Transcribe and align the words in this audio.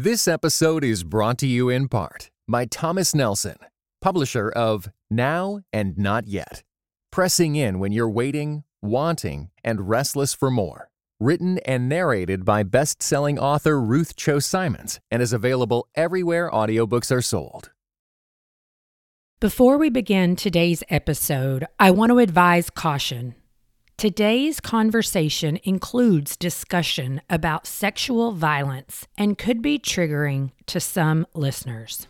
This 0.00 0.28
episode 0.28 0.84
is 0.84 1.02
brought 1.02 1.38
to 1.38 1.46
you 1.48 1.68
in 1.68 1.88
part 1.88 2.30
by 2.46 2.66
Thomas 2.66 3.16
Nelson, 3.16 3.56
publisher 4.00 4.48
of 4.48 4.88
Now 5.10 5.62
and 5.72 5.98
Not 5.98 6.28
Yet. 6.28 6.62
Pressing 7.10 7.56
in 7.56 7.80
when 7.80 7.90
you're 7.90 8.08
waiting, 8.08 8.62
wanting, 8.80 9.50
and 9.64 9.88
restless 9.88 10.34
for 10.34 10.52
more. 10.52 10.88
Written 11.18 11.58
and 11.66 11.88
narrated 11.88 12.44
by 12.44 12.62
best 12.62 13.02
selling 13.02 13.40
author 13.40 13.80
Ruth 13.80 14.14
Chou 14.14 14.38
Simons 14.38 15.00
and 15.10 15.20
is 15.20 15.32
available 15.32 15.88
everywhere 15.96 16.48
audiobooks 16.48 17.10
are 17.10 17.20
sold. 17.20 17.72
Before 19.40 19.78
we 19.78 19.90
begin 19.90 20.36
today's 20.36 20.84
episode, 20.88 21.66
I 21.80 21.90
want 21.90 22.10
to 22.10 22.20
advise 22.20 22.70
caution. 22.70 23.34
Today's 23.98 24.60
conversation 24.60 25.58
includes 25.64 26.36
discussion 26.36 27.20
about 27.28 27.66
sexual 27.66 28.30
violence 28.30 29.08
and 29.18 29.36
could 29.36 29.60
be 29.60 29.76
triggering 29.76 30.52
to 30.66 30.78
some 30.78 31.26
listeners. 31.34 32.06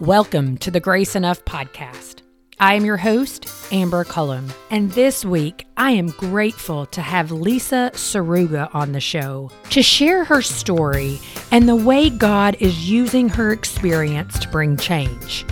Welcome 0.00 0.58
to 0.58 0.72
the 0.72 0.80
Grace 0.80 1.14
Enough 1.14 1.44
podcast. 1.44 2.22
I 2.58 2.74
am 2.74 2.84
your 2.84 2.96
host, 2.96 3.48
Amber 3.72 4.02
Cullum, 4.02 4.52
and 4.68 4.90
this 4.90 5.24
week 5.24 5.64
I 5.76 5.92
am 5.92 6.08
grateful 6.08 6.86
to 6.86 7.00
have 7.00 7.30
Lisa 7.30 7.92
Saruga 7.94 8.68
on 8.74 8.90
the 8.90 9.00
show 9.00 9.48
to 9.70 9.80
share 9.80 10.24
her 10.24 10.42
story 10.42 11.20
and 11.52 11.68
the 11.68 11.76
way 11.76 12.10
God 12.10 12.56
is 12.58 12.90
using 12.90 13.28
her 13.28 13.52
experience 13.52 14.40
to 14.40 14.48
bring 14.48 14.76
change. 14.76 15.44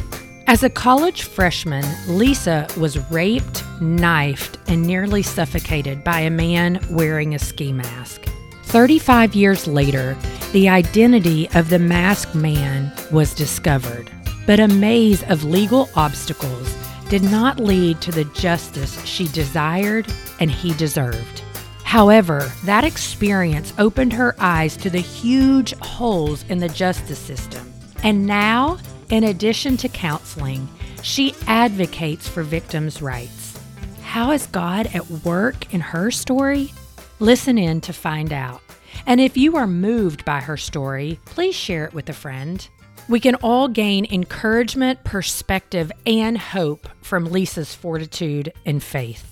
As 0.51 0.65
a 0.65 0.69
college 0.69 1.23
freshman, 1.23 1.85
Lisa 2.09 2.67
was 2.77 2.99
raped, 3.09 3.63
knifed, 3.81 4.59
and 4.67 4.83
nearly 4.83 5.23
suffocated 5.23 6.03
by 6.03 6.23
a 6.23 6.29
man 6.29 6.85
wearing 6.91 7.37
a 7.37 7.39
ski 7.39 7.73
mask. 7.73 8.29
35 8.65 9.37
years 9.37 9.69
later, 9.69 10.17
the 10.51 10.69
identity 10.69 11.49
of 11.55 11.71
the 11.71 11.79
masked 11.79 12.35
man 12.35 12.91
was 13.13 13.33
discovered, 13.33 14.11
but 14.45 14.59
a 14.59 14.67
maze 14.67 15.23
of 15.31 15.45
legal 15.45 15.89
obstacles 15.95 16.77
did 17.09 17.23
not 17.23 17.61
lead 17.61 18.01
to 18.01 18.11
the 18.11 18.25
justice 18.35 19.01
she 19.05 19.29
desired 19.29 20.13
and 20.41 20.51
he 20.51 20.75
deserved. 20.75 21.43
However, 21.85 22.51
that 22.65 22.83
experience 22.83 23.73
opened 23.79 24.13
her 24.15 24.35
eyes 24.41 24.77
to 24.79 24.91
the 24.91 24.99
huge 24.99 25.75
holes 25.75 26.45
in 26.49 26.59
the 26.59 26.69
justice 26.71 27.21
system. 27.21 27.73
And 28.03 28.27
now, 28.27 28.79
in 29.11 29.25
addition 29.25 29.77
to 29.79 29.89
counseling, 29.89 30.69
she 31.03 31.35
advocates 31.47 32.29
for 32.29 32.43
victims' 32.43 33.03
rights. 33.03 33.59
How 34.03 34.31
is 34.31 34.47
God 34.47 34.89
at 34.95 35.09
work 35.11 35.73
in 35.75 35.81
her 35.81 36.11
story? 36.11 36.73
Listen 37.19 37.59
in 37.59 37.81
to 37.83 37.93
find 37.93 38.33
out. 38.33 38.63
And 39.07 39.21
if 39.21 39.37
you 39.37 39.57
are 39.57 39.67
moved 39.67 40.25
by 40.25 40.41
her 40.41 40.57
story, 40.57 41.19
please 41.25 41.55
share 41.55 41.85
it 41.85 41.93
with 41.93 42.09
a 42.09 42.13
friend. 42.13 42.67
We 43.09 43.19
can 43.19 43.35
all 43.37 43.67
gain 43.67 44.07
encouragement, 44.11 45.03
perspective, 45.05 45.91
and 46.07 46.39
hope 46.39 46.89
from 47.03 47.25
Lisa's 47.25 47.75
fortitude 47.75 48.53
and 48.65 48.83
faith. 48.83 49.27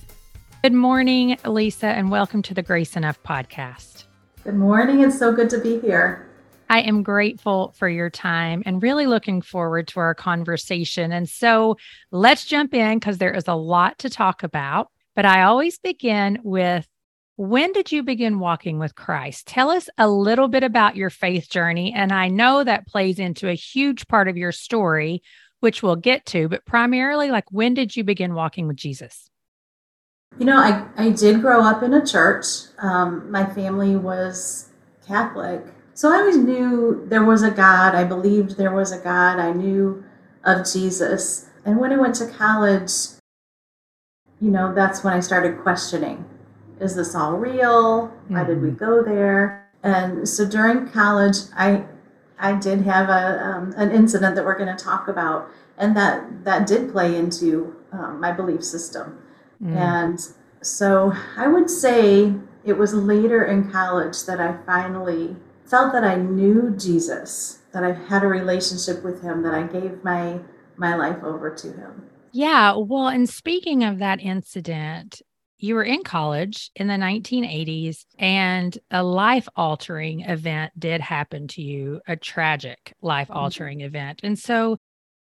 Good 0.62 0.72
morning, 0.72 1.38
Lisa, 1.44 1.86
and 1.86 2.10
welcome 2.10 2.42
to 2.42 2.54
the 2.54 2.62
Grace 2.62 2.96
Enough 2.96 3.22
podcast. 3.22 4.04
Good 4.42 4.56
morning. 4.56 5.00
It's 5.00 5.18
so 5.18 5.32
good 5.32 5.50
to 5.50 5.58
be 5.58 5.78
here. 5.78 6.27
I 6.68 6.80
am 6.80 7.02
grateful 7.02 7.74
for 7.78 7.88
your 7.88 8.10
time 8.10 8.62
and 8.66 8.82
really 8.82 9.06
looking 9.06 9.42
forward 9.42 9.88
to 9.88 10.00
our 10.00 10.14
conversation. 10.14 11.12
And 11.12 11.28
so 11.28 11.76
let's 12.10 12.44
jump 12.44 12.74
in 12.74 12.98
because 12.98 13.18
there 13.18 13.34
is 13.34 13.48
a 13.48 13.54
lot 13.54 13.98
to 14.00 14.10
talk 14.10 14.42
about. 14.42 14.90
But 15.16 15.24
I 15.24 15.42
always 15.42 15.78
begin 15.78 16.38
with 16.44 16.86
when 17.36 17.72
did 17.72 17.92
you 17.92 18.02
begin 18.02 18.40
walking 18.40 18.80
with 18.80 18.96
Christ? 18.96 19.46
Tell 19.46 19.70
us 19.70 19.88
a 19.96 20.08
little 20.08 20.48
bit 20.48 20.64
about 20.64 20.96
your 20.96 21.08
faith 21.08 21.48
journey. 21.48 21.92
And 21.94 22.12
I 22.12 22.26
know 22.28 22.64
that 22.64 22.88
plays 22.88 23.20
into 23.20 23.48
a 23.48 23.54
huge 23.54 24.08
part 24.08 24.26
of 24.26 24.36
your 24.36 24.50
story, 24.50 25.22
which 25.60 25.80
we'll 25.80 25.96
get 25.96 26.26
to, 26.26 26.48
but 26.48 26.66
primarily, 26.66 27.30
like, 27.30 27.50
when 27.52 27.74
did 27.74 27.96
you 27.96 28.02
begin 28.02 28.34
walking 28.34 28.66
with 28.66 28.76
Jesus? 28.76 29.30
You 30.36 30.46
know, 30.46 30.58
I, 30.58 30.84
I 30.96 31.10
did 31.10 31.40
grow 31.40 31.62
up 31.62 31.82
in 31.84 31.94
a 31.94 32.04
church. 32.04 32.44
Um, 32.78 33.30
my 33.30 33.46
family 33.46 33.96
was 33.96 34.70
Catholic. 35.06 35.64
So 35.98 36.12
I 36.12 36.18
always 36.18 36.36
knew 36.36 37.04
there 37.08 37.24
was 37.24 37.42
a 37.42 37.50
God. 37.50 37.96
I 37.96 38.04
believed 38.04 38.56
there 38.56 38.70
was 38.70 38.92
a 38.92 39.00
God. 39.00 39.40
I 39.40 39.50
knew 39.50 40.04
of 40.44 40.64
Jesus. 40.64 41.46
And 41.64 41.80
when 41.80 41.92
I 41.92 41.96
went 41.96 42.14
to 42.16 42.28
college, 42.28 42.92
you 44.40 44.52
know, 44.52 44.72
that's 44.72 45.02
when 45.02 45.12
I 45.12 45.18
started 45.18 45.58
questioning 45.58 46.24
is 46.78 46.94
this 46.94 47.16
all 47.16 47.32
real? 47.32 48.14
Why 48.28 48.44
did 48.44 48.62
we 48.62 48.68
mm-hmm. 48.68 48.76
go 48.76 49.02
there? 49.02 49.68
And 49.82 50.28
so 50.28 50.48
during 50.48 50.86
college, 50.86 51.34
I 51.56 51.86
I 52.38 52.52
did 52.52 52.82
have 52.82 53.08
a 53.08 53.44
um, 53.44 53.74
an 53.76 53.90
incident 53.90 54.36
that 54.36 54.44
we're 54.44 54.56
going 54.56 54.76
to 54.76 54.84
talk 54.84 55.08
about, 55.08 55.50
and 55.78 55.96
that 55.96 56.44
that 56.44 56.68
did 56.68 56.92
play 56.92 57.16
into 57.16 57.74
um, 57.90 58.20
my 58.20 58.30
belief 58.30 58.62
system. 58.62 59.18
Mm. 59.60 59.74
And 59.74 60.20
so 60.62 61.12
I 61.36 61.48
would 61.48 61.68
say 61.68 62.34
it 62.64 62.78
was 62.78 62.94
later 62.94 63.44
in 63.44 63.68
college 63.72 64.26
that 64.26 64.40
I 64.40 64.58
finally 64.64 65.34
felt 65.68 65.92
that 65.92 66.04
I 66.04 66.16
knew 66.16 66.74
Jesus, 66.76 67.60
that 67.72 67.84
I 67.84 67.92
had 67.92 68.22
a 68.22 68.28
relationship 68.28 69.04
with 69.04 69.22
Him, 69.22 69.42
that 69.42 69.54
I 69.54 69.64
gave 69.64 70.02
my 70.04 70.40
my 70.76 70.94
life 70.94 71.22
over 71.22 71.54
to 71.54 71.72
Him. 71.72 72.08
Yeah. 72.32 72.74
Well, 72.76 73.08
and 73.08 73.28
speaking 73.28 73.84
of 73.84 73.98
that 73.98 74.20
incident, 74.20 75.22
you 75.58 75.74
were 75.74 75.84
in 75.84 76.04
college 76.04 76.70
in 76.76 76.86
the 76.86 76.94
1980s 76.94 78.04
and 78.18 78.78
a 78.90 79.02
life 79.02 79.48
altering 79.56 80.20
event 80.20 80.72
did 80.78 81.00
happen 81.00 81.48
to 81.48 81.62
you, 81.62 82.00
a 82.06 82.16
tragic 82.16 82.94
life 83.02 83.28
altering 83.30 83.78
mm-hmm. 83.78 83.86
event. 83.86 84.20
And 84.22 84.38
so 84.38 84.78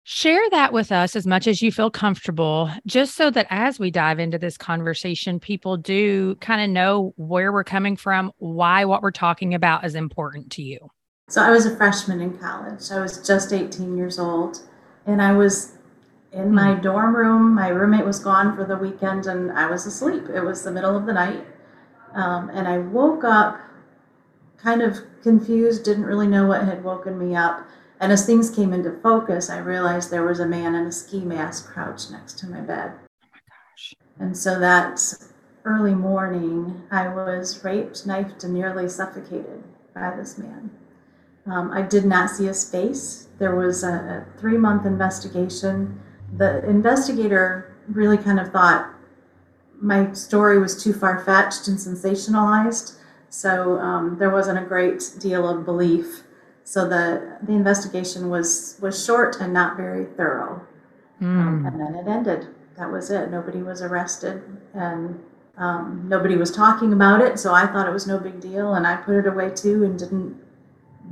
share 0.10 0.50
that 0.50 0.74
with 0.74 0.92
us 0.92 1.16
as 1.16 1.28
much 1.28 1.46
as 1.46 1.62
you 1.62 1.72
feel 1.72 1.92
comfortable, 1.92 2.68
just 2.88 3.14
so 3.14 3.30
that 3.30 3.46
as 3.52 3.78
we 3.78 3.92
dive 3.92 4.18
into 4.18 4.40
this 4.40 4.58
conversation, 4.58 5.40
people 5.40 5.78
do 5.78 6.34
kind 6.38 6.64
of 6.64 6.68
know 6.68 7.14
where 7.18 7.54
we're 7.54 7.64
coming 7.64 7.96
from, 7.96 8.32
why 8.40 8.84
what 8.86 9.04
we're 9.04 9.12
talking 9.12 9.54
about 9.54 9.86
is 9.86 9.94
important 9.94 10.52
to 10.52 10.64
you. 10.64 10.80
So 11.30 11.44
I 11.44 11.52
was 11.52 11.68
a 11.68 11.78
freshman 11.78 12.22
in 12.22 12.40
college. 12.40 12.90
I 12.92 13.00
was 13.00 13.26
just 13.26 13.54
18 13.54 13.96
years 13.96 14.18
old 14.18 14.68
and 15.06 15.22
I 15.22 15.32
was 15.32 15.74
in 16.34 16.56
my 16.56 16.74
hmm. 16.74 16.82
dorm 16.82 17.16
room. 17.16 17.54
My 17.54 17.68
roommate 17.68 18.04
was 18.06 18.18
gone 18.18 18.56
for 18.56 18.66
the 18.66 18.78
weekend 18.78 19.28
and 19.28 19.52
I 19.52 19.70
was 19.70 19.86
asleep. 19.86 20.24
It 20.34 20.42
was 20.42 20.64
the 20.64 20.72
middle 20.72 20.98
of 20.98 21.06
the 21.06 21.14
night. 21.14 21.46
Um, 22.16 22.50
and 22.50 22.68
I 22.68 22.80
woke 22.80 23.24
up 23.24 23.62
kind 24.58 24.82
of 24.82 24.98
confused, 25.22 25.86
didn't 25.86 26.06
really 26.06 26.28
know 26.28 26.48
what 26.48 26.64
had 26.64 26.84
woken 26.84 27.20
me 27.20 27.36
up. 27.36 27.68
And 28.00 28.12
as 28.12 28.26
things 28.26 28.50
came 28.50 28.74
into 28.74 29.00
focus, 29.02 29.50
I 29.50 29.58
realized 29.58 30.10
there 30.10 30.26
was 30.26 30.40
a 30.40 30.46
man 30.46 30.76
in 30.76 30.86
a 30.86 30.92
ski 30.92 31.20
mask 31.20 31.68
crouched 31.68 32.12
next 32.12 32.40
to 32.40 32.48
my 32.48 32.62
bed. 32.62 32.94
Oh 32.94 33.28
my 33.34 33.40
gosh. 33.48 33.96
And 34.18 34.38
so 34.38 34.60
that 34.60 35.02
early 35.66 35.96
morning, 35.96 36.84
I 36.92 37.10
was 37.10 37.64
raped, 37.64 38.06
knifed, 38.06 38.44
and 38.44 38.54
nearly 38.54 38.88
suffocated 38.88 39.64
by 39.94 40.16
this 40.16 40.38
man. 40.38 40.72
Um, 41.46 41.72
I 41.72 41.82
did 41.82 42.06
not 42.06 42.30
see 42.30 42.46
his 42.46 42.70
face. 42.70 43.28
There 43.38 43.56
was 43.56 43.84
a, 43.84 44.26
a 44.36 44.40
three 44.40 44.58
month 44.58 44.86
investigation 44.86 46.00
the 46.38 46.68
investigator 46.68 47.76
really 47.88 48.18
kind 48.18 48.40
of 48.40 48.52
thought 48.52 48.94
my 49.82 50.12
story 50.14 50.60
was 50.60 50.82
too 50.82 50.94
far 50.94 51.24
fetched 51.24 51.68
and 51.68 51.78
sensationalized. 51.78 52.96
So 53.30 53.80
um, 53.80 54.18
there 54.20 54.30
wasn't 54.30 54.60
a 54.60 54.68
great 54.68 55.12
deal 55.20 55.48
of 55.48 55.66
belief. 55.66 56.24
So 56.64 56.88
the 56.88 57.38
the 57.44 57.54
investigation 57.54 58.30
was 58.30 58.78
was 58.82 59.04
short 59.04 59.38
and 59.40 59.54
not 59.54 59.78
very 59.78 60.06
thorough. 60.06 60.66
Um, 61.22 61.66
and 61.66 61.80
then 61.80 61.96
it 61.96 62.08
ended. 62.08 62.48
That 62.78 62.92
was 62.92 63.12
it. 63.12 63.30
Nobody 63.30 63.62
was 63.62 63.82
arrested, 63.82 64.42
and 64.74 65.20
um, 65.58 66.06
nobody 66.08 66.38
was 66.38 66.50
talking 66.50 66.94
about 66.94 67.22
it. 67.22 67.38
So 67.40 67.54
I 67.54 67.68
thought 67.68 67.88
it 67.88 67.92
was 67.92 68.08
no 68.08 68.20
big 68.20 68.40
deal, 68.40 68.76
and 68.76 68.88
I 68.88 68.96
put 68.96 69.16
it 69.18 69.28
away 69.28 69.50
too, 69.50 69.84
and 69.84 70.00
didn't 70.00 70.40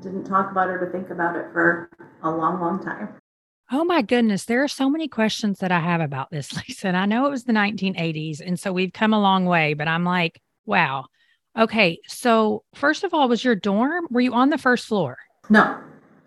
didn't 0.02 0.24
talk 0.24 0.52
about 0.52 0.70
it 0.70 0.82
or 0.82 0.90
think 0.92 1.10
about 1.10 1.36
it 1.36 1.48
for 1.52 1.90
a 2.24 2.30
long, 2.32 2.62
long 2.62 2.82
time. 2.82 3.10
Oh 3.70 3.84
my 3.84 4.02
goodness, 4.02 4.46
there 4.46 4.64
are 4.64 4.70
so 4.70 4.90
many 4.90 5.10
questions 5.10 5.60
that 5.60 5.72
I 5.72 5.80
have 5.80 6.00
about 6.00 6.32
this, 6.32 6.56
Lisa. 6.68 6.88
And 6.88 6.98
I 6.98 7.06
know 7.06 7.26
it 7.26 7.32
was 7.32 7.44
the 7.44 7.54
1980s, 7.54 8.40
and 8.40 8.58
so 8.60 8.72
we've 8.72 8.94
come 8.94 9.14
a 9.14 9.20
long 9.20 9.46
way, 9.46 9.74
but 9.74 9.88
I'm 9.88 10.06
like, 10.06 10.40
wow. 10.66 11.06
Okay, 11.58 12.00
so 12.08 12.64
first 12.76 13.04
of 13.04 13.14
all, 13.14 13.28
was 13.28 13.44
your 13.44 13.56
dorm? 13.56 14.08
Were 14.10 14.22
you 14.22 14.34
on 14.34 14.50
the 14.50 14.58
first 14.58 14.86
floor? 14.86 15.18
No, 15.50 15.80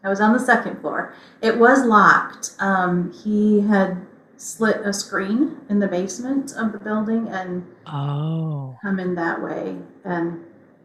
I 0.03 0.09
was 0.09 0.21
on 0.21 0.33
the 0.33 0.39
second 0.39 0.81
floor. 0.81 1.15
It 1.43 1.59
was 1.59 1.85
locked. 1.85 2.53
Um, 2.59 3.13
he 3.13 3.61
had 3.61 4.07
slit 4.37 4.81
a 4.85 4.93
screen 4.93 5.59
in 5.69 5.79
the 5.81 5.89
basement 5.89 6.53
of 6.57 6.73
the 6.73 6.79
building 6.79 7.29
and 7.29 7.65
oh, 7.87 8.77
come 8.83 8.99
in 8.99 9.15
that 9.15 9.43
way. 9.43 9.77
And 10.05 10.43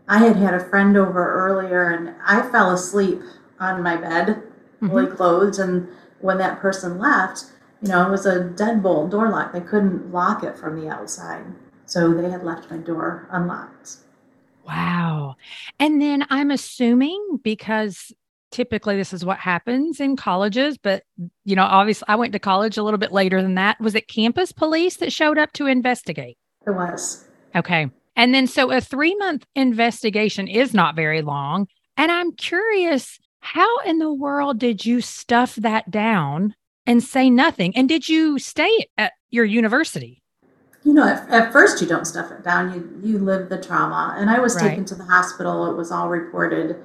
I 0.08 0.20
had 0.20 0.36
had 0.36 0.54
a 0.54 0.60
friend 0.60 0.98
over 0.98 1.34
earlier, 1.34 1.90
and 1.90 2.14
I 2.24 2.48
fell 2.52 2.72
asleep 2.72 3.22
on 3.60 3.82
my 3.82 3.96
bed, 3.96 4.28
mm-hmm. 4.28 4.90
fully 4.90 5.08
clothed, 5.08 5.58
and 5.58 5.88
when 6.20 6.38
that 6.38 6.60
person 6.60 7.00
left, 7.00 7.46
you 7.82 7.90
know, 7.90 8.06
it 8.06 8.12
was 8.12 8.26
a 8.26 8.40
deadbolt 8.40 9.12
door 9.12 9.30
lock. 9.30 9.54
They 9.54 9.62
couldn't 9.62 10.12
lock 10.12 10.44
it 10.44 10.58
from 10.58 10.80
the 10.80 10.90
outside. 10.90 11.46
So 11.86 12.14
they 12.14 12.30
had 12.30 12.44
left 12.44 12.70
my 12.70 12.78
door 12.78 13.28
unlocked. 13.32 13.98
Wow. 14.66 15.36
And 15.80 16.02
then 16.02 16.26
I'm 16.30 16.50
assuming 16.50 17.40
because 17.44 18.12
typically 18.52 18.96
this 18.96 19.14
is 19.14 19.26
what 19.26 19.38
happens 19.38 20.00
in 20.00 20.16
colleges, 20.16 20.78
but 20.78 21.04
you 21.44 21.56
know, 21.56 21.64
obviously 21.64 22.06
I 22.08 22.16
went 22.16 22.34
to 22.34 22.40
college 22.40 22.78
a 22.78 22.84
little 22.84 22.98
bit 22.98 23.12
later 23.12 23.42
than 23.42 23.56
that. 23.56 23.80
Was 23.80 23.96
it 23.96 24.08
campus 24.08 24.52
police 24.52 24.98
that 24.98 25.12
showed 25.14 25.38
up 25.38 25.52
to 25.54 25.66
investigate? 25.68 26.38
It 26.66 26.72
was. 26.72 27.26
Okay. 27.56 27.90
And 28.16 28.34
then 28.34 28.48
so 28.48 28.72
a 28.72 28.80
three 28.82 29.16
month 29.16 29.46
investigation 29.56 30.48
is 30.48 30.74
not 30.74 30.96
very 30.96 31.22
long. 31.22 31.68
And 31.98 32.12
I'm 32.12 32.32
curious, 32.34 33.20
how 33.42 33.80
in 33.80 34.00
the 34.00 34.14
world 34.14 34.60
did 34.60 34.86
you 34.86 35.02
stuff 35.02 35.56
that 35.58 35.92
down 35.92 36.56
and 36.86 37.04
say 37.04 37.30
nothing? 37.30 37.76
And 37.76 37.88
did 37.90 38.08
you 38.08 38.40
stay 38.40 38.88
at 38.98 39.14
your 39.30 39.46
university? 39.46 40.22
You 40.84 40.94
know, 40.94 41.08
at, 41.08 41.28
at 41.30 41.52
first 41.52 41.82
you 41.82 41.88
don't 41.88 42.06
stuff 42.06 42.32
it 42.32 42.44
down. 42.44 42.74
You 42.74 43.10
you 43.12 43.18
live 43.18 43.50
the 43.50 43.62
trauma. 43.62 44.16
And 44.18 44.30
I 44.30 44.40
was 44.40 44.56
Right. 44.56 44.70
taken 44.70 44.86
to 44.86 44.96
the 44.96 45.04
hospital. 45.06 45.70
It 45.70 45.76
was 45.76 45.92
all 45.92 46.10
reported. 46.10 46.78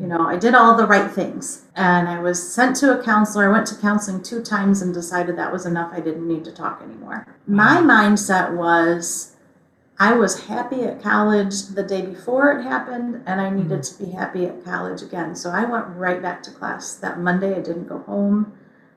You 0.00 0.06
know, 0.06 0.26
I 0.26 0.36
did 0.36 0.54
all 0.54 0.76
the 0.76 0.86
right 0.86 1.10
things. 1.10 1.66
And 1.76 2.08
I 2.08 2.20
was 2.20 2.54
sent 2.54 2.76
to 2.76 2.98
a 2.98 3.02
counselor. 3.02 3.48
I 3.48 3.52
went 3.52 3.66
to 3.68 3.76
counseling 3.76 4.22
two 4.22 4.42
times 4.42 4.82
and 4.82 4.94
decided 4.94 5.36
that 5.36 5.52
was 5.52 5.66
enough. 5.66 5.90
I 5.92 6.00
didn't 6.00 6.26
need 6.26 6.44
to 6.44 6.52
talk 6.52 6.82
anymore. 6.82 7.26
My 7.46 7.76
mindset 7.78 8.54
was 8.56 9.36
I 9.98 10.14
was 10.14 10.46
happy 10.46 10.82
at 10.82 11.00
college 11.02 11.66
the 11.68 11.82
day 11.82 12.02
before 12.02 12.50
it 12.52 12.64
happened, 12.64 13.22
and 13.26 13.40
I 13.40 13.48
needed 13.50 13.84
to 13.84 14.04
be 14.04 14.10
happy 14.10 14.44
at 14.44 14.64
college 14.64 15.02
again. 15.02 15.36
So 15.36 15.50
I 15.50 15.64
went 15.64 15.86
right 15.88 16.20
back 16.20 16.42
to 16.44 16.50
class 16.50 16.94
that 16.96 17.20
Monday. 17.20 17.54
I 17.54 17.60
didn't 17.60 17.86
go 17.86 17.98
home, 17.98 18.52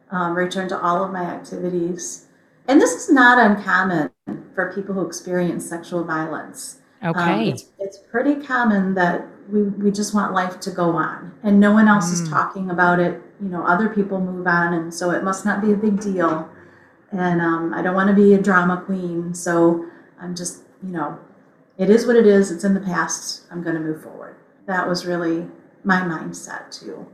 um, 0.10 0.36
returned 0.36 0.70
to 0.70 0.82
all 0.82 1.04
of 1.04 1.12
my 1.12 1.24
activities. 1.24 2.26
And 2.68 2.82
this 2.82 2.94
is 2.94 3.12
not 3.12 3.38
uncommon 3.38 4.10
for 4.56 4.74
people 4.74 4.96
who 4.96 5.06
experience 5.06 5.68
sexual 5.70 6.04
violence. 6.04 6.80
Um, 7.02 7.12
Okay. 7.16 7.50
it's, 7.50 7.66
it's 7.78 8.00
pretty 8.00 8.36
common 8.36 8.96
that 8.96 9.28
we, 9.50 9.64
we 9.64 9.92
just 9.92 10.14
want 10.14 10.34
life 10.34 10.60
to 10.62 10.72
go 10.72 10.92
on 10.92 11.32
and 11.44 11.60
no 11.60 11.72
one 11.72 11.88
else 11.88 12.12
is 12.12 12.22
Mm. 12.22 12.30
talking 12.30 12.70
about 12.70 13.00
it. 13.00 13.22
You 13.42 13.50
know, 13.50 13.64
other 13.66 13.90
people 13.90 14.20
move 14.20 14.48
on, 14.48 14.74
and 14.74 14.94
so 14.94 15.12
it 15.12 15.24
must 15.24 15.46
not 15.46 15.62
be 15.62 15.72
a 15.72 15.76
big 15.76 16.00
deal. 16.00 16.50
And 17.12 17.40
um, 17.42 17.74
I 17.74 17.82
don't 17.82 17.96
want 17.96 18.10
to 18.10 18.16
be 18.16 18.34
a 18.34 18.42
drama 18.42 18.82
queen, 18.86 19.34
so 19.34 19.86
I'm 20.20 20.36
just, 20.36 20.64
you 20.84 20.92
know, 20.92 21.18
it 21.78 21.90
is 21.90 22.06
what 22.08 22.16
it 22.16 22.26
is. 22.26 22.50
It's 22.52 22.64
in 22.64 22.74
the 22.74 22.80
past. 22.82 23.44
I'm 23.52 23.62
going 23.64 23.76
to 23.76 23.82
move 23.82 24.02
forward. 24.02 24.36
That 24.66 24.88
was 24.88 25.06
really 25.06 25.48
my 25.84 26.02
mindset, 26.02 26.72
too. 26.78 27.06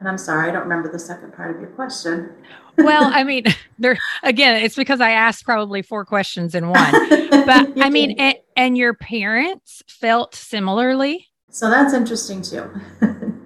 And 0.00 0.08
I'm 0.08 0.18
sorry, 0.18 0.48
I 0.48 0.52
don't 0.52 0.62
remember 0.62 0.90
the 0.90 0.98
second 0.98 1.34
part 1.34 1.54
of 1.54 1.60
your 1.60 1.70
question. 1.70 2.30
well, 2.78 3.04
I 3.14 3.22
mean, 3.22 3.44
there 3.78 3.96
again, 4.22 4.62
it's 4.62 4.76
because 4.76 5.00
I 5.00 5.10
asked 5.10 5.44
probably 5.44 5.82
four 5.82 6.04
questions 6.04 6.54
in 6.54 6.68
one. 6.70 6.92
But 7.46 7.80
I 7.80 7.90
mean, 7.90 8.12
and, 8.18 8.36
and 8.56 8.76
your 8.78 8.94
parents 8.94 9.82
felt 9.86 10.34
similarly. 10.34 11.28
So 11.56 11.70
that's 11.70 11.94
interesting 11.94 12.42
too, 12.42 12.70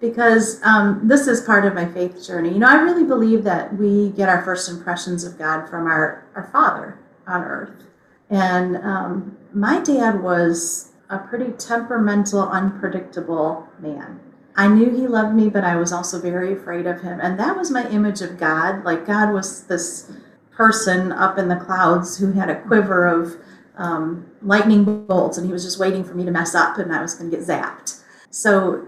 because 0.00 0.60
um, 0.64 1.00
this 1.02 1.26
is 1.26 1.40
part 1.40 1.64
of 1.64 1.72
my 1.72 1.86
faith 1.86 2.22
journey. 2.22 2.50
You 2.50 2.58
know, 2.58 2.68
I 2.68 2.82
really 2.82 3.04
believe 3.04 3.42
that 3.44 3.74
we 3.78 4.10
get 4.10 4.28
our 4.28 4.44
first 4.44 4.68
impressions 4.68 5.24
of 5.24 5.38
God 5.38 5.66
from 5.70 5.86
our, 5.86 6.26
our 6.36 6.50
Father 6.52 6.98
on 7.26 7.42
earth. 7.42 7.84
And 8.28 8.76
um, 8.76 9.38
my 9.54 9.80
dad 9.80 10.22
was 10.22 10.92
a 11.08 11.16
pretty 11.16 11.52
temperamental, 11.52 12.50
unpredictable 12.50 13.66
man. 13.78 14.20
I 14.56 14.68
knew 14.68 14.90
he 14.90 15.06
loved 15.06 15.34
me, 15.34 15.48
but 15.48 15.64
I 15.64 15.76
was 15.76 15.90
also 15.90 16.20
very 16.20 16.52
afraid 16.52 16.86
of 16.86 17.00
him. 17.00 17.18
And 17.18 17.40
that 17.40 17.56
was 17.56 17.70
my 17.70 17.88
image 17.88 18.20
of 18.20 18.36
God. 18.36 18.84
Like, 18.84 19.06
God 19.06 19.32
was 19.32 19.64
this 19.68 20.12
person 20.50 21.12
up 21.12 21.38
in 21.38 21.48
the 21.48 21.56
clouds 21.56 22.18
who 22.18 22.32
had 22.32 22.50
a 22.50 22.60
quiver 22.60 23.06
of 23.06 23.38
um, 23.76 24.26
lightning 24.42 25.06
bolts, 25.06 25.36
and 25.38 25.46
he 25.46 25.52
was 25.52 25.64
just 25.64 25.78
waiting 25.78 26.04
for 26.04 26.14
me 26.14 26.24
to 26.24 26.30
mess 26.30 26.54
up, 26.54 26.78
and 26.78 26.92
I 26.94 27.02
was 27.02 27.14
going 27.14 27.30
to 27.30 27.36
get 27.36 27.46
zapped. 27.46 28.00
So, 28.30 28.84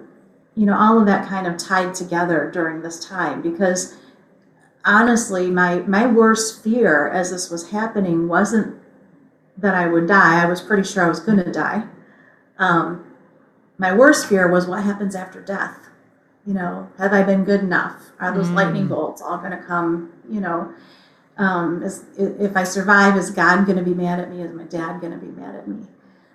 you 0.55 0.67
know, 0.67 0.77
all 0.79 0.99
of 0.99 1.07
that 1.07 1.27
kind 1.29 1.47
of 1.47 1.57
tied 1.57 1.95
together 1.95 2.51
during 2.53 2.83
this 2.83 3.05
time 3.05 3.43
because 3.43 3.97
honestly, 4.85 5.51
my 5.51 5.81
my 5.81 6.07
worst 6.07 6.63
fear 6.63 7.09
as 7.09 7.31
this 7.31 7.51
was 7.51 7.71
happening 7.71 8.29
wasn't 8.29 8.77
that 9.59 9.75
I 9.75 9.87
would 9.87 10.07
die. 10.07 10.43
I 10.43 10.47
was 10.47 10.61
pretty 10.61 10.83
sure 10.85 11.05
I 11.05 11.09
was 11.09 11.21
going 11.21 11.39
to 11.39 11.51
die. 11.51 11.85
Um, 12.59 13.05
my 13.79 13.95
worst 13.95 14.27
fear 14.27 14.49
was 14.49 14.67
what 14.67 14.83
happens 14.83 15.15
after 15.15 15.41
death. 15.41 15.79
You 16.47 16.55
know, 16.55 16.89
have 16.99 17.13
I 17.13 17.23
been 17.23 17.45
good 17.45 17.61
enough? 17.61 18.13
Are 18.21 18.33
those 18.33 18.49
Mm. 18.49 18.55
lightning 18.55 18.87
bolts 18.87 19.21
all 19.21 19.39
going 19.39 19.51
to 19.51 19.63
come? 19.63 20.13
You 20.31 20.41
know, 20.41 20.73
um, 21.39 21.83
is, 21.83 22.05
if 22.19 22.57
I 22.57 22.65
survive, 22.65 23.17
is 23.17 23.31
God 23.31 23.67
going 23.67 23.79
to 23.79 23.85
be 23.85 23.95
mad 23.95 24.21
at 24.21 24.31
me? 24.31 24.43
Is 24.43 24.53
my 24.53 24.65
dad 24.65 25.01
going 25.01 25.13
to 25.13 25.19
be 25.19 25.33
mad 25.33 25.55
at 25.55 25.69
me? 25.69 25.87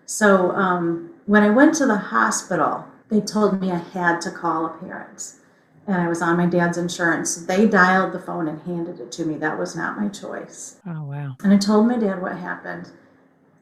So 0.05 0.51
um, 0.51 1.11
when 1.25 1.43
I 1.43 1.49
went 1.49 1.73
to 1.75 1.85
the 1.85 1.97
hospital, 1.97 2.85
they 3.09 3.21
told 3.21 3.59
me 3.59 3.71
I 3.71 3.77
had 3.77 4.21
to 4.21 4.31
call 4.31 4.65
a 4.65 4.69
parent. 4.77 5.33
And 5.87 5.95
I 5.99 6.07
was 6.07 6.21
on 6.21 6.37
my 6.37 6.45
dad's 6.45 6.77
insurance. 6.77 7.35
They 7.35 7.67
dialed 7.67 8.13
the 8.13 8.19
phone 8.19 8.47
and 8.47 8.61
handed 8.61 8.99
it 8.99 9.11
to 9.13 9.25
me. 9.25 9.35
That 9.37 9.57
was 9.57 9.75
not 9.75 9.99
my 9.99 10.09
choice. 10.09 10.77
Oh, 10.87 11.03
wow. 11.03 11.35
And 11.43 11.51
I 11.51 11.57
told 11.57 11.87
my 11.87 11.97
dad 11.97 12.21
what 12.21 12.37
happened. 12.37 12.91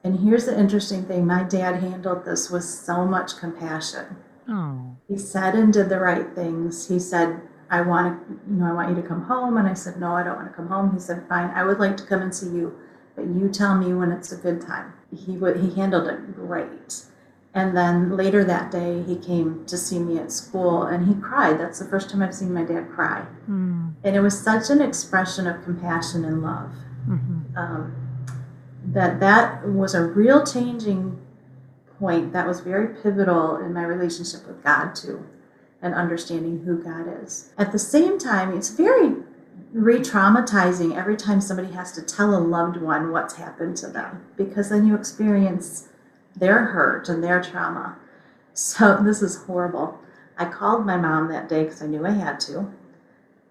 And 0.03 0.19
here's 0.19 0.45
the 0.45 0.57
interesting 0.57 1.05
thing 1.05 1.25
my 1.25 1.43
dad 1.43 1.81
handled 1.81 2.25
this 2.25 2.49
with 2.49 2.63
so 2.65 3.05
much 3.05 3.37
compassion. 3.37 4.17
Oh, 4.49 4.97
He 5.07 5.17
said 5.17 5.55
and 5.55 5.71
did 5.71 5.89
the 5.89 5.99
right 5.99 6.33
things. 6.35 6.87
He 6.89 6.99
said, 6.99 7.41
I 7.71 7.81
want 7.81 8.27
to, 8.27 8.39
you 8.49 8.55
know, 8.59 8.65
I 8.65 8.73
want 8.73 8.89
you 8.89 9.01
to 9.01 9.07
come 9.07 9.23
home. 9.23 9.57
And 9.57 9.67
I 9.67 9.73
said, 9.73 9.99
no, 9.99 10.13
I 10.13 10.23
don't 10.23 10.35
want 10.35 10.47
to 10.49 10.53
come 10.55 10.67
home. 10.67 10.93
He 10.93 10.99
said, 10.99 11.23
fine, 11.29 11.49
I 11.51 11.63
would 11.63 11.79
like 11.79 11.97
to 11.97 12.03
come 12.03 12.21
and 12.21 12.33
see 12.33 12.47
you, 12.47 12.77
but 13.15 13.25
you 13.27 13.49
tell 13.49 13.75
me 13.75 13.93
when 13.93 14.11
it's 14.11 14.31
a 14.31 14.37
good 14.37 14.61
time. 14.61 14.93
He 15.15 15.37
would, 15.37 15.57
he 15.57 15.73
handled 15.75 16.07
it 16.07 16.35
great. 16.35 17.03
And 17.53 17.75
then 17.75 18.15
later 18.15 18.43
that 18.43 18.71
day, 18.71 19.01
he 19.03 19.15
came 19.15 19.65
to 19.65 19.77
see 19.77 19.99
me 19.99 20.19
at 20.19 20.31
school 20.31 20.83
and 20.83 21.07
he 21.07 21.15
cried. 21.19 21.59
That's 21.59 21.79
the 21.79 21.85
first 21.85 22.09
time 22.09 22.21
I've 22.21 22.33
seen 22.35 22.53
my 22.53 22.63
dad 22.63 22.89
cry. 22.89 23.25
mm, 23.49 23.93
And 24.03 24.15
it 24.15 24.21
was 24.21 24.39
such 24.39 24.69
an 24.69 24.81
expression 24.81 25.47
of 25.47 25.63
compassion 25.63 26.25
and 26.25 26.43
love 26.43 26.71
mhm. 27.07 27.57
um, 27.57 27.95
that 28.85 29.19
that 29.19 29.67
was 29.67 29.95
a 29.95 30.03
real 30.03 30.45
changing 30.45 31.19
point 31.99 32.31
that 32.33 32.47
was 32.47 32.61
very 32.61 32.95
pivotal 33.01 33.57
in 33.57 33.73
my 33.73 33.83
relationship 33.83 34.47
with 34.47 34.63
God 34.63 34.93
too 34.95 35.25
and 35.81 35.93
understanding 35.93 36.63
who 36.65 36.77
God 36.83 37.05
is. 37.23 37.51
At 37.57 37.71
the 37.71 37.79
same 37.79 38.17
time, 38.17 38.55
it's 38.55 38.69
very 38.69 39.15
re-traumatizing 39.71 40.97
every 40.97 41.15
time 41.15 41.41
somebody 41.41 41.71
has 41.73 41.91
to 41.93 42.01
tell 42.01 42.35
a 42.35 42.39
loved 42.39 42.77
one 42.77 43.11
what's 43.11 43.35
happened 43.35 43.77
to 43.77 43.87
them 43.87 44.25
because 44.35 44.69
then 44.69 44.85
you 44.85 44.95
experience 44.95 45.89
their 46.35 46.65
hurt 46.65 47.07
and 47.07 47.23
their 47.23 47.41
trauma. 47.41 47.97
So 48.53 48.97
this 49.03 49.21
is 49.21 49.43
horrible. 49.43 49.99
I 50.37 50.45
called 50.45 50.85
my 50.85 50.97
mom 50.97 51.27
that 51.29 51.49
day 51.49 51.63
because 51.63 51.81
I 51.81 51.87
knew 51.87 52.05
I 52.05 52.11
had 52.11 52.39
to. 52.41 52.71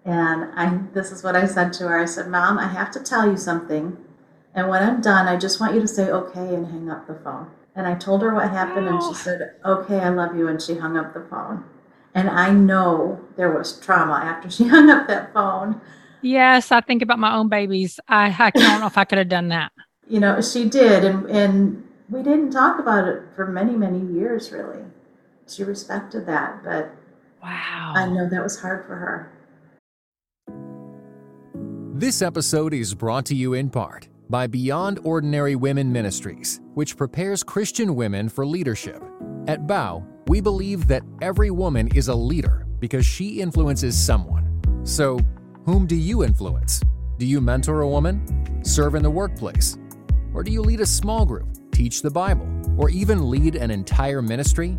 And 0.05 0.45
I 0.55 0.79
this 0.93 1.11
is 1.11 1.23
what 1.23 1.35
I 1.35 1.45
said 1.45 1.73
to 1.73 1.87
her. 1.87 1.99
I 1.99 2.05
said, 2.05 2.29
"Mom, 2.29 2.57
I 2.57 2.67
have 2.67 2.89
to 2.91 2.99
tell 2.99 3.29
you 3.29 3.37
something. 3.37 3.97
And 4.55 4.67
when 4.67 4.81
I'm 4.81 5.01
done, 5.01 5.27
I 5.27 5.37
just 5.37 5.59
want 5.59 5.75
you 5.75 5.81
to 5.81 5.87
say 5.87 6.09
okay 6.09 6.55
and 6.55 6.67
hang 6.67 6.89
up 6.89 7.05
the 7.05 7.15
phone." 7.15 7.51
And 7.75 7.85
I 7.85 7.95
told 7.95 8.21
her 8.23 8.33
what 8.33 8.49
happened 8.49 8.87
and 8.87 9.03
she 9.03 9.13
said, 9.13 9.55
"Okay, 9.63 9.99
I 9.99 10.09
love 10.09 10.35
you." 10.35 10.47
And 10.47 10.61
she 10.61 10.77
hung 10.77 10.97
up 10.97 11.13
the 11.13 11.21
phone. 11.21 11.65
And 12.19 12.29
I 12.29 12.51
know 12.51 13.17
there 13.37 13.49
was 13.49 13.79
trauma 13.79 14.15
after 14.15 14.49
she 14.49 14.67
hung 14.67 14.89
up 14.89 15.07
that 15.07 15.31
phone. 15.33 15.79
Yes, 16.21 16.69
I 16.69 16.81
think 16.81 17.01
about 17.01 17.17
my 17.17 17.33
own 17.33 17.47
babies. 17.47 17.97
I, 18.09 18.35
I 18.37 18.49
don't 18.49 18.81
know 18.81 18.87
if 18.87 18.97
I 18.97 19.05
could 19.05 19.19
have 19.19 19.29
done 19.29 19.47
that. 19.49 19.71
You 20.09 20.19
know, 20.19 20.41
she 20.41 20.67
did 20.67 21.05
and 21.05 21.29
and 21.29 21.87
we 22.09 22.21
didn't 22.21 22.51
talk 22.51 22.77
about 22.77 23.07
it 23.07 23.21
for 23.35 23.47
many, 23.47 23.73
many 23.73 23.99
years 24.13 24.51
really. 24.51 24.83
She 25.47 25.63
respected 25.63 26.25
that, 26.25 26.61
but 26.63 26.91
Wow. 27.41 27.93
I 27.95 28.05
know 28.05 28.27
that 28.27 28.43
was 28.43 28.59
hard 28.59 28.85
for 28.85 28.95
her. 28.95 29.31
This 31.93 32.21
episode 32.21 32.73
is 32.73 32.93
brought 32.93 33.25
to 33.27 33.35
you 33.35 33.53
in 33.53 33.69
part 33.69 34.09
by 34.29 34.45
Beyond 34.45 34.99
Ordinary 35.03 35.55
Women 35.55 35.89
Ministries, 35.89 36.59
which 36.73 36.97
prepares 36.97 37.43
Christian 37.43 37.95
women 37.95 38.27
for 38.27 38.45
leadership. 38.45 39.01
At 39.47 39.67
Bow, 39.67 40.05
we 40.29 40.39
believe 40.39 40.87
that 40.87 41.01
every 41.23 41.49
woman 41.49 41.87
is 41.95 42.07
a 42.07 42.13
leader 42.13 42.67
because 42.79 43.03
she 43.03 43.41
influences 43.41 43.97
someone. 43.97 44.61
So, 44.83 45.19
whom 45.65 45.87
do 45.87 45.95
you 45.95 46.23
influence? 46.23 46.81
Do 47.17 47.25
you 47.25 47.41
mentor 47.41 47.81
a 47.81 47.89
woman? 47.89 48.63
Serve 48.63 48.93
in 48.93 49.01
the 49.01 49.09
workplace? 49.09 49.79
Or 50.35 50.43
do 50.43 50.51
you 50.51 50.61
lead 50.61 50.81
a 50.81 50.85
small 50.85 51.25
group, 51.25 51.47
teach 51.71 52.03
the 52.03 52.11
Bible, 52.11 52.47
or 52.77 52.91
even 52.91 53.31
lead 53.31 53.55
an 53.55 53.71
entire 53.71 54.21
ministry? 54.21 54.77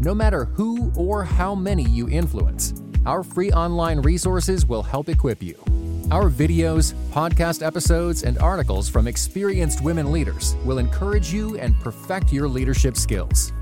No 0.00 0.14
matter 0.14 0.46
who 0.46 0.90
or 0.96 1.24
how 1.24 1.54
many 1.54 1.82
you 1.82 2.08
influence, 2.08 2.72
our 3.04 3.22
free 3.22 3.52
online 3.52 4.00
resources 4.00 4.64
will 4.64 4.82
help 4.82 5.10
equip 5.10 5.42
you. 5.42 5.62
Our 6.10 6.30
videos, 6.30 6.94
podcast 7.12 7.62
episodes, 7.62 8.22
and 8.22 8.38
articles 8.38 8.88
from 8.88 9.06
experienced 9.06 9.82
women 9.82 10.10
leaders 10.10 10.56
will 10.64 10.78
encourage 10.78 11.34
you 11.34 11.58
and 11.58 11.78
perfect 11.80 12.32
your 12.32 12.48
leadership 12.48 12.96
skills. 12.96 13.52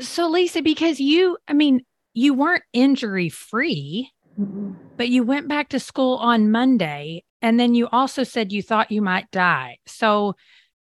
So, 0.00 0.28
Lisa, 0.28 0.62
because 0.62 1.00
you, 1.00 1.38
I 1.48 1.52
mean, 1.52 1.82
you 2.14 2.34
weren't 2.34 2.64
injury 2.72 3.28
free, 3.28 4.10
mm-hmm. 4.38 4.72
but 4.96 5.08
you 5.08 5.22
went 5.22 5.48
back 5.48 5.70
to 5.70 5.80
school 5.80 6.16
on 6.16 6.50
Monday 6.50 7.24
and 7.42 7.58
then 7.58 7.74
you 7.74 7.88
also 7.88 8.22
said 8.22 8.52
you 8.52 8.62
thought 8.62 8.92
you 8.92 9.02
might 9.02 9.30
die. 9.30 9.78
So, 9.86 10.36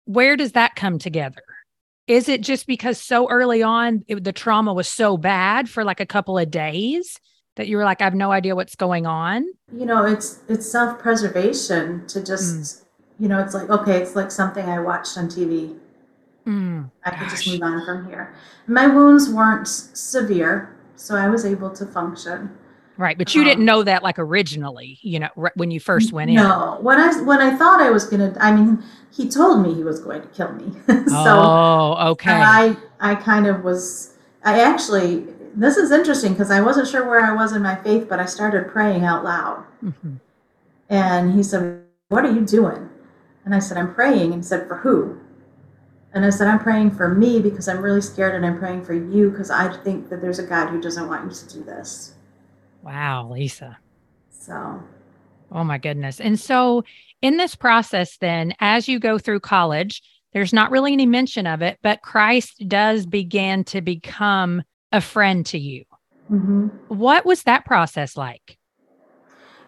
where 0.04 0.36
does 0.36 0.52
that 0.52 0.76
come 0.76 0.98
together? 0.98 1.42
Is 2.06 2.28
it 2.28 2.42
just 2.42 2.66
because 2.66 3.00
so 3.00 3.28
early 3.28 3.62
on 3.62 4.04
it, 4.06 4.22
the 4.22 4.32
trauma 4.32 4.72
was 4.72 4.86
so 4.86 5.16
bad 5.16 5.68
for 5.68 5.84
like 5.84 6.00
a 6.00 6.06
couple 6.06 6.38
of 6.38 6.50
days 6.50 7.18
that 7.56 7.66
you 7.66 7.76
were 7.76 7.84
like, 7.84 8.00
I 8.00 8.04
have 8.04 8.14
no 8.14 8.30
idea 8.30 8.54
what's 8.54 8.76
going 8.76 9.06
on? 9.06 9.46
You 9.74 9.86
know, 9.86 10.04
it's 10.04 10.40
it's 10.48 10.70
self 10.70 10.98
preservation 10.98 12.06
to 12.08 12.22
just, 12.22 12.56
mm. 12.56 12.84
you 13.18 13.28
know, 13.28 13.40
it's 13.40 13.54
like 13.54 13.70
okay, 13.70 13.96
it's 13.96 14.14
like 14.14 14.30
something 14.30 14.66
I 14.66 14.80
watched 14.80 15.16
on 15.16 15.28
TV. 15.28 15.76
Mm, 16.46 16.90
I 17.04 17.10
could 17.10 17.30
just 17.30 17.46
move 17.48 17.62
on 17.62 17.84
from 17.86 18.06
here. 18.06 18.34
My 18.66 18.86
wounds 18.86 19.30
weren't 19.30 19.66
severe, 19.66 20.76
so 20.96 21.16
I 21.16 21.28
was 21.28 21.44
able 21.44 21.70
to 21.70 21.86
function. 21.86 22.50
Right, 22.96 23.18
but 23.18 23.34
you 23.34 23.40
um, 23.40 23.48
didn't 23.48 23.64
know 23.64 23.82
that 23.82 24.02
like 24.02 24.18
originally, 24.18 24.98
you 25.02 25.18
know, 25.18 25.28
when 25.54 25.70
you 25.70 25.80
first 25.80 26.12
went 26.12 26.30
in. 26.30 26.36
No, 26.36 26.78
when 26.80 27.00
I 27.00 27.20
when 27.22 27.40
I 27.40 27.56
thought 27.56 27.80
I 27.80 27.90
was 27.90 28.04
gonna, 28.06 28.36
I 28.38 28.52
mean, 28.52 28.82
he 29.10 29.28
told 29.28 29.62
me 29.62 29.74
he 29.74 29.82
was 29.82 30.00
going 30.00 30.22
to 30.22 30.28
kill 30.28 30.52
me. 30.52 30.72
so 31.08 31.14
oh, 31.16 31.96
okay. 32.10 32.32
I 32.32 32.76
I 33.00 33.14
kind 33.16 33.46
of 33.46 33.64
was. 33.64 34.14
I 34.44 34.60
actually, 34.60 35.26
this 35.54 35.76
is 35.76 35.90
interesting 35.90 36.32
because 36.32 36.50
I 36.50 36.60
wasn't 36.60 36.86
sure 36.86 37.08
where 37.08 37.20
I 37.20 37.34
was 37.34 37.52
in 37.52 37.62
my 37.62 37.76
faith, 37.76 38.08
but 38.08 38.20
I 38.20 38.26
started 38.26 38.68
praying 38.68 39.04
out 39.04 39.24
loud. 39.24 39.64
Mm-hmm. 39.82 40.14
And 40.90 41.34
he 41.34 41.42
said, 41.42 41.82
"What 42.10 42.24
are 42.24 42.32
you 42.32 42.44
doing?" 42.44 42.90
And 43.44 43.54
I 43.54 43.58
said, 43.58 43.76
"I'm 43.76 43.92
praying." 43.92 44.32
And 44.32 44.42
he 44.42 44.42
said, 44.42 44.68
"For 44.68 44.76
who?" 44.76 45.18
And 46.14 46.24
I 46.24 46.30
said, 46.30 46.46
I'm 46.46 46.60
praying 46.60 46.92
for 46.92 47.08
me 47.08 47.40
because 47.40 47.66
I'm 47.66 47.82
really 47.82 48.00
scared, 48.00 48.36
and 48.36 48.46
I'm 48.46 48.58
praying 48.58 48.84
for 48.84 48.94
you 48.94 49.30
because 49.30 49.50
I 49.50 49.76
think 49.82 50.08
that 50.10 50.20
there's 50.20 50.38
a 50.38 50.46
God 50.46 50.68
who 50.68 50.80
doesn't 50.80 51.08
want 51.08 51.24
you 51.24 51.36
to 51.36 51.54
do 51.54 51.64
this. 51.64 52.14
Wow, 52.82 53.30
Lisa. 53.30 53.78
So, 54.30 54.80
oh 55.50 55.64
my 55.64 55.78
goodness. 55.78 56.20
And 56.20 56.38
so, 56.38 56.84
in 57.20 57.36
this 57.36 57.56
process, 57.56 58.16
then, 58.18 58.54
as 58.60 58.86
you 58.86 59.00
go 59.00 59.18
through 59.18 59.40
college, 59.40 60.02
there's 60.32 60.52
not 60.52 60.70
really 60.70 60.92
any 60.92 61.06
mention 61.06 61.46
of 61.46 61.62
it, 61.62 61.78
but 61.82 62.02
Christ 62.02 62.62
does 62.68 63.06
begin 63.06 63.64
to 63.64 63.80
become 63.80 64.62
a 64.92 65.00
friend 65.00 65.44
to 65.46 65.58
you. 65.58 65.84
Mm-hmm. 66.30 66.68
What 66.88 67.26
was 67.26 67.42
that 67.44 67.64
process 67.64 68.16
like? 68.16 68.58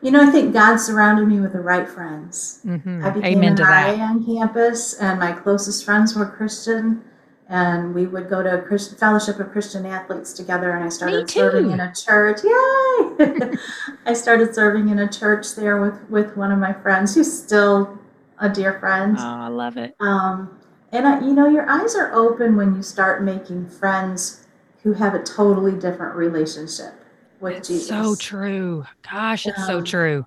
You 0.07 0.13
know, 0.13 0.23
I 0.23 0.31
think 0.31 0.53
God 0.53 0.77
surrounded 0.77 1.27
me 1.27 1.41
with 1.41 1.53
the 1.53 1.59
right 1.59 1.89
friends. 1.89 2.61
Mm-hmm. 2.65 3.05
I 3.05 3.11
became 3.11 3.39
Amen 3.39 3.61
an 3.61 3.99
RA 3.99 4.05
on 4.05 4.25
campus, 4.25 4.95
and 4.95 5.19
my 5.19 5.33
closest 5.33 5.85
friends 5.85 6.15
were 6.15 6.27
Christian 6.27 7.03
and 7.49 7.93
we 7.93 8.07
would 8.07 8.31
go 8.31 8.41
to 8.41 8.63
Christian 8.63 8.97
Fellowship 8.99 9.41
of 9.41 9.51
Christian 9.51 9.85
Athletes 9.85 10.33
together. 10.33 10.71
And 10.71 10.85
I 10.85 10.91
started 10.91 11.29
serving 11.29 11.73
in 11.73 11.81
a 11.81 11.93
church. 11.93 12.45
Yay! 12.45 13.57
I 14.07 14.13
started 14.13 14.55
serving 14.55 14.91
in 14.91 15.01
a 15.01 15.11
church 15.11 15.57
there 15.57 15.81
with 15.81 16.09
with 16.09 16.37
one 16.37 16.53
of 16.53 16.61
my 16.61 16.73
friends, 16.73 17.17
who's 17.17 17.43
still 17.43 17.99
a 18.39 18.49
dear 18.49 18.79
friend. 18.79 19.17
Oh, 19.19 19.25
I 19.25 19.49
love 19.49 19.77
it. 19.77 19.97
Um, 19.99 20.57
and 20.93 21.05
I, 21.09 21.19
you 21.19 21.33
know, 21.33 21.49
your 21.49 21.69
eyes 21.69 21.97
are 21.97 22.13
open 22.15 22.57
when 22.57 22.77
you 22.77 22.83
start 22.85 23.25
making 23.25 23.71
friends 23.71 24.47
who 24.85 24.93
have 24.93 25.15
a 25.15 25.23
totally 25.25 25.73
different 25.73 26.15
relationship 26.15 26.95
with 27.41 27.57
it's 27.57 27.69
Jesus. 27.69 27.89
So 27.89 28.15
true. 28.17 28.85
Gosh, 29.11 29.47
it's 29.47 29.59
um, 29.61 29.67
so 29.67 29.83
true. 29.83 30.27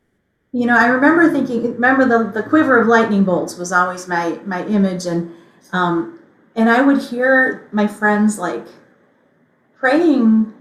You 0.51 0.65
know, 0.65 0.77
I 0.77 0.87
remember 0.87 1.31
thinking. 1.31 1.73
Remember 1.73 2.05
the 2.05 2.31
the 2.31 2.47
quiver 2.47 2.79
of 2.79 2.87
lightning 2.87 3.23
bolts 3.23 3.57
was 3.57 3.71
always 3.71 4.07
my 4.07 4.39
my 4.45 4.65
image, 4.65 5.05
and 5.05 5.31
um, 5.73 6.19
and 6.55 6.69
I 6.69 6.81
would 6.81 7.01
hear 7.01 7.67
my 7.71 7.87
friends 7.87 8.37
like 8.39 8.65
praying 9.77 10.53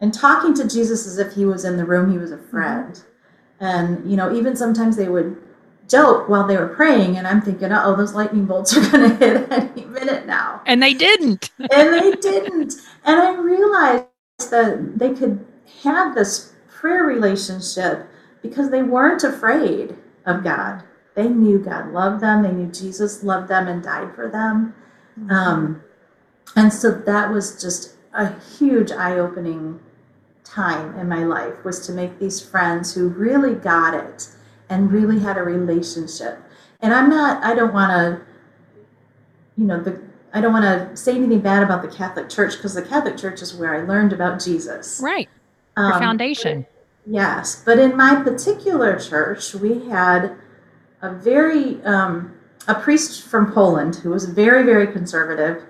and 0.00 0.12
talking 0.12 0.52
to 0.54 0.68
Jesus 0.68 1.06
as 1.06 1.18
if 1.18 1.32
he 1.32 1.46
was 1.46 1.64
in 1.64 1.76
the 1.76 1.84
room, 1.84 2.10
he 2.12 2.18
was 2.18 2.30
a 2.30 2.38
friend. 2.38 2.92
Mm-hmm. 2.92 3.64
And, 3.64 4.10
you 4.10 4.16
know, 4.16 4.34
even 4.34 4.54
sometimes 4.54 4.96
they 4.96 5.08
would 5.08 5.40
joke 5.88 6.28
while 6.28 6.46
they 6.46 6.56
were 6.56 6.68
praying, 6.68 7.16
and 7.16 7.26
I'm 7.26 7.40
thinking, 7.40 7.72
oh, 7.72 7.96
those 7.96 8.14
lightning 8.14 8.44
bolts 8.44 8.76
are 8.76 8.80
going 8.90 9.08
to 9.08 9.16
hit 9.16 9.50
any 9.50 9.84
minute 9.86 10.26
now. 10.26 10.60
And 10.66 10.82
they 10.82 10.92
didn't. 10.92 11.50
and 11.58 11.94
they 11.94 12.12
didn't. 12.16 12.74
And 13.04 13.20
I 13.20 13.34
realized 13.36 14.06
that 14.50 14.98
they 14.98 15.14
could 15.14 15.46
have 15.82 16.14
this 16.14 16.52
prayer 16.68 17.04
relationship 17.04 18.06
because 18.42 18.70
they 18.70 18.82
weren't 18.82 19.24
afraid 19.24 19.96
of 20.26 20.44
God. 20.44 20.82
They 21.14 21.28
knew 21.28 21.58
God 21.58 21.92
loved 21.92 22.22
them, 22.22 22.42
they 22.42 22.52
knew 22.52 22.70
Jesus 22.70 23.22
loved 23.22 23.48
them 23.48 23.68
and 23.68 23.82
died 23.82 24.14
for 24.14 24.28
them. 24.28 24.74
Mm-hmm. 25.18 25.30
Um, 25.30 25.82
and 26.56 26.72
so 26.72 26.90
that 26.90 27.30
was 27.30 27.60
just 27.60 27.94
a 28.12 28.38
huge 28.58 28.90
eye 28.90 29.18
opening 29.18 29.80
time 30.44 30.96
in 30.98 31.08
my 31.08 31.24
life 31.24 31.64
was 31.64 31.84
to 31.86 31.92
make 31.92 32.18
these 32.18 32.40
friends 32.40 32.94
who 32.94 33.08
really 33.08 33.54
got 33.54 33.94
it 33.94 34.28
and 34.68 34.92
really 34.92 35.18
had 35.18 35.36
a 35.36 35.42
relationship. 35.42 36.38
And 36.80 36.92
I'm 36.92 37.08
not, 37.08 37.42
I 37.42 37.54
don't 37.54 37.72
want 37.72 37.90
to, 37.90 38.22
you 39.56 39.64
know, 39.64 39.82
the, 39.82 40.00
I 40.32 40.40
don't 40.40 40.52
want 40.52 40.64
to 40.64 40.96
say 40.96 41.14
anything 41.14 41.40
bad 41.40 41.62
about 41.62 41.82
the 41.82 41.88
Catholic 41.88 42.28
Church 42.28 42.56
because 42.56 42.74
the 42.74 42.82
Catholic 42.82 43.16
Church 43.16 43.40
is 43.40 43.54
where 43.54 43.74
I 43.74 43.86
learned 43.86 44.12
about 44.12 44.42
Jesus. 44.42 45.00
Right. 45.02 45.28
Your 45.76 45.94
um, 45.94 46.00
foundation. 46.00 46.66
But, 47.04 47.12
yes. 47.12 47.62
But 47.64 47.78
in 47.78 47.96
my 47.96 48.22
particular 48.22 48.98
church, 48.98 49.54
we 49.54 49.88
had 49.88 50.36
a 51.02 51.12
very 51.12 51.82
um, 51.84 52.34
a 52.66 52.74
priest 52.74 53.22
from 53.22 53.52
Poland 53.52 53.96
who 53.96 54.10
was 54.10 54.24
very, 54.26 54.64
very 54.64 54.86
conservative, 54.86 55.62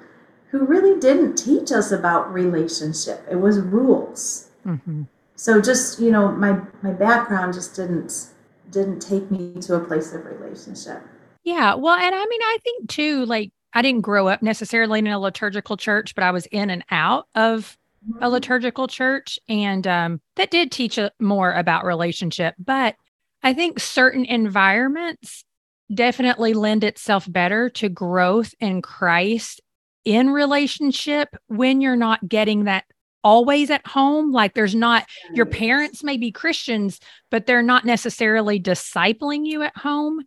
who 0.51 0.65
really 0.65 0.99
didn't 1.01 1.37
teach 1.37 1.73
us 1.73 1.91
about 1.91 2.33
relationship. 2.33 3.27
It 3.31 3.37
was 3.37 3.59
rules. 3.59 4.51
Mm-hmm. 4.65 5.03
So 5.37 5.61
just 5.61 5.99
you 5.99 6.11
know, 6.11 6.31
my 6.31 6.61
my 6.83 6.93
background 6.93 7.55
just 7.55 7.75
didn't 7.75 8.29
didn't 8.71 9.01
take 9.01 9.31
me 9.31 9.61
to 9.63 9.75
a 9.75 9.81
place 9.81 10.13
of 10.13 10.25
relationship. 10.25 11.03
Yeah, 11.43 11.75
well, 11.75 11.95
and 11.95 12.15
I 12.15 12.25
mean, 12.27 12.41
I 12.43 12.59
think 12.63 12.89
too, 12.89 13.27
like 13.27 13.53
I 13.73 13.83
didn't 13.83 14.03
grow 14.03 14.29
up 14.29 14.43
necessarily 14.43 15.01
in 15.01 15.07
a 15.09 15.19
liturgical 15.19 15.77
church, 15.77 16.15
but 16.15 16.23
I 16.25 16.31
was 16.31 16.47
in 16.47 16.71
and 16.71 16.85
out 16.91 17.27
of 17.35 17.77
a 18.21 18.29
liturgical 18.29 18.87
church, 18.87 19.39
and 19.49 19.87
um, 19.87 20.21
that 20.37 20.51
did 20.51 20.71
teach 20.71 20.99
more 21.21 21.53
about 21.53 21.85
relationship. 21.85 22.55
But 22.59 22.97
I 23.43 23.55
think 23.55 23.81
certain 23.81 24.25
environments 24.25 25.45
definitely 25.93 26.55
lend 26.55 26.85
itself 26.85 27.31
better 27.31 27.69
to 27.71 27.89
growth 27.89 28.55
in 28.61 28.83
Christ 28.83 29.61
in 30.05 30.31
relationship 30.31 31.29
when 31.47 31.81
you're 31.81 31.97
not 31.97 32.27
getting 32.29 32.65
that 32.65 32.85
always 33.23 33.71
at 33.71 33.87
home. 33.87 34.33
Like 34.33 34.55
there's 34.55 34.75
not, 34.75 35.07
your 35.33 35.47
parents 35.47 36.05
may 36.05 36.17
be 36.17 36.31
Christians, 36.31 37.01
but 37.31 37.47
they're 37.47 37.63
not 37.63 37.85
necessarily 37.85 38.61
discipling 38.61 39.47
you 39.47 39.63
at 39.63 39.77
home. 39.77 40.21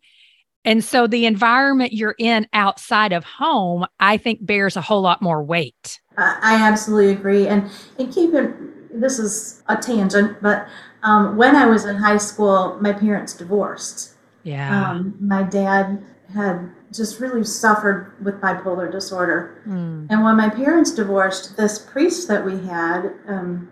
And 0.66 0.84
so 0.84 1.08
the 1.08 1.26
environment 1.26 1.94
you're 1.94 2.16
in 2.18 2.48
outside 2.54 3.14
of 3.14 3.24
home, 3.24 3.86
I 4.00 4.18
think 4.18 4.46
bears 4.46 4.76
a 4.76 4.82
whole 4.82 5.02
lot 5.02 5.22
more 5.22 5.44
weight. 5.44 6.00
I 6.18 6.56
absolutely 6.56 7.12
agree. 7.12 7.48
And, 7.48 7.70
and 8.00 8.12
keep 8.12 8.34
it, 8.34 9.00
this 9.00 9.20
is 9.20 9.64
a 9.68 9.78
tangent, 9.78 10.42
but 10.42 10.68
um, 11.04 11.38
when 11.38 11.56
I 11.56 11.66
was 11.68 11.86
in 11.86 11.96
high 11.96 12.18
school, 12.18 12.78
my 12.82 12.92
parents 12.92 13.34
divorced. 13.34 14.16
Yeah. 14.44 14.92
Um, 14.92 15.16
my 15.20 15.44
dad 15.44 16.04
had 16.34 16.72
just 16.92 17.20
really 17.20 17.44
suffered 17.44 18.14
with 18.24 18.42
bipolar 18.42 18.92
disorder. 18.92 19.62
Mm. 19.68 20.08
And 20.10 20.24
when 20.24 20.38
my 20.38 20.50
parents 20.50 20.92
divorced, 20.92 21.56
this 21.58 21.78
priest 21.80 22.28
that 22.28 22.44
we 22.46 22.66
had, 22.66 23.14
um, 23.28 23.70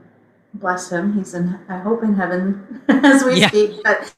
bless 0.53 0.91
him, 0.91 1.13
he's 1.13 1.33
in, 1.33 1.59
I 1.67 1.79
hope, 1.79 2.03
in 2.03 2.13
heaven 2.13 2.81
as 2.87 3.23
we 3.23 3.39
yeah. 3.39 3.47
speak, 3.47 3.81
but 3.83 4.13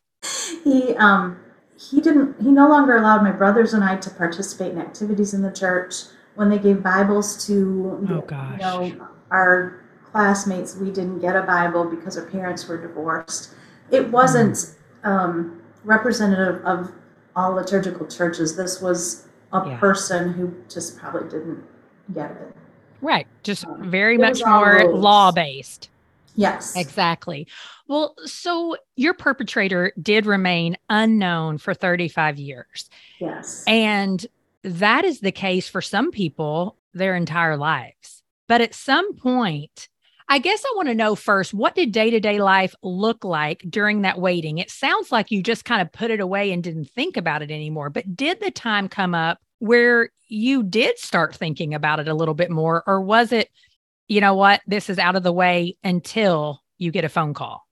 he, 0.64 0.96
um, 0.96 1.40
he 1.80 2.02
didn't, 2.02 2.42
he 2.42 2.52
no 2.52 2.68
longer 2.68 2.98
allowed 2.98 3.24
my 3.24 3.32
brothers 3.32 3.74
and 3.74 3.84
I 3.84 3.98
to 3.98 4.10
participate 4.10 4.74
in 4.74 4.80
activities 4.80 5.34
in 5.34 5.42
the 5.42 5.52
church. 5.52 5.94
When 6.38 6.50
they 6.50 6.60
gave 6.60 6.84
Bibles 6.84 7.46
to, 7.48 7.98
oh, 8.08 8.24
you 8.52 8.58
know, 8.60 9.08
our 9.32 9.84
classmates, 10.06 10.76
we 10.76 10.92
didn't 10.92 11.20
get 11.20 11.36
a 11.36 11.42
Bible 11.42 11.84
because 11.84 12.16
our 12.16 12.28
parents 12.28 12.68
were 12.68 12.78
divorced. 12.78 13.56
It 13.90 14.12
wasn't, 14.12 14.54
mm. 14.54 14.76
um, 15.04 15.62
representative 15.84 16.64
of 16.64 16.92
all 17.36 17.54
liturgical 17.54 18.06
churches. 18.06 18.56
This 18.56 18.82
was 18.82 19.26
a 19.52 19.64
yeah. 19.66 19.80
person 19.80 20.32
who 20.34 20.54
just 20.70 21.00
probably 21.00 21.28
didn't 21.28 21.64
get 22.14 22.32
it. 22.32 22.56
Right. 23.02 23.26
Just 23.42 23.66
um, 23.66 23.90
very 23.90 24.20
much 24.20 24.42
more 24.46 24.94
law 24.94 25.32
based. 25.32 25.90
Yes. 26.36 26.76
Exactly. 26.76 27.48
Well, 27.88 28.16
so 28.26 28.78
your 28.96 29.16
perpetrator 29.16 29.92
did 30.00 30.28
remain 30.28 30.78
unknown 30.90 31.58
for 31.58 31.74
35 31.74 32.38
years. 32.38 32.90
Yes. 33.20 33.64
And 33.66 34.26
that 34.64 35.06
is 35.06 35.20
the 35.20 35.32
case 35.32 35.70
for 35.70 35.82
some 35.82 36.12
people 36.12 36.78
their 36.94 37.16
entire 37.16 37.58
lives. 37.58 38.24
But 38.48 38.62
at 38.62 38.74
some 38.74 39.16
point, 39.16 39.90
I 40.30 40.40
guess 40.40 40.64
I 40.66 40.74
want 40.76 40.90
to 40.90 40.96
know 40.96 41.16
first 41.16 41.54
what 41.54 41.76
did 41.76 41.92
day 41.92 42.10
to 42.10 42.20
day 42.20 42.40
life 42.40 42.76
look 42.84 43.24
like 43.24 43.64
during 43.70 44.02
that 44.02 44.20
waiting? 44.20 44.58
It 44.58 44.70
sounds 44.70 45.12
like 45.12 45.32
you 45.32 45.42
just 45.42 45.64
kind 45.64 45.82
of 45.82 45.92
put 45.92 46.12
it 46.12 46.20
away 46.20 46.52
and 46.52 46.64
didn't 46.64 46.90
think 46.90 47.16
about 47.16 47.42
it 47.42 47.52
anymore. 47.52 47.90
But 47.90 48.16
did 48.16 48.42
the 48.42 48.52
time 48.52 48.90
come 48.90 49.16
up 49.16 49.40
where 49.60 50.10
you 50.28 50.64
did 50.64 50.98
start 51.00 51.36
thinking 51.36 51.74
about 51.74 52.00
it 52.00 52.10
a 52.10 52.14
little 52.14 52.34
bit 52.34 52.52
more? 52.52 52.84
Or 52.86 53.02
was 53.02 53.32
it, 53.32 53.50
you 54.08 54.20
know 54.20 54.36
what, 54.36 54.62
this 54.68 54.90
is 54.90 55.00
out 55.00 55.16
of 55.16 55.24
the 55.24 55.32
way 55.32 55.78
until 55.84 56.62
you 56.78 56.92
get 56.92 57.06
a 57.06 57.10
phone 57.10 57.34
call? 57.34 57.66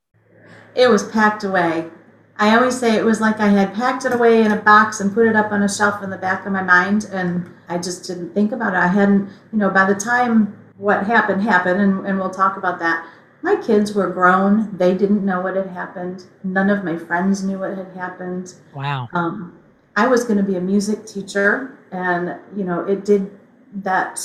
It 0.75 0.89
was 0.89 1.09
packed 1.09 1.43
away. 1.43 1.89
I 2.37 2.55
always 2.55 2.77
say 2.77 2.95
it 2.95 3.05
was 3.05 3.21
like 3.21 3.39
I 3.39 3.47
had 3.47 3.73
packed 3.73 4.03
it 4.05 4.13
away 4.13 4.41
in 4.41 4.51
a 4.51 4.61
box 4.61 4.99
and 4.99 5.13
put 5.13 5.27
it 5.27 5.35
up 5.35 5.51
on 5.51 5.63
a 5.63 5.69
shelf 5.69 6.03
in 6.03 6.09
the 6.09 6.17
back 6.17 6.45
of 6.45 6.51
my 6.51 6.63
mind, 6.63 7.05
and 7.11 7.49
I 7.69 7.77
just 7.77 8.05
didn't 8.05 8.33
think 8.33 8.51
about 8.51 8.73
it. 8.73 8.77
I 8.77 8.87
hadn't, 8.87 9.29
you 9.51 9.57
know, 9.57 9.69
by 9.69 9.85
the 9.85 9.95
time 9.95 10.57
what 10.77 11.05
happened 11.05 11.41
happened, 11.43 11.79
and, 11.79 12.05
and 12.05 12.19
we'll 12.19 12.29
talk 12.29 12.57
about 12.57 12.79
that. 12.79 13.07
My 13.41 13.55
kids 13.55 13.93
were 13.93 14.09
grown. 14.09 14.75
They 14.75 14.95
didn't 14.97 15.23
know 15.23 15.39
what 15.39 15.55
had 15.55 15.67
happened. 15.67 16.25
None 16.43 16.69
of 16.69 16.83
my 16.83 16.97
friends 16.97 17.43
knew 17.43 17.59
what 17.59 17.77
had 17.77 17.95
happened. 17.95 18.55
Wow. 18.73 19.07
Um, 19.13 19.59
I 19.95 20.07
was 20.07 20.25
going 20.25 20.37
to 20.37 20.43
be 20.43 20.55
a 20.55 20.61
music 20.61 21.05
teacher, 21.05 21.77
and, 21.91 22.37
you 22.57 22.63
know, 22.63 22.81
it 22.81 23.05
did 23.05 23.31
that 23.75 24.19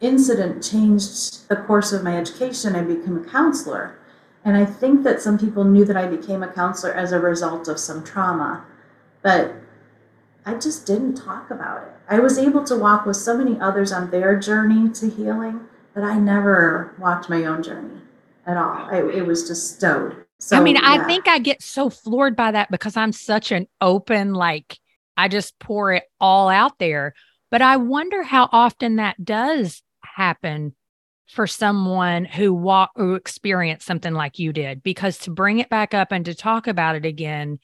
incident 0.00 0.62
changed 0.62 1.48
the 1.48 1.56
course 1.56 1.92
of 1.92 2.04
my 2.04 2.16
education. 2.16 2.76
I 2.76 2.82
became 2.82 3.16
a 3.16 3.24
counselor. 3.24 3.95
And 4.46 4.56
I 4.56 4.64
think 4.64 5.02
that 5.02 5.20
some 5.20 5.38
people 5.38 5.64
knew 5.64 5.84
that 5.84 5.96
I 5.96 6.06
became 6.06 6.44
a 6.44 6.52
counselor 6.52 6.94
as 6.94 7.10
a 7.10 7.18
result 7.18 7.66
of 7.66 7.80
some 7.80 8.04
trauma, 8.04 8.64
but 9.20 9.52
I 10.46 10.54
just 10.54 10.86
didn't 10.86 11.16
talk 11.16 11.50
about 11.50 11.82
it. 11.82 11.88
I 12.08 12.20
was 12.20 12.38
able 12.38 12.62
to 12.66 12.76
walk 12.76 13.06
with 13.06 13.16
so 13.16 13.36
many 13.36 13.58
others 13.58 13.90
on 13.90 14.12
their 14.12 14.38
journey 14.38 14.88
to 14.90 15.10
healing, 15.10 15.62
but 15.94 16.04
I 16.04 16.20
never 16.20 16.94
walked 16.96 17.28
my 17.28 17.44
own 17.44 17.64
journey 17.64 18.00
at 18.46 18.56
all. 18.56 18.88
I, 18.88 19.02
it 19.02 19.26
was 19.26 19.48
just 19.48 19.78
stowed. 19.78 20.24
So, 20.38 20.56
I 20.56 20.60
mean, 20.60 20.76
yeah. 20.76 20.82
I 20.84 21.04
think 21.08 21.26
I 21.26 21.40
get 21.40 21.60
so 21.60 21.90
floored 21.90 22.36
by 22.36 22.52
that 22.52 22.70
because 22.70 22.96
I'm 22.96 23.12
such 23.12 23.50
an 23.50 23.66
open, 23.80 24.32
like, 24.32 24.78
I 25.16 25.26
just 25.26 25.58
pour 25.58 25.92
it 25.92 26.04
all 26.20 26.48
out 26.48 26.78
there. 26.78 27.14
But 27.50 27.62
I 27.62 27.78
wonder 27.78 28.22
how 28.22 28.48
often 28.52 28.96
that 28.96 29.24
does 29.24 29.82
happen 30.02 30.76
for 31.28 31.46
someone 31.46 32.24
who 32.24 32.54
walk 32.54 32.90
who 32.96 33.14
experienced 33.14 33.86
something 33.86 34.14
like 34.14 34.38
you 34.38 34.52
did 34.52 34.82
because 34.82 35.18
to 35.18 35.30
bring 35.30 35.58
it 35.58 35.68
back 35.68 35.92
up 35.92 36.12
and 36.12 36.24
to 36.24 36.34
talk 36.34 36.66
about 36.66 36.96
it 36.96 37.04
again 37.04 37.58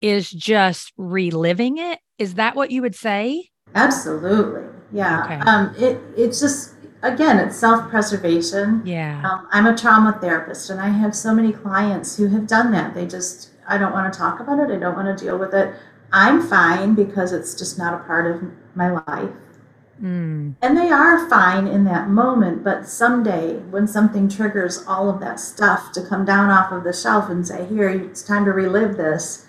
is 0.00 0.30
just 0.30 0.92
reliving 0.96 1.78
it. 1.78 1.98
Is 2.18 2.34
that 2.34 2.56
what 2.56 2.70
you 2.70 2.82
would 2.82 2.94
say? 2.94 3.50
Absolutely. 3.74 4.64
Yeah. 4.92 5.24
Okay. 5.24 5.50
um 5.50 5.74
it 5.78 6.00
it's 6.16 6.40
just 6.40 6.74
again 7.02 7.38
it's 7.38 7.56
self-preservation. 7.56 8.82
Yeah. 8.84 9.22
Um, 9.24 9.48
i'm 9.52 9.66
a 9.66 9.76
trauma 9.76 10.18
therapist 10.20 10.70
and 10.70 10.80
i 10.80 10.88
have 10.88 11.14
so 11.14 11.34
many 11.34 11.52
clients 11.52 12.16
who 12.16 12.28
have 12.28 12.46
done 12.46 12.72
that. 12.72 12.94
They 12.94 13.06
just 13.06 13.50
i 13.68 13.76
don't 13.76 13.92
want 13.92 14.12
to 14.12 14.18
talk 14.18 14.40
about 14.40 14.58
it. 14.58 14.74
I 14.74 14.78
don't 14.78 14.96
want 14.96 15.16
to 15.16 15.24
deal 15.24 15.38
with 15.38 15.54
it. 15.54 15.74
I'm 16.12 16.42
fine 16.42 16.94
because 16.94 17.32
it's 17.32 17.54
just 17.54 17.78
not 17.78 17.94
a 17.94 18.04
part 18.04 18.34
of 18.34 18.42
my 18.74 18.90
life 18.90 19.30
Mm. 20.02 20.56
And 20.60 20.76
they 20.76 20.90
are 20.90 21.28
fine 21.30 21.68
in 21.68 21.84
that 21.84 22.08
moment, 22.08 22.64
but 22.64 22.88
someday 22.88 23.58
when 23.58 23.86
something 23.86 24.28
triggers 24.28 24.84
all 24.86 25.08
of 25.08 25.20
that 25.20 25.38
stuff 25.38 25.92
to 25.92 26.04
come 26.04 26.24
down 26.24 26.50
off 26.50 26.72
of 26.72 26.82
the 26.82 26.92
shelf 26.92 27.30
and 27.30 27.46
say, 27.46 27.66
Here, 27.66 27.88
it's 27.88 28.22
time 28.22 28.44
to 28.46 28.52
relive 28.52 28.96
this, 28.96 29.46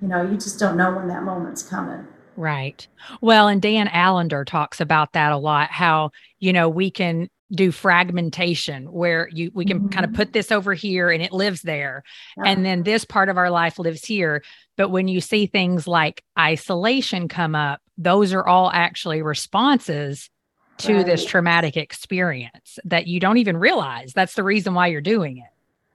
you 0.00 0.08
know, 0.08 0.22
you 0.22 0.36
just 0.36 0.58
don't 0.58 0.76
know 0.76 0.94
when 0.94 1.08
that 1.08 1.22
moment's 1.22 1.62
coming. 1.62 2.06
Right. 2.36 2.86
Well, 3.20 3.48
and 3.48 3.60
Dan 3.60 3.88
Allender 3.88 4.44
talks 4.44 4.80
about 4.80 5.12
that 5.12 5.32
a 5.32 5.36
lot 5.36 5.70
how, 5.70 6.10
you 6.40 6.52
know, 6.52 6.68
we 6.68 6.90
can 6.90 7.28
do 7.54 7.70
fragmentation 7.70 8.90
where 8.90 9.28
you 9.30 9.50
we 9.54 9.64
can 9.64 9.80
mm-hmm. 9.80 9.88
kind 9.88 10.06
of 10.06 10.12
put 10.12 10.32
this 10.32 10.50
over 10.50 10.72
here 10.74 11.10
and 11.10 11.22
it 11.22 11.32
lives 11.32 11.62
there 11.62 12.02
yeah. 12.36 12.44
and 12.46 12.64
then 12.64 12.82
this 12.82 13.04
part 13.04 13.28
of 13.28 13.36
our 13.36 13.50
life 13.50 13.78
lives 13.78 14.04
here 14.04 14.42
but 14.76 14.88
when 14.88 15.06
you 15.06 15.20
see 15.20 15.46
things 15.46 15.86
like 15.86 16.24
isolation 16.38 17.28
come 17.28 17.54
up 17.54 17.80
those 17.98 18.32
are 18.32 18.46
all 18.46 18.70
actually 18.72 19.22
responses 19.22 20.30
to 20.78 20.96
right. 20.96 21.06
this 21.06 21.24
traumatic 21.24 21.76
experience 21.76 22.78
that 22.84 23.06
you 23.06 23.20
don't 23.20 23.36
even 23.36 23.56
realize 23.56 24.12
that's 24.12 24.34
the 24.34 24.42
reason 24.42 24.72
why 24.72 24.86
you're 24.86 25.00
doing 25.00 25.36
it 25.36 25.50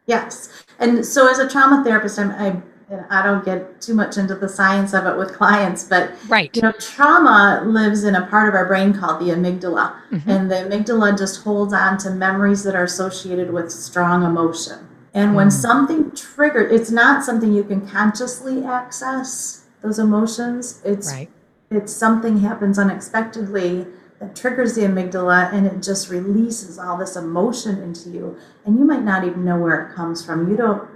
yes 0.05 0.63
and 0.79 1.05
so 1.05 1.29
as 1.29 1.39
a 1.39 1.49
trauma 1.49 1.83
therapist 1.83 2.19
i'm 2.19 2.31
I, 2.31 2.61
I 3.09 3.21
don't 3.21 3.43
get 3.43 3.81
too 3.81 3.93
much 3.93 4.17
into 4.17 4.35
the 4.35 4.47
science 4.47 4.93
of 4.93 5.05
it 5.05 5.17
with 5.17 5.33
clients, 5.33 5.83
but 5.83 6.11
right. 6.29 6.55
you 6.55 6.61
know, 6.61 6.71
trauma 6.73 7.61
lives 7.65 8.03
in 8.03 8.15
a 8.15 8.25
part 8.27 8.47
of 8.47 8.55
our 8.55 8.65
brain 8.65 8.93
called 8.93 9.19
the 9.19 9.33
amygdala, 9.33 9.93
mm-hmm. 10.09 10.29
and 10.29 10.49
the 10.49 10.55
amygdala 10.55 11.17
just 11.17 11.43
holds 11.43 11.73
on 11.73 11.97
to 11.99 12.09
memories 12.09 12.63
that 12.63 12.75
are 12.75 12.85
associated 12.85 13.51
with 13.51 13.71
strong 13.71 14.23
emotion. 14.23 14.87
And 15.13 15.35
when 15.35 15.47
mm. 15.47 15.51
something 15.51 16.11
triggers, 16.11 16.71
it's 16.71 16.91
not 16.91 17.23
something 17.23 17.51
you 17.51 17.63
can 17.63 17.87
consciously 17.87 18.63
access 18.63 19.65
those 19.81 19.99
emotions. 19.99 20.81
It's 20.85 21.11
right 21.11 21.29
it's 21.69 21.93
something 21.93 22.39
happens 22.39 22.79
unexpectedly 22.79 23.85
that 24.19 24.35
triggers 24.35 24.75
the 24.75 24.81
amygdala 24.81 25.53
and 25.53 25.67
it 25.67 25.83
just 25.83 26.09
releases 26.09 26.79
all 26.79 26.97
this 26.97 27.15
emotion 27.15 27.81
into 27.81 28.09
you 28.09 28.37
and 28.65 28.79
you 28.79 28.85
might 28.85 29.03
not 29.03 29.23
even 29.23 29.43
know 29.43 29.59
where 29.59 29.85
it 29.85 29.95
comes 29.95 30.25
from 30.25 30.49
you 30.49 30.57
don't 30.57 30.89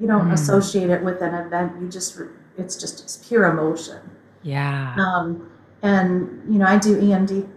you 0.00 0.06
don't 0.06 0.28
mm. 0.28 0.32
associate 0.32 0.90
it 0.90 1.02
with 1.02 1.20
an 1.22 1.34
event 1.34 1.72
you 1.80 1.88
just 1.88 2.18
it's 2.56 2.76
just 2.76 3.02
it's 3.02 3.16
pure 3.28 3.44
emotion 3.46 4.00
yeah 4.42 4.94
um, 4.98 5.50
and 5.82 6.42
you 6.52 6.58
know 6.58 6.66
i 6.66 6.78
do 6.78 6.96
emd 7.00 7.48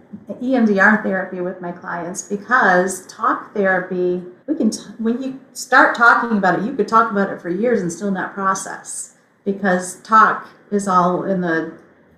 emdr 0.42 1.02
therapy 1.02 1.40
with 1.40 1.60
my 1.60 1.72
clients 1.72 2.22
because 2.22 3.06
talk 3.06 3.54
therapy 3.54 4.22
we 4.46 4.54
can 4.54 4.70
t- 4.70 4.80
when 4.98 5.22
you 5.22 5.40
start 5.52 5.96
talking 5.96 6.38
about 6.38 6.58
it 6.58 6.64
you 6.64 6.74
could 6.74 6.88
talk 6.88 7.10
about 7.10 7.30
it 7.30 7.40
for 7.40 7.48
years 7.48 7.80
and 7.80 7.92
still 7.92 8.10
not 8.10 8.34
process 8.34 9.16
because 9.44 10.00
talk 10.02 10.48
is 10.70 10.86
all 10.86 11.24
in 11.24 11.40
the 11.40 11.72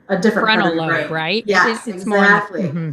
a 0.09 0.19
different 0.19 0.47
frontal 0.47 0.75
lobe, 0.75 1.11
right? 1.11 1.43
Yes, 1.47 1.79
it's, 1.79 1.89
it's 1.89 2.07
exactly. 2.07 2.63
Mm-hmm. 2.65 2.91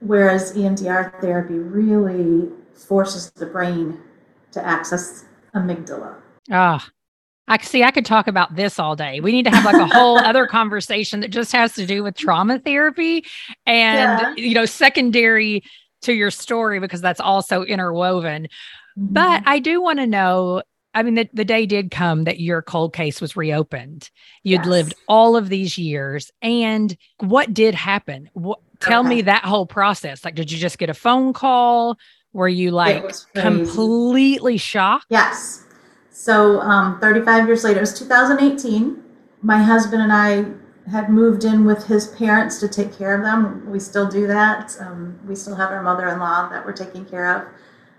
Whereas 0.00 0.52
EMDR 0.54 1.20
therapy 1.20 1.54
really 1.54 2.48
forces 2.74 3.30
the 3.30 3.46
brain 3.46 4.00
to 4.52 4.64
access 4.64 5.24
amygdala. 5.54 6.16
Ah, 6.50 6.86
I 7.48 7.58
see. 7.58 7.82
I 7.84 7.90
could 7.90 8.06
talk 8.06 8.26
about 8.26 8.56
this 8.56 8.78
all 8.78 8.96
day. 8.96 9.20
We 9.20 9.32
need 9.32 9.44
to 9.44 9.50
have 9.50 9.64
like 9.64 9.76
a 9.80 9.86
whole 9.86 10.18
other 10.24 10.46
conversation 10.46 11.20
that 11.20 11.28
just 11.28 11.52
has 11.52 11.74
to 11.74 11.86
do 11.86 12.02
with 12.02 12.16
trauma 12.16 12.58
therapy 12.58 13.24
and 13.66 14.20
yeah. 14.20 14.34
you 14.36 14.54
know 14.54 14.66
secondary 14.66 15.62
to 16.02 16.12
your 16.12 16.30
story 16.30 16.80
because 16.80 17.00
that's 17.00 17.20
also 17.20 17.62
interwoven. 17.62 18.44
Mm-hmm. 18.44 19.12
But 19.12 19.42
I 19.46 19.58
do 19.58 19.80
want 19.80 19.98
to 20.00 20.06
know 20.06 20.62
I 20.96 21.02
mean, 21.02 21.14
the, 21.14 21.28
the 21.34 21.44
day 21.44 21.66
did 21.66 21.90
come 21.90 22.24
that 22.24 22.40
your 22.40 22.62
cold 22.62 22.94
case 22.94 23.20
was 23.20 23.36
reopened. 23.36 24.08
You'd 24.44 24.60
yes. 24.60 24.66
lived 24.66 24.94
all 25.08 25.36
of 25.36 25.50
these 25.50 25.76
years. 25.76 26.30
And 26.40 26.96
what 27.18 27.52
did 27.52 27.74
happen? 27.74 28.30
What, 28.32 28.60
tell 28.80 29.00
okay. 29.00 29.08
me 29.10 29.22
that 29.22 29.44
whole 29.44 29.66
process. 29.66 30.24
Like, 30.24 30.36
did 30.36 30.50
you 30.50 30.56
just 30.56 30.78
get 30.78 30.88
a 30.88 30.94
phone 30.94 31.34
call? 31.34 31.98
Were 32.32 32.48
you 32.48 32.70
like 32.70 33.12
completely 33.34 34.56
shocked? 34.56 35.04
Yes. 35.10 35.65
So, 36.18 36.60
um, 36.60 36.98
35 36.98 37.46
years 37.46 37.62
later, 37.62 37.78
it 37.78 37.82
was 37.82 37.98
2018. 37.98 39.02
My 39.42 39.62
husband 39.62 40.02
and 40.02 40.12
I 40.12 40.46
had 40.90 41.10
moved 41.10 41.44
in 41.44 41.64
with 41.64 41.86
his 41.86 42.08
parents 42.08 42.58
to 42.60 42.68
take 42.68 42.96
care 42.96 43.14
of 43.14 43.22
them. 43.22 43.70
We 43.70 43.78
still 43.78 44.08
do 44.08 44.26
that. 44.26 44.76
Um, 44.80 45.20
we 45.26 45.36
still 45.36 45.54
have 45.54 45.70
our 45.70 45.82
mother 45.82 46.08
in 46.08 46.18
law 46.18 46.48
that 46.48 46.64
we're 46.64 46.72
taking 46.72 47.04
care 47.04 47.36
of. 47.36 47.46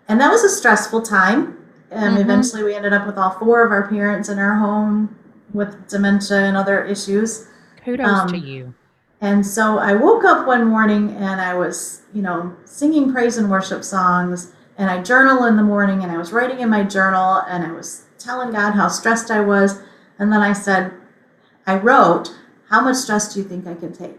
And 0.09 0.19
that 0.19 0.29
was 0.29 0.43
a 0.43 0.49
stressful 0.49 1.03
time 1.03 1.57
and 1.91 2.13
mm-hmm. 2.13 2.21
eventually 2.21 2.63
we 2.63 2.75
ended 2.75 2.93
up 2.93 3.05
with 3.05 3.17
all 3.17 3.31
four 3.31 3.63
of 3.63 3.71
our 3.71 3.87
parents 3.87 4.29
in 4.29 4.39
our 4.39 4.55
home 4.55 5.15
with 5.53 5.87
dementia 5.87 6.39
and 6.39 6.57
other 6.57 6.83
issues. 6.83 7.47
Kudos 7.83 8.07
um, 8.07 8.27
to 8.29 8.37
you. 8.37 8.73
And 9.21 9.45
so 9.45 9.79
I 9.79 9.93
woke 9.93 10.25
up 10.25 10.45
one 10.45 10.65
morning 10.65 11.15
and 11.15 11.39
I 11.41 11.53
was, 11.53 12.01
you 12.13 12.21
know, 12.21 12.55
singing 12.65 13.11
praise 13.11 13.37
and 13.37 13.49
worship 13.49 13.83
songs 13.83 14.53
and 14.77 14.89
I 14.89 15.01
journal 15.01 15.45
in 15.45 15.55
the 15.55 15.63
morning 15.63 16.03
and 16.03 16.11
I 16.11 16.17
was 16.17 16.31
writing 16.31 16.59
in 16.59 16.69
my 16.69 16.83
journal 16.83 17.43
and 17.47 17.63
I 17.63 17.71
was 17.71 18.03
telling 18.27 18.51
God 18.51 18.73
how 18.73 18.89
stressed 18.89 19.31
I 19.31 19.39
was. 19.39 19.81
And 20.19 20.31
then 20.31 20.41
I 20.41 20.53
said, 20.53 20.91
I 21.65 21.77
wrote, 21.77 22.35
How 22.69 22.81
much 22.81 22.97
stress 22.97 23.33
do 23.33 23.39
you 23.39 23.47
think 23.47 23.65
I 23.65 23.73
can 23.73 23.93
take? 23.93 24.17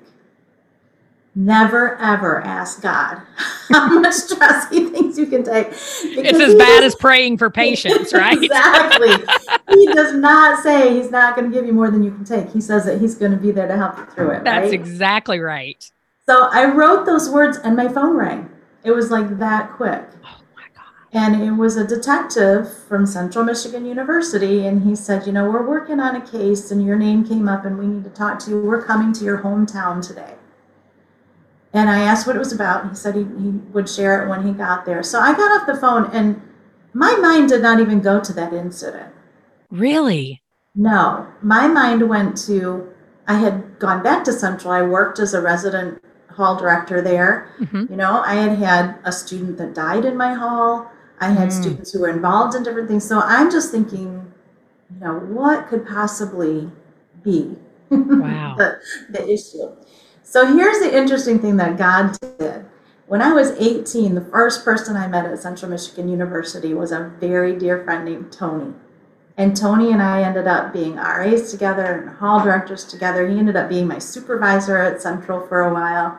never 1.38 1.96
ever 1.98 2.40
ask 2.40 2.82
God 2.82 3.22
how 3.68 4.00
much 4.00 4.14
stress 4.14 4.68
he 4.70 4.86
thinks 4.90 5.16
you 5.16 5.26
can 5.26 5.44
take. 5.44 5.68
It's 5.70 6.38
as 6.38 6.54
bad 6.56 6.82
as 6.82 6.96
praying 6.96 7.38
for 7.38 7.48
patience, 7.64 8.12
right? 8.12 8.42
exactly. 8.42 9.12
he 9.70 9.86
does 9.86 10.14
not 10.14 10.62
say 10.62 10.94
he's 10.94 11.10
not 11.10 11.36
going 11.36 11.50
to 11.50 11.56
give 11.56 11.64
you 11.64 11.72
more 11.72 11.90
than 11.90 12.02
you 12.02 12.10
can 12.10 12.24
take. 12.24 12.50
He 12.50 12.60
says 12.60 12.84
that 12.86 13.00
he's 13.00 13.14
going 13.14 13.30
to 13.32 13.38
be 13.38 13.52
there 13.52 13.68
to 13.68 13.76
help 13.76 13.96
you 13.98 14.06
through 14.06 14.30
it. 14.32 14.44
That's 14.44 14.64
right? 14.64 14.74
exactly 14.74 15.38
right. 15.38 15.88
So 16.26 16.48
I 16.50 16.64
wrote 16.72 17.06
those 17.06 17.30
words 17.30 17.56
and 17.58 17.76
my 17.76 17.88
phone 17.88 18.16
rang. 18.16 18.50
It 18.82 18.90
was 18.90 19.10
like 19.10 19.38
that 19.38 19.72
quick. 19.72 20.04
Oh. 20.24 20.37
And 21.12 21.42
it 21.42 21.52
was 21.52 21.76
a 21.76 21.86
detective 21.86 22.70
from 22.86 23.06
Central 23.06 23.44
Michigan 23.44 23.86
University. 23.86 24.66
And 24.66 24.82
he 24.82 24.94
said, 24.94 25.26
You 25.26 25.32
know, 25.32 25.48
we're 25.50 25.66
working 25.66 26.00
on 26.00 26.16
a 26.16 26.20
case 26.20 26.70
and 26.70 26.84
your 26.84 26.96
name 26.96 27.26
came 27.26 27.48
up 27.48 27.64
and 27.64 27.78
we 27.78 27.86
need 27.86 28.04
to 28.04 28.10
talk 28.10 28.38
to 28.40 28.50
you. 28.50 28.60
We're 28.60 28.84
coming 28.84 29.12
to 29.14 29.24
your 29.24 29.38
hometown 29.38 30.06
today. 30.06 30.34
And 31.72 31.88
I 31.88 32.00
asked 32.00 32.26
what 32.26 32.36
it 32.36 32.40
was 32.40 32.52
about. 32.52 32.82
And 32.82 32.90
he 32.90 32.96
said 32.96 33.14
he, 33.14 33.22
he 33.22 33.50
would 33.72 33.88
share 33.88 34.22
it 34.22 34.28
when 34.28 34.46
he 34.46 34.52
got 34.52 34.84
there. 34.84 35.02
So 35.02 35.20
I 35.20 35.34
got 35.34 35.60
off 35.60 35.66
the 35.66 35.76
phone, 35.76 36.10
and 36.12 36.40
my 36.94 37.14
mind 37.16 37.50
did 37.50 37.62
not 37.62 37.80
even 37.80 38.00
go 38.00 38.20
to 38.20 38.32
that 38.32 38.52
incident. 38.52 39.12
Really? 39.70 40.42
No, 40.74 41.26
my 41.42 41.66
mind 41.68 42.08
went 42.08 42.36
to 42.46 42.88
I 43.26 43.34
had 43.34 43.78
gone 43.78 44.02
back 44.02 44.24
to 44.24 44.32
Central. 44.32 44.72
I 44.72 44.80
worked 44.80 45.18
as 45.18 45.34
a 45.34 45.42
resident 45.42 46.02
hall 46.30 46.56
director 46.56 47.02
there. 47.02 47.48
Mhm. 47.60 47.90
You 47.90 47.96
know, 47.96 48.22
I 48.24 48.34
had 48.36 48.58
had 48.58 48.94
a 49.04 49.12
student 49.12 49.58
that 49.58 49.74
died 49.74 50.06
in 50.06 50.16
my 50.16 50.32
hall. 50.32 50.90
I 51.20 51.30
had 51.30 51.48
Mm. 51.48 51.52
students 51.52 51.92
who 51.92 52.00
were 52.00 52.08
involved 52.08 52.54
in 52.54 52.62
different 52.62 52.88
things. 52.88 53.04
So 53.04 53.20
I'm 53.20 53.50
just 53.50 53.70
thinking, 53.70 54.32
you 54.92 55.00
know, 55.04 55.14
what 55.18 55.68
could 55.68 55.86
possibly 55.86 56.70
be 57.22 57.56
Wow. 57.90 58.54
the, 58.58 58.78
the 59.10 59.28
issue? 59.28 59.70
So 60.22 60.46
here's 60.54 60.78
the 60.78 60.94
interesting 60.96 61.38
thing 61.38 61.56
that 61.56 61.76
God 61.78 62.16
did. 62.38 62.66
When 63.06 63.22
I 63.22 63.32
was 63.32 63.52
18, 63.52 64.14
the 64.14 64.20
first 64.20 64.64
person 64.64 64.94
I 64.94 65.08
met 65.08 65.24
at 65.24 65.38
Central 65.38 65.70
Michigan 65.70 66.08
University 66.08 66.74
was 66.74 66.92
a 66.92 67.10
very 67.18 67.56
dear 67.58 67.82
friend 67.82 68.04
named 68.04 68.30
Tony. 68.30 68.74
And 69.38 69.56
Tony 69.56 69.92
and 69.92 70.02
I 70.02 70.22
ended 70.22 70.46
up 70.46 70.72
being 70.72 70.96
RAs 70.96 71.50
together 71.50 71.84
and 71.84 72.10
hall 72.18 72.42
directors 72.44 72.84
together. 72.84 73.26
He 73.26 73.38
ended 73.38 73.56
up 73.56 73.68
being 73.68 73.86
my 73.86 73.98
supervisor 73.98 74.76
at 74.76 75.00
Central 75.00 75.46
for 75.46 75.60
a 75.62 75.72
while. 75.72 76.18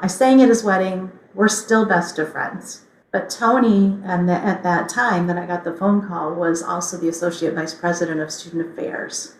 I 0.00 0.08
sang 0.08 0.42
at 0.42 0.48
his 0.50 0.62
wedding. 0.64 1.10
We're 1.34 1.48
still 1.48 1.86
best 1.86 2.18
of 2.18 2.32
friends. 2.32 2.82
But 3.12 3.30
Tony, 3.30 3.98
and 4.04 4.28
the, 4.28 4.34
at 4.34 4.62
that 4.62 4.88
time 4.88 5.26
that 5.28 5.38
I 5.38 5.46
got 5.46 5.64
the 5.64 5.72
phone 5.74 6.06
call, 6.06 6.34
was 6.34 6.62
also 6.62 6.96
the 6.98 7.08
associate 7.08 7.54
vice 7.54 7.74
president 7.74 8.20
of 8.20 8.30
student 8.30 8.72
affairs. 8.72 9.36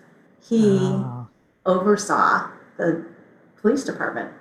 He 0.49 0.79
Oh, 0.79 1.29
oversaw 1.67 2.51
the 2.79 3.07
police 3.61 3.85
department 3.85 4.33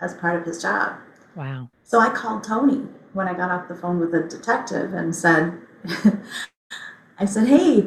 as 0.00 0.14
part 0.14 0.40
of 0.40 0.46
his 0.46 0.60
job. 0.60 0.96
wow. 1.36 1.68
So 1.84 2.00
I 2.00 2.10
called 2.10 2.44
Tony 2.44 2.86
when 3.12 3.28
I 3.28 3.34
got 3.34 3.50
off 3.50 3.68
the 3.68 3.74
phone 3.76 4.00
with 4.00 4.12
the 4.12 4.22
detective 4.22 4.94
and 4.94 5.14
said, 5.14 5.58
I 7.18 7.24
said, 7.24 7.46
hey, 7.48 7.86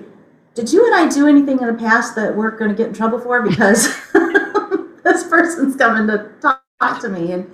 did 0.54 0.72
you 0.72 0.86
and 0.86 0.96
I 0.96 1.10
do 1.14 1.28
anything 1.28 1.60
in 1.60 1.68
the 1.68 1.74
past 1.74 2.16
that 2.16 2.36
we're 2.36 2.52
going 2.52 2.72
to 2.72 2.78
get 2.78 2.88
in 2.88 2.94
trouble 2.94 3.20
for? 3.20 3.42
Because 3.42 3.88
this 5.04 5.24
person's 5.26 5.76
coming 5.76 6.08
to 6.08 6.32
talk, 6.42 6.64
talk 6.80 7.02
to 7.02 7.10
me. 7.10 7.32
And 7.34 7.52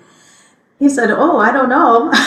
he 0.81 0.89
said, 0.89 1.11
oh, 1.11 1.37
I 1.37 1.51
don't 1.53 1.69
know. 1.69 2.11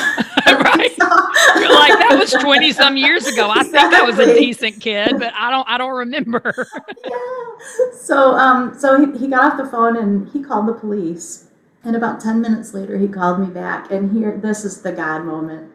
Right. 0.46 0.92
So- 1.00 1.60
You're 1.60 1.72
like 1.74 1.98
that 1.98 2.16
was 2.18 2.30
20 2.32 2.72
some 2.72 2.96
years 2.96 3.26
ago. 3.26 3.50
I 3.50 3.62
think 3.64 3.92
I 3.92 4.02
was 4.02 4.18
a 4.18 4.34
decent 4.34 4.80
kid, 4.80 5.14
but 5.18 5.32
I 5.34 5.50
don't 5.50 5.66
I 5.68 5.76
don't 5.78 5.94
remember. 5.96 6.54
yeah. 7.04 7.90
so 7.98 8.32
um 8.34 8.74
so 8.78 9.00
he, 9.04 9.18
he 9.18 9.26
got 9.28 9.52
off 9.52 9.56
the 9.58 9.66
phone 9.66 9.96
and 9.96 10.28
he 10.28 10.42
called 10.42 10.68
the 10.68 10.74
police 10.74 11.46
and 11.82 11.96
about 11.96 12.20
10 12.20 12.40
minutes 12.40 12.72
later 12.74 12.98
he 12.98 13.08
called 13.08 13.40
me 13.40 13.46
back 13.46 13.90
and 13.90 14.12
here 14.12 14.36
this 14.42 14.64
is 14.64 14.82
the 14.82 14.92
god 14.92 15.24
moment 15.24 15.70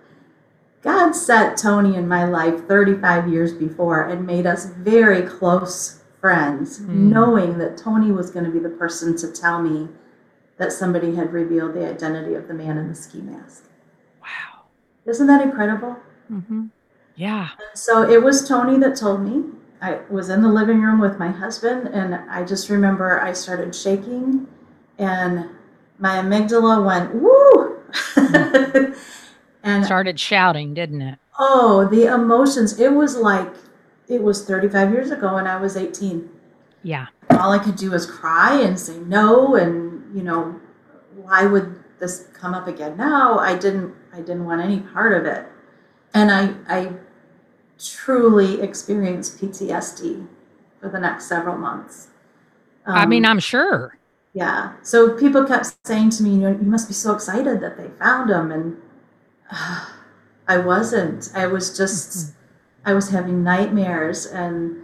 god 0.84 1.14
set 1.14 1.58
tony 1.58 1.96
in 1.96 2.08
my 2.08 2.24
life 2.26 2.66
35 2.68 3.28
years 3.28 3.54
before 3.54 4.04
and 4.08 4.26
made 4.26 4.46
us 4.46 4.66
very 4.68 5.24
close 5.24 6.02
friends 6.22 6.78
Hmm. 6.78 7.10
knowing 7.12 7.58
that 7.58 7.78
tony 7.78 8.12
was 8.12 8.30
going 8.32 8.46
to 8.46 8.52
be 8.52 8.60
the 8.60 8.70
person 8.70 9.18
to 9.18 9.32
tell 9.32 9.62
me 9.62 9.88
that 10.60 10.72
somebody 10.72 11.16
had 11.16 11.34
revealed 11.34 11.74
the 11.74 11.88
identity 11.90 12.36
of 12.36 12.48
the 12.48 12.54
man 12.54 12.78
in 12.78 12.88
the 12.88 12.96
ski 12.96 13.22
mask 13.22 13.64
Wow. 14.22 14.64
isn't 15.06 15.26
that 15.28 15.42
incredible 15.42 15.96
hmm 16.28 16.68
Yeah. 17.16 17.50
so 17.74 18.08
it 18.10 18.22
was 18.24 18.48
Tony 18.48 18.78
that 18.80 18.96
told 18.96 19.22
me. 19.22 19.44
I 19.82 20.00
was 20.10 20.30
in 20.30 20.42
the 20.42 20.50
living 20.50 20.82
room 20.82 21.00
with 21.00 21.18
my 21.20 21.30
husband, 21.30 21.88
and 21.88 22.14
I 22.30 22.44
just 22.44 22.70
remember 22.70 23.22
I 23.22 23.32
started 23.32 23.74
shaking, 23.74 24.46
and 24.98 25.46
my 26.00 26.18
amygdala 26.18 26.84
went 26.86 27.16
woo, 27.16 27.80
and 29.64 29.86
Started 29.86 30.20
shouting, 30.20 30.74
didn't 30.74 31.02
it? 31.02 31.18
oh, 31.40 31.88
the 31.90 32.14
emotions! 32.14 32.78
It 32.78 32.92
was 32.92 33.16
like 33.16 33.54
it 34.10 34.22
was 34.22 34.46
35 34.46 34.92
years 34.92 35.12
ago, 35.12 35.38
and 35.38 35.48
I 35.48 35.56
was 35.56 35.78
18. 35.78 36.30
Yeah. 36.84 37.08
All 37.32 37.54
I 37.54 37.60
could 37.60 37.78
do 37.78 37.92
was 37.92 38.06
cry 38.06 38.60
and 38.60 38.78
say 38.78 38.98
no, 39.00 39.56
and 39.56 39.99
you 40.14 40.24
know, 40.24 40.60
why 41.16 41.46
would 41.46 41.84
this 42.00 42.28
come 42.34 42.54
up 42.54 42.68
again 42.68 42.98
now? 42.98 43.38
I 43.40 43.58
didn't. 43.58 43.94
I 44.14 44.18
didn't 44.18 44.46
want 44.46 44.62
any 44.62 44.80
part 44.80 45.14
of 45.14 45.26
it, 45.26 45.46
and 46.14 46.32
I 46.32 46.54
I 46.68 46.94
truly 47.80 48.62
experienced 48.62 49.40
PTSD 49.40 50.28
for 50.82 50.90
the 50.90 51.00
next 51.00 51.26
several 51.28 51.58
months. 51.58 52.08
I 52.86 53.06
mean, 53.06 53.26
Um, 53.26 53.32
I'm 53.32 53.40
sure. 53.40 53.98
yeah. 54.34 54.74
So 54.84 55.16
people 55.18 55.46
kept 55.46 55.78
saying 55.86 56.10
to 56.12 56.24
me, 56.24 56.32
you 56.32 56.38
know, 56.38 56.50
you 56.52 56.66
must 56.66 56.88
be 56.88 56.94
so 56.94 57.14
excited 57.14 57.62
that 57.62 57.78
they 57.78 57.90
found 58.00 58.30
him. 58.30 58.52
And 58.52 58.78
I 60.48 60.58
wasn't. 60.58 61.30
I 61.36 61.46
was 61.48 61.76
just, 61.78 62.34
I 62.86 62.94
was 62.94 63.10
having 63.10 63.44
nightmares 63.44 64.26
and 64.26 64.78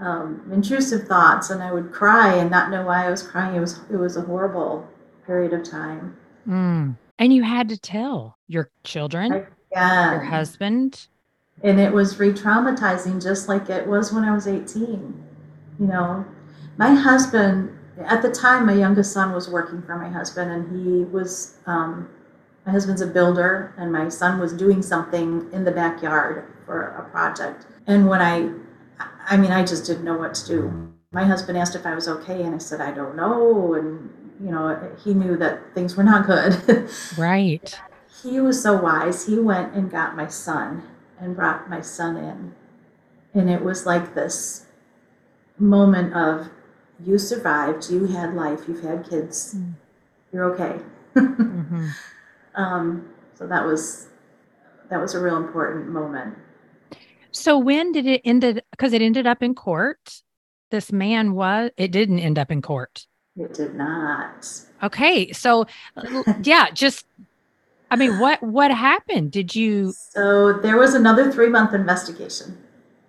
um, 0.00 0.48
intrusive 0.52 1.06
thoughts, 1.08 1.50
and 1.50 1.62
I 1.62 1.72
would 1.72 1.92
cry 1.92 2.34
and 2.34 2.50
not 2.50 2.70
know 2.70 2.84
why 2.84 3.06
I 3.06 3.10
was 3.10 3.22
crying. 3.22 3.56
It 3.56 3.60
was, 3.60 3.80
it 3.90 3.96
was 3.96 4.16
a 4.16 4.20
horrible 4.22 4.86
period 5.26 5.52
of 5.52 5.68
time. 5.68 6.16
Mm. 6.46 6.96
And 7.18 7.32
you 7.34 7.42
had 7.42 7.68
to 7.70 7.76
tell 7.78 8.36
your 8.46 8.70
children, 8.84 9.32
I- 9.32 9.46
Yeah. 9.72 10.12
your 10.12 10.20
husband. 10.24 11.08
and 11.64 11.80
it 11.80 11.92
was 11.92 12.18
re-traumatizing 12.20 13.20
just 13.20 13.48
like 13.48 13.68
it 13.68 13.84
was 13.88 14.12
when 14.12 14.22
i 14.22 14.30
was 14.32 14.46
18 14.46 15.12
you 15.80 15.86
know 15.88 16.24
my 16.76 16.94
husband 16.94 17.76
at 18.06 18.22
the 18.22 18.30
time 18.30 18.64
my 18.64 18.72
youngest 18.72 19.12
son 19.12 19.32
was 19.32 19.50
working 19.50 19.82
for 19.82 19.96
my 19.98 20.08
husband 20.08 20.52
and 20.52 20.64
he 20.86 21.02
was 21.06 21.56
um, 21.66 22.08
my 22.64 22.70
husband's 22.70 23.00
a 23.02 23.06
builder 23.08 23.74
and 23.76 23.92
my 23.92 24.08
son 24.08 24.38
was 24.38 24.52
doing 24.52 24.80
something 24.82 25.48
in 25.52 25.64
the 25.64 25.72
backyard 25.72 26.44
for 26.64 26.82
a 26.96 27.10
project 27.10 27.66
and 27.88 28.08
when 28.08 28.22
i 28.22 28.48
i 29.26 29.36
mean 29.36 29.50
i 29.52 29.64
just 29.64 29.84
didn't 29.86 30.04
know 30.04 30.16
what 30.16 30.34
to 30.34 30.46
do 30.46 30.92
my 31.12 31.24
husband 31.24 31.56
asked 31.58 31.74
if 31.74 31.86
i 31.86 31.94
was 31.94 32.08
okay 32.08 32.42
and 32.42 32.54
i 32.54 32.58
said 32.58 32.80
i 32.80 32.90
don't 32.90 33.16
know 33.16 33.74
and 33.74 34.10
you 34.40 34.50
know 34.50 34.92
he 35.04 35.14
knew 35.14 35.36
that 35.36 35.60
things 35.74 35.96
were 35.96 36.04
not 36.04 36.26
good 36.26 36.88
Right. 37.16 37.80
he 38.22 38.40
was 38.40 38.62
so 38.62 38.80
wise. 38.80 39.26
He 39.26 39.38
went 39.38 39.74
and 39.74 39.90
got 39.90 40.16
my 40.16 40.26
son 40.28 40.82
and 41.20 41.36
brought 41.36 41.70
my 41.70 41.80
son 41.80 42.16
in. 42.16 42.54
And 43.34 43.48
it 43.50 43.62
was 43.62 43.86
like 43.86 44.14
this 44.14 44.66
moment 45.58 46.14
of 46.14 46.50
you 47.04 47.18
survived, 47.18 47.90
you 47.90 48.06
had 48.06 48.34
life, 48.34 48.60
you've 48.68 48.82
had 48.82 49.08
kids, 49.08 49.54
Mm. 49.56 49.74
you're 50.32 50.44
okay. 50.54 50.80
hmm 51.14 51.88
um, 52.54 53.08
so 53.34 53.46
that 53.46 53.64
was 53.64 54.08
that 54.90 55.00
was 55.00 55.14
a 55.14 55.20
real 55.20 55.36
important 55.36 55.88
moment. 55.88 56.36
So 57.30 57.58
when 57.58 57.92
did 57.92 58.06
it 58.06 58.22
ended? 58.24 58.62
Because 58.78 58.92
it 58.92 59.02
ended 59.02 59.26
up 59.26 59.42
in 59.42 59.54
court. 59.54 60.22
This 60.70 60.92
man 60.92 61.34
was. 61.34 61.70
It 61.76 61.90
didn't 61.90 62.20
end 62.20 62.38
up 62.38 62.50
in 62.50 62.62
court. 62.62 63.06
It 63.36 63.54
did 63.54 63.74
not. 63.74 64.48
Okay. 64.82 65.32
So 65.32 65.66
yeah, 66.42 66.70
just. 66.72 67.04
I 67.90 67.96
mean, 67.96 68.18
what 68.18 68.42
what 68.42 68.70
happened? 68.70 69.32
Did 69.32 69.54
you? 69.54 69.92
So 70.12 70.52
there 70.52 70.76
was 70.76 70.94
another 70.94 71.32
three 71.32 71.48
month 71.48 71.74
investigation. 71.74 72.58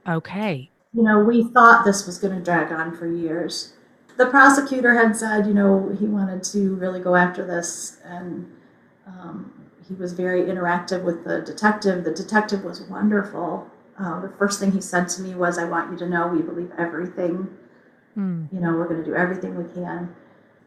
Okay. 0.08 0.72
you 0.94 1.04
know, 1.04 1.20
we 1.20 1.44
thought 1.44 1.86
this 1.86 2.06
was 2.08 2.18
going 2.18 2.36
to 2.36 2.44
drag 2.44 2.72
on 2.72 2.96
for 2.98 3.06
years. 3.06 3.74
The 4.18 4.26
prosecutor 4.26 4.96
had 4.96 5.16
said, 5.16 5.46
you 5.46 5.54
know, 5.54 5.96
he 6.00 6.06
wanted 6.06 6.44
to 6.46 6.76
really 6.76 7.00
go 7.00 7.16
after 7.16 7.46
this, 7.46 7.98
and 8.04 8.52
um, 9.06 9.54
he 9.88 9.94
was 9.94 10.14
very 10.14 10.44
interactive 10.44 11.04
with 11.04 11.24
the 11.26 11.42
detective. 11.42 12.04
The 12.04 12.12
detective 12.14 12.64
was 12.64 12.82
wonderful. 12.82 13.69
Uh, 14.00 14.22
the 14.22 14.30
first 14.38 14.60
thing 14.60 14.72
he 14.72 14.82
said 14.82 15.10
to 15.10 15.22
me 15.22 15.36
was, 15.36 15.58
I 15.58 15.66
want 15.66 15.92
you 15.92 15.98
to 15.98 16.08
know 16.08 16.28
we 16.28 16.42
believe 16.42 16.72
everything. 16.78 17.50
Mm. 18.18 18.52
You 18.54 18.60
know, 18.60 18.72
we're 18.72 18.88
going 18.88 19.04
to 19.04 19.06
do 19.06 19.16
everything 19.16 19.56
we 19.56 19.72
can. 19.74 20.16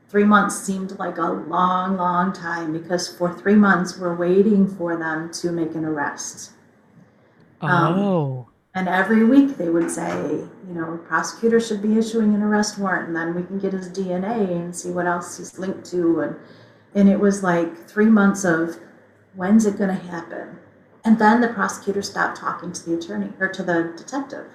Three 0.09 0.25
months 0.25 0.59
seemed 0.59 0.99
like 0.99 1.17
a 1.17 1.33
long, 1.33 1.97
long 1.97 2.33
time 2.33 2.73
because 2.73 3.09
for 3.09 3.33
three 3.33 3.55
months 3.55 3.99
we're 3.99 4.15
waiting 4.15 4.69
for 4.69 4.97
them 4.97 5.33
to 5.33 5.51
make 5.51 5.75
an 5.75 5.85
arrest. 5.85 6.53
Um, 7.63 7.99
Oh. 7.99 8.49
And 8.75 8.89
every 8.89 9.25
week 9.25 9.59
they 9.59 9.69
would 9.69 9.91
say, 9.91 10.31
you 10.67 10.75
know, 10.75 10.99
prosecutor 11.07 11.61
should 11.61 11.83
be 11.83 11.99
issuing 11.99 12.35
an 12.35 12.43
arrest 12.43 12.79
warrant, 12.79 13.09
and 13.09 13.17
then 13.17 13.35
we 13.35 13.43
can 13.43 13.59
get 13.59 13.75
his 13.75 13.91
DNA 13.91 14.51
and 14.51 14.75
see 14.75 14.91
what 14.91 15.07
else 15.07 15.37
he's 15.37 15.59
linked 15.59 15.85
to. 15.91 16.21
And 16.21 16.37
and 16.95 17.09
it 17.09 17.21
was 17.21 17.43
like 17.43 17.87
three 17.87 18.07
months 18.07 18.45
of 18.45 18.79
when's 19.35 19.67
it 19.67 19.77
going 19.77 19.91
to 19.91 20.07
happen? 20.07 20.59
And 21.05 21.19
then 21.19 21.41
the 21.41 21.49
prosecutor 21.49 22.03
stopped 22.03 22.39
talking 22.39 22.73
to 22.73 22.85
the 22.85 22.97
attorney 22.97 23.33
or 23.41 23.49
to 23.49 23.63
the 23.63 23.93
detective, 23.97 24.47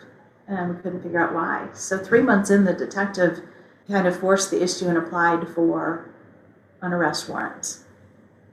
and 0.48 0.76
we 0.76 0.82
couldn't 0.82 1.04
figure 1.04 1.22
out 1.22 1.34
why. 1.34 1.68
So 1.74 1.98
three 1.98 2.22
months 2.22 2.50
in, 2.50 2.64
the 2.64 2.74
detective 2.74 3.42
kind 3.88 4.08
of 4.08 4.20
forced 4.20 4.52
the 4.52 4.64
issue 4.64 4.88
and 4.88 4.98
applied 4.98 5.48
for 5.50 6.10
an 6.82 6.94
arrest 6.94 7.28
warrant. 7.28 7.80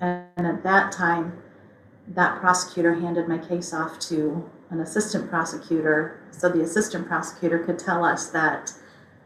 And 0.01 0.47
at 0.47 0.63
that 0.65 0.93
time, 0.93 1.41
that 2.09 2.41
prosecutor 2.41 2.95
handed 2.95 3.29
my 3.29 3.39
case 3.39 3.73
off 3.73 3.99
to 3.99 4.51
an 4.71 4.81
assistant 4.81 5.31
prosecutor 5.31 6.21
so 6.31 6.49
the 6.49 6.63
assistant 6.63 7.07
prosecutor 7.07 7.59
could 7.61 7.79
tell 7.79 8.05
us 8.05 8.29
that 8.31 8.73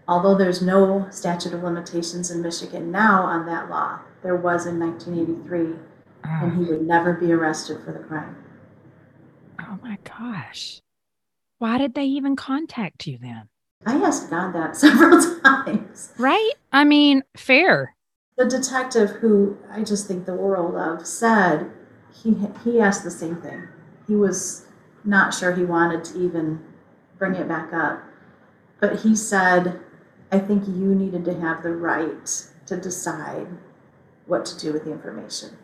although 0.06 0.36
there's 0.36 0.62
no 0.62 1.08
statute 1.10 1.54
of 1.54 1.62
limitations 1.62 2.30
in 2.30 2.42
Michigan 2.42 2.90
now 2.90 3.22
on 3.22 3.46
that 3.46 3.70
law, 3.70 4.00
there 4.22 4.36
was 4.36 4.66
in 4.66 4.78
1983, 4.78 5.78
and 6.24 6.58
he 6.58 6.64
ah. 6.64 6.68
would 6.68 6.86
never 6.86 7.14
be 7.14 7.32
arrested 7.32 7.82
for 7.84 7.92
the 7.92 7.98
crime. 8.00 8.36
Oh 9.68 9.78
my 9.82 9.98
gosh. 10.04 10.80
Why 11.58 11.76
did 11.76 11.94
they 11.94 12.04
even 12.04 12.36
contact 12.36 13.06
you 13.06 13.18
then? 13.18 13.48
I 13.84 13.96
asked 13.96 14.30
God 14.30 14.52
that 14.52 14.76
several 14.84 15.20
times. 15.40 16.12
Right? 16.18 16.52
I 16.72 16.84
mean, 16.84 17.22
fair. 17.36 17.94
The 18.36 18.46
detective 18.46 19.10
who 19.10 19.58
I 19.70 19.82
just 19.82 20.06
think 20.06 20.24
the 20.24 20.34
world 20.34 20.76
of 20.76 21.06
said 21.06 21.70
he 22.22 22.34
he 22.64 22.80
asked 22.80 23.04
the 23.04 23.10
same 23.10 23.42
thing. 23.42 23.68
He 24.06 24.14
was 24.14 24.66
not 25.04 25.34
sure 25.34 25.54
he 25.54 25.64
wanted 25.64 26.04
to 26.04 26.18
even 26.24 26.60
bring 27.18 27.34
it 27.34 27.48
back 27.48 27.72
up. 27.72 28.02
But 28.80 29.00
he 29.00 29.16
said, 29.16 29.80
I 30.30 30.38
think 30.38 30.66
you 30.66 30.94
needed 30.94 31.24
to 31.24 31.40
have 31.40 31.62
the 31.62 31.74
right 31.74 32.26
to 32.66 32.76
decide 32.76 33.48
what 34.26 34.44
to 34.46 34.58
do 34.58 34.72
with 34.72 34.84
the 34.84 34.92
information. 34.92 35.56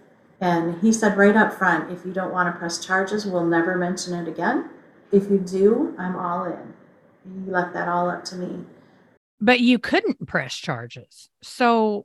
And 0.45 0.79
he 0.83 0.93
said 0.93 1.17
right 1.17 1.35
up 1.35 1.55
front, 1.55 1.91
if 1.91 2.05
you 2.05 2.13
don't 2.13 2.31
want 2.31 2.53
to 2.55 2.59
press 2.59 2.79
charges, 2.85 3.25
we'll 3.25 3.47
never 3.47 3.77
mention 3.79 4.13
it 4.13 4.29
again. 4.29 4.69
If 5.11 5.31
you 5.31 5.39
do, 5.39 5.95
I'm 5.99 6.17
all 6.17 6.45
in. 6.45 6.75
He 7.47 7.51
left 7.51 7.73
that 7.73 7.89
all 7.89 8.11
up 8.11 8.25
to 8.27 8.37
me. 8.37 8.63
But 9.41 9.61
you 9.61 9.79
couldn't 9.79 10.27
press 10.29 10.55
charges. 10.55 11.31
So, 11.43 12.05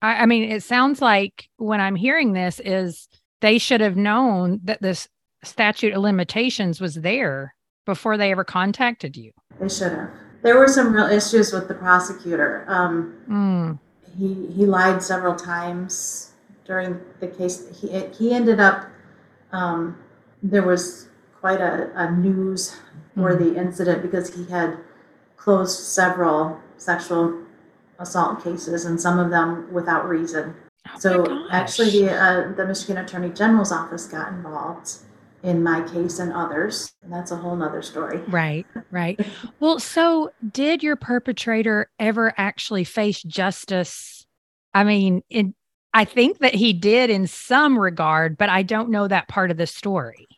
I, 0.00 0.22
I 0.22 0.26
mean, 0.26 0.48
it 0.52 0.62
sounds 0.62 1.02
like 1.02 1.48
when 1.56 1.80
I'm 1.80 1.96
hearing 1.96 2.32
this 2.32 2.60
is 2.64 3.08
they 3.40 3.58
should 3.58 3.80
have 3.80 3.96
known 3.96 4.60
that 4.62 4.80
this 4.80 5.08
statute 5.42 5.92
of 5.92 6.00
limitations 6.00 6.80
was 6.80 6.94
there 6.94 7.56
before 7.86 8.16
they 8.16 8.30
ever 8.30 8.44
contacted 8.44 9.16
you. 9.16 9.32
They 9.58 9.68
should 9.68 9.90
have. 9.90 10.10
There 10.42 10.56
were 10.56 10.68
some 10.68 10.92
real 10.94 11.06
issues 11.06 11.52
with 11.52 11.66
the 11.66 11.74
prosecutor. 11.74 12.64
Um, 12.68 13.16
Mm. 13.28 13.78
he 14.16 14.46
he 14.54 14.64
lied 14.64 15.02
several 15.02 15.34
times 15.34 16.29
during 16.70 17.00
the 17.18 17.26
case. 17.26 17.56
He 17.80 17.88
he 18.16 18.32
ended 18.32 18.60
up 18.60 18.86
um, 19.50 19.98
there 20.42 20.62
was 20.62 21.08
quite 21.40 21.60
a, 21.60 21.90
a 21.96 22.10
news 22.12 22.76
for 23.16 23.34
the 23.34 23.56
incident 23.56 24.02
because 24.02 24.32
he 24.34 24.44
had 24.46 24.78
closed 25.36 25.78
several 25.80 26.60
sexual 26.76 27.42
assault 27.98 28.44
cases 28.44 28.84
and 28.84 29.00
some 29.00 29.18
of 29.18 29.30
them 29.30 29.70
without 29.72 30.08
reason. 30.08 30.54
Oh 30.88 30.98
So 30.98 31.48
actually, 31.50 31.90
the 31.90 32.12
uh, 32.12 32.52
the 32.54 32.64
Michigan 32.64 32.98
Attorney 32.98 33.30
General's 33.30 33.72
office 33.72 34.06
got 34.06 34.28
involved 34.32 34.90
in 35.42 35.62
my 35.62 35.80
case 35.88 36.20
and 36.20 36.32
others, 36.32 36.92
and 37.02 37.12
that's 37.12 37.32
a 37.32 37.36
whole 37.36 37.56
nother 37.56 37.82
story. 37.82 38.18
Right, 38.28 38.66
right. 38.92 39.18
Well, 39.60 39.78
so 39.80 40.30
did 40.52 40.82
your 40.82 40.96
perpetrator 40.96 41.90
ever 41.98 42.32
actually 42.36 42.84
face 42.84 43.22
justice? 43.22 44.24
I 44.72 44.84
mean, 44.84 45.22
in, 45.28 45.54
I 45.92 46.04
think 46.04 46.38
that 46.38 46.54
he 46.54 46.72
did 46.72 47.10
in 47.10 47.26
some 47.26 47.78
regard, 47.78 48.38
but 48.38 48.48
I 48.48 48.62
don't 48.62 48.90
know 48.90 49.08
that 49.08 49.28
part 49.28 49.50
of 49.50 49.56
the 49.56 49.66
story. 49.66 50.28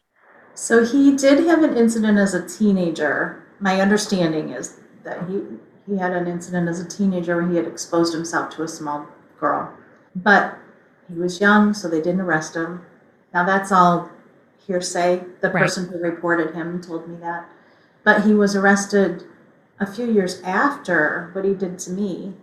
So 0.55 0.85
he 0.85 1.17
did 1.17 1.45
have 1.47 1.63
an 1.63 1.77
incident 1.77 2.19
as 2.19 2.35
a 2.35 2.47
teenager. 2.47 3.43
My 3.61 3.81
understanding 3.81 4.51
is 4.51 4.81
that 5.05 5.29
he 5.29 5.43
he 5.87 5.99
had 5.99 6.13
an 6.13 6.29
incident 6.29 6.69
as 6.69 6.79
a 6.81 6.89
teenager 6.89 7.37
where 7.37 7.49
he 7.51 7.57
had 7.57 7.67
exposed 7.67 8.15
himself 8.15 8.51
to 8.55 8.63
a 8.63 8.69
small 8.69 9.07
girl, 9.41 9.73
but 10.15 10.57
he 11.09 11.19
was 11.19 11.41
young, 11.41 11.75
so 11.75 11.89
they 11.89 12.01
didn't 12.01 12.21
arrest 12.21 12.55
him. 12.55 12.83
Now 13.35 13.45
that's 13.45 13.73
all 13.73 14.09
hearsay. 14.67 15.25
The 15.41 15.51
Right. 15.51 15.63
person 15.65 15.89
who 15.89 15.99
reported 15.99 16.55
him 16.55 16.81
told 16.81 17.09
me 17.09 17.17
that, 17.17 17.49
but 18.05 18.23
he 18.23 18.33
was 18.33 18.55
arrested 18.55 19.25
a 19.81 19.87
few 19.87 20.07
years 20.07 20.41
after 20.43 21.31
what 21.33 21.45
he 21.45 21.53
did 21.55 21.79
to 21.81 21.91
me. 21.91 22.35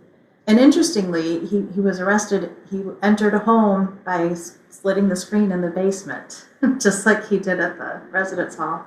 And 0.50 0.58
interestingly, 0.58 1.46
he, 1.46 1.64
he 1.72 1.80
was 1.80 2.00
arrested. 2.00 2.50
He 2.68 2.82
entered 3.04 3.34
a 3.34 3.38
home 3.38 4.00
by 4.04 4.34
slitting 4.68 5.08
the 5.08 5.14
screen 5.14 5.52
in 5.52 5.60
the 5.60 5.70
basement, 5.70 6.46
just 6.80 7.06
like 7.06 7.28
he 7.28 7.38
did 7.38 7.60
at 7.60 7.78
the 7.78 8.00
residence 8.10 8.56
hall. 8.56 8.84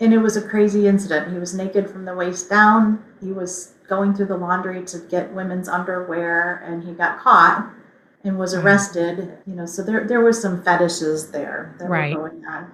And 0.00 0.12
it 0.12 0.18
was 0.18 0.36
a 0.36 0.42
crazy 0.42 0.88
incident. 0.88 1.32
He 1.32 1.38
was 1.38 1.54
naked 1.54 1.88
from 1.88 2.06
the 2.06 2.14
waist 2.16 2.50
down. 2.50 3.04
He 3.20 3.30
was 3.30 3.74
going 3.88 4.14
through 4.14 4.26
the 4.26 4.36
laundry 4.36 4.84
to 4.86 4.98
get 4.98 5.32
women's 5.32 5.68
underwear, 5.68 6.56
and 6.66 6.82
he 6.82 6.92
got 6.92 7.20
caught 7.20 7.70
and 8.24 8.36
was 8.36 8.52
arrested. 8.52 9.38
You 9.46 9.54
know, 9.54 9.64
so 9.64 9.84
there 9.84 10.08
there 10.08 10.20
were 10.20 10.32
some 10.32 10.60
fetishes 10.64 11.30
there 11.30 11.72
that 11.78 11.88
Right. 11.88 12.16
were 12.16 12.30
going 12.30 12.44
on. 12.46 12.72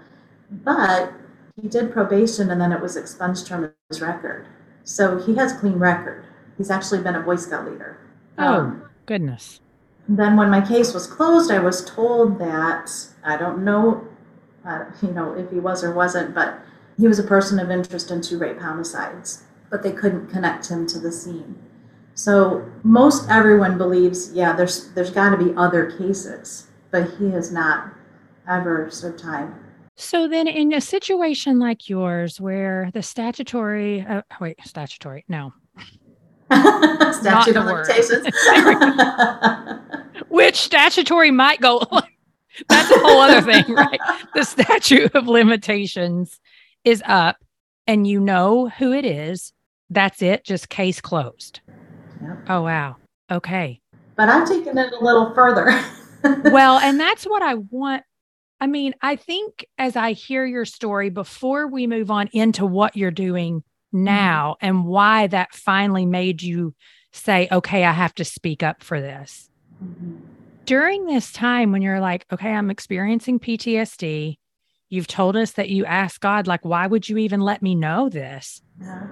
But 0.51 1.13
he 1.61 1.69
did 1.69 1.93
probation, 1.93 2.51
and 2.51 2.59
then 2.59 2.73
it 2.73 2.81
was 2.81 2.97
expunged 2.97 3.47
from 3.47 3.71
his 3.91 4.01
record. 4.01 4.47
So 4.85 5.19
he 5.19 5.35
has 5.35 5.53
a 5.53 5.57
clean 5.59 5.79
record. 5.79 6.25
He's 6.57 6.71
actually 6.71 7.03
been 7.03 7.15
a 7.15 7.21
Boy 7.21 7.37
Scout 7.37 7.71
leader. 7.71 7.99
Oh, 8.39 8.81
goodness. 9.07 9.61
then 10.09 10.37
when 10.37 10.51
my 10.51 10.61
case 10.61 10.93
was 10.95 11.07
closed, 11.07 11.51
I 11.51 11.59
was 11.59 11.85
told 11.85 12.39
that 12.39 12.91
I 13.25 13.37
don't 13.37 13.65
know, 13.65 14.07
uh, 14.67 14.85
you 15.03 15.13
know, 15.13 15.33
if 15.35 15.51
he 15.51 15.61
was 15.61 15.85
or 15.85 15.93
wasn't, 15.95 16.35
but 16.35 16.59
he 16.99 17.07
was 17.09 17.19
a 17.19 17.25
person 17.25 17.59
of 17.59 17.71
interest 17.71 18.11
in 18.11 18.21
two 18.21 18.39
rape 18.39 18.59
homicides, 18.59 19.45
but 19.71 19.83
they 19.83 19.93
couldn't 19.93 20.29
connect 20.29 20.69
him 20.69 20.87
to 20.89 20.99
the 20.99 21.13
scene. 21.13 21.57
So 22.15 22.69
most 22.83 23.29
everyone 23.31 23.79
believes, 23.79 24.33
yeah, 24.33 24.53
there's 24.55 24.93
there's 24.93 25.11
got 25.11 25.31
to 25.31 25.37
be 25.43 25.55
other 25.57 25.91
cases, 25.93 26.67
but 26.91 27.11
he 27.19 27.31
has 27.31 27.51
not 27.53 27.93
ever 28.49 28.91
served 28.91 29.19
time. 29.19 29.55
So 29.97 30.27
then, 30.27 30.49
in 30.49 30.73
a 30.73 30.81
situation 30.81 31.59
like 31.59 31.89
yours, 31.89 32.41
where 32.41 32.91
the 32.93 33.03
statutory, 33.03 34.01
uh, 34.03 34.23
wait, 34.41 34.59
statutory, 34.65 35.25
no, 35.29 35.53
Statute 37.13 37.57
of 37.57 37.65
limitations. 37.65 38.27
which 40.29 40.57
statutory 40.57 41.31
might 41.31 41.61
go, 41.61 41.81
that's 42.69 42.91
a 42.91 42.99
whole 42.99 43.21
other 43.21 43.41
thing, 43.41 43.75
right? 43.75 44.01
The 44.35 44.45
statute 44.45 45.15
of 45.15 45.29
limitations 45.29 46.41
is 46.85 47.03
up 47.07 47.37
and 47.87 48.07
you 48.07 48.21
know 48.21 48.69
who 48.69 48.93
it 48.93 49.05
is. 49.05 49.53
That's 49.91 50.23
it, 50.23 50.45
just 50.45 50.69
case 50.69 51.01
closed. 51.01 51.61
Yep. 52.23 52.39
Oh, 52.49 52.63
wow. 52.63 52.97
Okay. 53.31 53.81
but 54.17 54.29
I'm 54.29 54.47
taking 54.47 54.77
it 54.77 54.93
a 54.93 55.05
little 55.05 55.35
further. 55.35 55.81
well, 56.51 56.79
and 56.79 56.99
that's 56.99 57.25
what 57.25 57.43
I 57.43 57.55
want. 57.55 58.03
I 58.61 58.67
mean, 58.69 58.95
I 59.03 59.17
think 59.17 59.67
as 59.77 59.97
I 59.97 60.13
hear 60.13 60.45
your 60.45 60.65
story, 60.65 61.11
before 61.11 61.67
we 61.67 61.87
move 61.87 62.11
on 62.11 62.29
into 62.33 62.65
what 62.65 62.97
you're 62.97 63.11
doing 63.11 63.65
now 63.93 64.57
and 64.61 64.85
why 64.85 65.27
that 65.29 65.55
finally 65.55 66.07
made 66.07 66.43
you 66.43 66.75
say, 67.13 67.49
okay, 67.53 67.85
I 67.85 67.93
have 67.93 68.15
to 68.17 68.25
speak 68.25 68.63
up 68.63 68.83
for 68.83 69.01
this. 69.01 69.51
During 70.65 71.07
this 71.07 71.33
time 71.33 71.73
when 71.73 71.83
you're 71.83 72.01
like, 72.01 72.25
okay, 72.33 72.53
I'm 72.53 72.71
experiencing 72.71 73.41
PTSD, 73.41 74.39
you've 74.89 75.07
told 75.07 75.37
us 75.37 75.53
that 75.53 75.69
you 75.69 75.85
asked 75.85 76.21
God, 76.21 76.47
like, 76.47 76.65
why 76.65 76.87
would 76.87 77.09
you 77.09 77.19
even 77.19 77.41
let 77.41 77.63
me 77.63 77.75
know 77.75 78.09
this? 78.09 78.63
Yeah. 78.81 79.09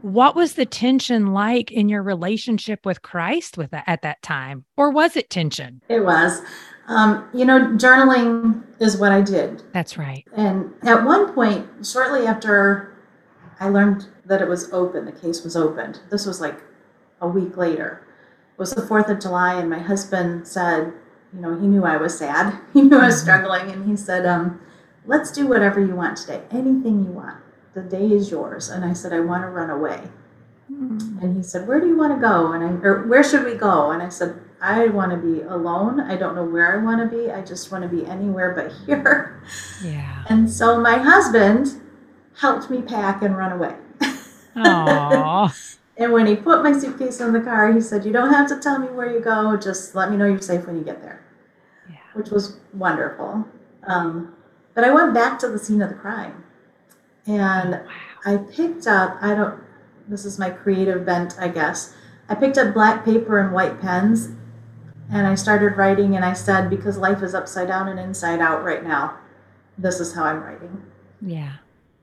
What 0.00 0.36
was 0.36 0.54
the 0.54 0.66
tension 0.66 1.32
like 1.32 1.72
in 1.72 1.88
your 1.88 2.02
relationship 2.02 2.86
with 2.86 3.02
Christ 3.02 3.58
with 3.58 3.72
that 3.72 3.84
at 3.86 4.02
that 4.02 4.22
time? 4.22 4.64
Or 4.76 4.90
was 4.90 5.16
it 5.16 5.28
tension? 5.28 5.82
It 5.88 6.04
was. 6.04 6.40
Um, 6.86 7.28
you 7.34 7.44
know, 7.44 7.58
journaling 7.76 8.62
is 8.80 8.96
what 8.96 9.12
I 9.12 9.20
did. 9.20 9.62
That's 9.72 9.98
right. 9.98 10.24
And 10.34 10.72
at 10.82 11.04
one 11.04 11.34
point, 11.34 11.66
shortly 11.84 12.26
after 12.26 12.97
I 13.60 13.68
learned 13.68 14.06
that 14.26 14.40
it 14.42 14.48
was 14.48 14.72
open, 14.72 15.04
the 15.04 15.12
case 15.12 15.42
was 15.42 15.56
opened, 15.56 16.00
this 16.10 16.26
was 16.26 16.40
like 16.40 16.60
a 17.20 17.28
week 17.28 17.56
later. 17.56 18.06
It 18.54 18.58
was 18.58 18.72
the 18.72 18.82
4th 18.82 19.08
of 19.08 19.20
July, 19.20 19.54
and 19.54 19.68
my 19.70 19.78
husband 19.78 20.46
said, 20.46 20.92
you 21.32 21.40
know, 21.40 21.58
he 21.58 21.66
knew 21.66 21.84
I 21.84 21.96
was 21.96 22.16
sad. 22.18 22.58
He 22.72 22.82
knew 22.82 22.98
I 22.98 23.06
was 23.06 23.16
Mhm. 23.16 23.22
struggling, 23.22 23.70
and 23.70 23.84
he 23.88 23.96
said, 23.96 24.26
um, 24.26 24.60
let's 25.06 25.30
do 25.32 25.46
whatever 25.46 25.80
you 25.80 25.94
want 25.94 26.16
today, 26.16 26.42
anything 26.50 27.04
you 27.04 27.10
want. 27.12 27.36
The 27.74 27.82
day 27.82 28.10
is 28.12 28.30
yours. 28.30 28.68
And 28.70 28.84
I 28.84 28.92
said, 28.92 29.12
I 29.12 29.20
want 29.20 29.42
to 29.44 29.48
run 29.48 29.70
away. 29.70 30.10
Mm. 30.72 31.22
And 31.22 31.36
he 31.36 31.42
said, 31.42 31.66
Where 31.68 31.80
do 31.80 31.86
you 31.86 31.96
want 31.96 32.12
to 32.14 32.20
go? 32.20 32.52
And 32.52 32.62
I, 32.64 32.68
or 32.86 33.06
where 33.06 33.22
should 33.22 33.44
we 33.44 33.54
go? 33.54 33.90
And 33.92 34.02
I 34.02 34.08
said, 34.08 34.34
I 34.60 34.88
want 34.88 35.12
to 35.12 35.16
be 35.16 35.42
alone. 35.42 36.00
I 36.00 36.16
don't 36.16 36.34
know 36.34 36.44
where 36.44 36.74
I 36.78 36.82
want 36.84 37.00
to 37.00 37.16
be. 37.16 37.30
I 37.30 37.40
just 37.42 37.70
want 37.70 37.82
to 37.84 37.88
be 37.88 38.04
anywhere 38.06 38.52
but 38.54 38.72
here. 38.86 39.40
Yeah. 39.82 40.24
And 40.28 40.50
so 40.50 40.80
my 40.80 40.98
husband 40.98 41.80
helped 42.38 42.70
me 42.70 42.82
pack 42.82 43.22
and 43.22 43.36
run 43.36 43.52
away. 43.52 43.74
Aw. 44.56 45.54
and 45.96 46.12
when 46.12 46.26
he 46.26 46.36
put 46.36 46.62
my 46.62 46.72
suitcase 46.72 47.20
in 47.20 47.32
the 47.32 47.40
car, 47.40 47.72
he 47.72 47.80
said, 47.80 48.04
You 48.04 48.12
don't 48.12 48.32
have 48.32 48.48
to 48.48 48.58
tell 48.58 48.78
me 48.78 48.88
where 48.88 49.10
you 49.10 49.20
go. 49.20 49.56
Just 49.56 49.94
let 49.94 50.10
me 50.10 50.16
know 50.16 50.26
you're 50.26 50.40
safe 50.40 50.66
when 50.66 50.76
you 50.76 50.84
get 50.84 51.02
there, 51.02 51.24
Yeah. 51.90 51.96
which 52.14 52.30
was 52.30 52.58
wonderful. 52.72 53.44
Um, 53.86 54.34
but 54.74 54.84
I 54.84 54.92
went 54.92 55.14
back 55.14 55.38
to 55.40 55.48
the 55.48 55.58
scene 55.58 55.82
of 55.82 55.88
the 55.88 55.94
crime. 55.96 56.44
And 57.26 57.72
Wow. 57.72 57.88
I 58.24 58.36
picked 58.38 58.86
up, 58.86 59.18
I 59.20 59.34
don't, 59.34 59.60
this 60.08 60.24
is 60.24 60.38
my 60.38 60.50
creative 60.50 61.04
bent, 61.04 61.36
I 61.38 61.48
guess. 61.48 61.94
I 62.28 62.34
picked 62.34 62.58
up 62.58 62.74
black 62.74 63.04
paper 63.04 63.38
and 63.38 63.52
white 63.52 63.80
pens 63.80 64.30
and 65.10 65.26
I 65.26 65.34
started 65.34 65.76
writing 65.76 66.16
and 66.16 66.24
I 66.24 66.32
said, 66.34 66.68
because 66.68 66.98
life 66.98 67.22
is 67.22 67.34
upside 67.34 67.68
down 67.68 67.88
and 67.88 67.98
inside 67.98 68.40
out 68.40 68.64
right 68.64 68.84
now, 68.84 69.18
this 69.78 70.00
is 70.00 70.14
how 70.14 70.24
I'm 70.24 70.42
writing. 70.42 70.82
Yeah. 71.22 71.54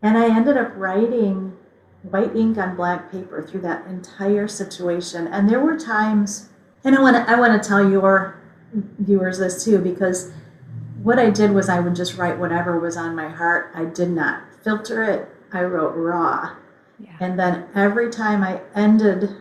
And 0.05 0.19
I 0.19 0.27
ended 0.27 0.55
up 0.55 0.71
writing 0.75 1.57
white 2.03 2.35
ink 2.35 2.59
on 2.59 2.75
black 2.75 3.11
paper 3.11 3.41
through 3.41 3.61
that 3.61 3.87
entire 3.87 4.47
situation. 4.47 5.25
And 5.27 5.49
there 5.49 5.59
were 5.59 5.79
times, 5.79 6.49
and 6.83 6.95
I 6.95 7.01
want 7.01 7.15
to 7.15 7.27
I 7.27 7.39
want 7.39 7.59
to 7.59 7.67
tell 7.67 7.89
your 7.89 8.39
viewers 8.99 9.39
this 9.39 9.65
too 9.65 9.79
because 9.79 10.31
what 11.01 11.17
I 11.17 11.31
did 11.31 11.49
was 11.49 11.69
I 11.69 11.79
would 11.79 11.95
just 11.95 12.17
write 12.19 12.37
whatever 12.37 12.79
was 12.79 12.95
on 12.95 13.15
my 13.15 13.29
heart. 13.29 13.71
I 13.73 13.85
did 13.85 14.09
not 14.09 14.43
filter 14.63 15.01
it. 15.01 15.27
I 15.51 15.63
wrote 15.63 15.95
raw. 15.95 16.55
Yeah. 16.99 17.17
And 17.19 17.39
then 17.39 17.65
every 17.73 18.11
time 18.11 18.43
I 18.43 18.61
ended 18.75 19.31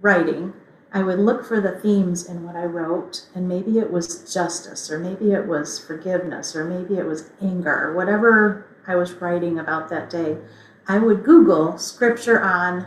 writing, 0.00 0.52
I 0.92 1.02
would 1.02 1.18
look 1.18 1.44
for 1.44 1.60
the 1.60 1.80
themes 1.80 2.24
in 2.24 2.46
what 2.46 2.54
I 2.54 2.64
wrote, 2.64 3.26
and 3.34 3.48
maybe 3.48 3.80
it 3.80 3.90
was 3.90 4.32
justice, 4.32 4.88
or 4.88 5.00
maybe 5.00 5.32
it 5.32 5.48
was 5.48 5.84
forgiveness, 5.84 6.54
or 6.54 6.64
maybe 6.64 6.94
it 6.96 7.06
was 7.06 7.30
anger, 7.42 7.88
or 7.88 7.96
whatever 7.96 8.68
I 8.86 8.96
was 8.96 9.12
writing 9.14 9.58
about 9.58 9.88
that 9.90 10.10
day. 10.10 10.38
I 10.86 10.98
would 10.98 11.24
Google 11.24 11.78
scripture 11.78 12.40
on 12.40 12.86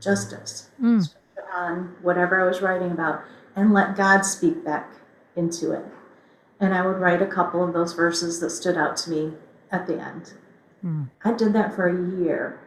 justice, 0.00 0.70
mm. 0.80 1.02
scripture 1.02 1.50
on 1.52 1.96
whatever 2.02 2.40
I 2.40 2.46
was 2.46 2.62
writing 2.62 2.92
about, 2.92 3.22
and 3.56 3.72
let 3.72 3.96
God 3.96 4.22
speak 4.22 4.64
back 4.64 4.92
into 5.36 5.72
it. 5.72 5.84
And 6.60 6.74
I 6.74 6.86
would 6.86 6.98
write 6.98 7.22
a 7.22 7.26
couple 7.26 7.64
of 7.64 7.72
those 7.72 7.92
verses 7.92 8.40
that 8.40 8.50
stood 8.50 8.76
out 8.76 8.96
to 8.98 9.10
me 9.10 9.32
at 9.70 9.86
the 9.86 10.00
end. 10.00 10.34
Mm. 10.84 11.10
I 11.24 11.32
did 11.32 11.52
that 11.54 11.74
for 11.74 11.88
a 11.88 12.20
year. 12.22 12.60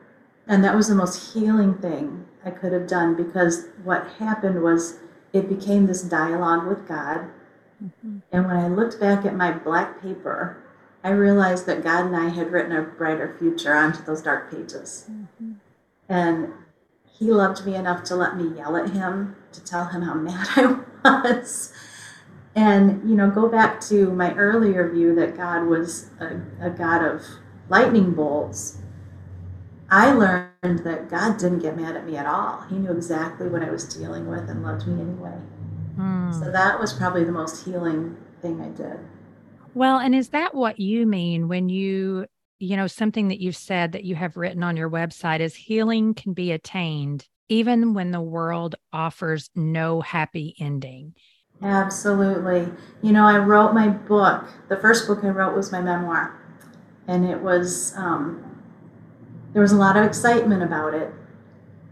And 0.47 0.63
that 0.63 0.75
was 0.75 0.87
the 0.87 0.95
most 0.95 1.33
healing 1.33 1.75
thing 1.75 2.25
I 2.45 2.51
could 2.51 2.71
have 2.71 2.87
done 2.87 3.15
because 3.15 3.67
what 3.83 4.07
happened 4.19 4.63
was 4.63 4.99
it 5.33 5.49
became 5.49 5.85
this 5.85 6.01
dialogue 6.03 6.65
with 6.65 6.87
God. 6.87 7.29
Mm-hmm. 7.83 8.19
And 8.31 8.47
when 8.47 8.55
I 8.55 8.67
looked 8.67 8.99
back 8.99 9.25
at 9.25 9.35
my 9.35 9.51
black 9.51 10.01
paper, 10.01 10.63
I 11.03 11.09
realized 11.09 11.65
that 11.67 11.83
God 11.83 12.05
and 12.05 12.15
I 12.15 12.29
had 12.29 12.51
written 12.51 12.71
a 12.71 12.81
brighter 12.81 13.35
future 13.37 13.73
onto 13.73 14.03
those 14.03 14.21
dark 14.21 14.51
pages. 14.51 15.05
Mm-hmm. 15.09 15.53
And 16.09 16.53
He 17.17 17.31
loved 17.31 17.65
me 17.65 17.75
enough 17.75 18.03
to 18.05 18.15
let 18.15 18.35
me 18.35 18.57
yell 18.57 18.75
at 18.75 18.89
Him, 18.89 19.35
to 19.53 19.63
tell 19.63 19.85
Him 19.85 20.01
how 20.01 20.13
mad 20.15 20.47
I 20.55 20.79
was. 21.03 21.73
And, 22.55 23.07
you 23.07 23.15
know, 23.15 23.29
go 23.29 23.47
back 23.47 23.79
to 23.81 24.11
my 24.11 24.33
earlier 24.33 24.89
view 24.89 25.13
that 25.15 25.37
God 25.37 25.67
was 25.67 26.09
a, 26.19 26.41
a 26.59 26.69
God 26.71 27.03
of 27.03 27.21
lightning 27.69 28.13
bolts. 28.13 28.79
I 29.89 30.11
learned 30.11 30.79
that 30.83 31.07
God 31.07 31.37
didn't 31.37 31.59
get 31.59 31.77
mad 31.77 31.95
at 31.95 32.05
me 32.05 32.17
at 32.17 32.25
all. 32.25 32.65
He 32.69 32.77
knew 32.77 32.91
exactly 32.91 33.47
what 33.47 33.63
I 33.63 33.69
was 33.69 33.85
dealing 33.85 34.27
with 34.27 34.49
and 34.49 34.63
loved 34.63 34.87
me 34.87 35.01
anyway. 35.01 35.37
Mm. 35.97 36.33
So 36.33 36.51
that 36.51 36.79
was 36.79 36.93
probably 36.93 37.23
the 37.23 37.31
most 37.31 37.63
healing 37.63 38.17
thing 38.41 38.59
I 38.59 38.69
did. 38.69 38.99
Well, 39.77 39.99
and 39.99 40.15
is 40.15 40.29
that 40.29 40.55
what 40.55 40.79
you 40.79 41.05
mean 41.05 41.47
when 41.47 41.69
you, 41.69 42.25
you 42.57 42.75
know, 42.75 42.87
something 42.87 43.27
that 43.27 43.39
you've 43.39 43.55
said 43.55 43.91
that 43.91 44.03
you 44.03 44.15
have 44.15 44.35
written 44.35 44.63
on 44.63 44.75
your 44.75 44.89
website 44.89 45.39
is 45.39 45.53
healing 45.53 46.15
can 46.15 46.33
be 46.33 46.51
attained 46.51 47.27
even 47.47 47.93
when 47.93 48.09
the 48.09 48.19
world 48.19 48.73
offers 48.91 49.51
no 49.53 50.01
happy 50.01 50.55
ending? 50.59 51.13
Absolutely. 51.61 52.67
You 53.03 53.11
know, 53.11 53.23
I 53.23 53.37
wrote 53.37 53.75
my 53.75 53.89
book. 53.89 54.45
The 54.67 54.77
first 54.77 55.05
book 55.05 55.19
I 55.23 55.27
wrote 55.27 55.55
was 55.55 55.71
my 55.71 55.79
memoir, 55.79 56.41
and 57.07 57.23
it 57.23 57.39
was, 57.39 57.93
um, 57.97 58.59
there 59.53 59.61
was 59.61 59.73
a 59.73 59.77
lot 59.77 59.95
of 59.95 60.03
excitement 60.03 60.63
about 60.63 60.95
it. 60.95 61.13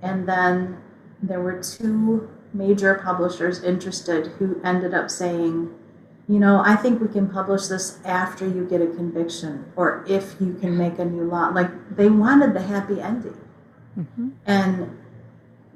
And 0.01 0.27
then 0.27 0.81
there 1.21 1.39
were 1.39 1.61
two 1.61 2.31
major 2.51 2.95
publishers 2.95 3.63
interested 3.63 4.25
who 4.39 4.59
ended 4.63 4.95
up 4.95 5.11
saying, 5.11 5.71
you 6.27 6.39
know, 6.39 6.61
I 6.65 6.75
think 6.75 7.01
we 7.01 7.07
can 7.07 7.29
publish 7.29 7.67
this 7.67 7.99
after 8.03 8.47
you 8.47 8.65
get 8.65 8.81
a 8.81 8.87
conviction 8.87 9.71
or 9.75 10.03
if 10.07 10.35
you 10.39 10.55
can 10.55 10.75
make 10.77 10.97
a 10.97 11.05
new 11.05 11.23
law. 11.23 11.49
Like 11.49 11.95
they 11.95 12.09
wanted 12.09 12.53
the 12.53 12.61
happy 12.61 12.99
ending. 12.99 13.37
Mm-hmm. 13.97 14.29
And 14.45 14.97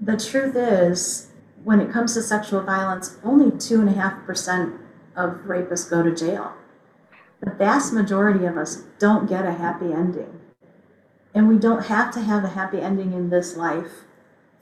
the 0.02 0.18
truth 0.18 0.56
is, 0.56 1.28
when 1.64 1.80
it 1.80 1.92
comes 1.92 2.16
to 2.16 2.22
sexual 2.24 2.62
violence, 2.64 3.18
only 3.24 3.52
2.5% 3.52 4.80
of 5.16 5.30
rapists 5.46 5.90
go 5.90 6.02
to 6.02 6.16
jail. 6.16 6.54
The 7.42 7.52
vast 7.52 7.94
majority 7.94 8.46
of 8.46 8.58
us 8.58 8.84
don't 8.98 9.30
get 9.30 9.46
a 9.46 9.54
happy 9.54 9.94
ending. 9.94 10.40
And 11.34 11.48
we 11.48 11.58
don't 11.58 11.86
have 11.86 12.12
to 12.16 12.22
have 12.22 12.44
a 12.44 12.50
happy 12.50 12.80
ending 12.80 13.14
in 13.14 13.30
this 13.30 13.56
life 13.56 14.04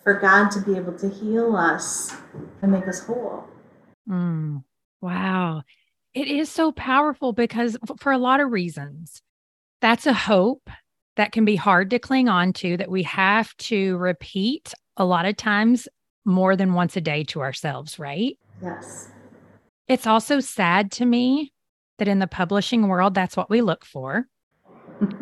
for 0.03 0.13
God 0.13 0.49
to 0.51 0.61
be 0.61 0.75
able 0.75 0.93
to 0.99 1.09
heal 1.09 1.55
us 1.55 2.13
and 2.61 2.71
make 2.71 2.87
us 2.87 3.05
whole. 3.05 3.45
Mm. 4.09 4.63
Wow. 5.01 5.63
It 6.17 6.27
is 6.27 6.49
so 6.49 6.71
powerful 6.71 7.31
because 7.31 7.77
for 7.99 8.11
a 8.11 8.17
lot 8.17 8.39
of 8.39 8.51
reasons, 8.51 9.21
that's 9.81 10.07
a 10.07 10.13
hope 10.13 10.67
that 11.15 11.31
can 11.31 11.45
be 11.45 11.55
hard 11.55 11.91
to 11.91 11.99
cling 11.99 12.27
on 12.27 12.53
to, 12.53 12.75
that 12.77 12.89
we 12.89 13.03
have 13.03 13.55
to 13.57 13.97
repeat 13.97 14.73
a 14.97 15.05
lot 15.05 15.27
of 15.27 15.37
times 15.37 15.87
more 16.25 16.55
than 16.55 16.73
once 16.73 16.97
a 16.97 17.01
day 17.01 17.23
to 17.25 17.41
ourselves, 17.41 17.99
right? 17.99 18.35
Yes. 18.63 19.11
It's 19.87 20.07
also 20.07 20.39
sad 20.39 20.91
to 20.93 21.05
me 21.05 21.53
that 21.99 22.07
in 22.07 22.17
the 22.17 22.25
publishing 22.25 22.87
world, 22.87 23.13
that's 23.13 23.37
what 23.37 23.51
we 23.51 23.61
look 23.61 23.85
for. 23.85 24.25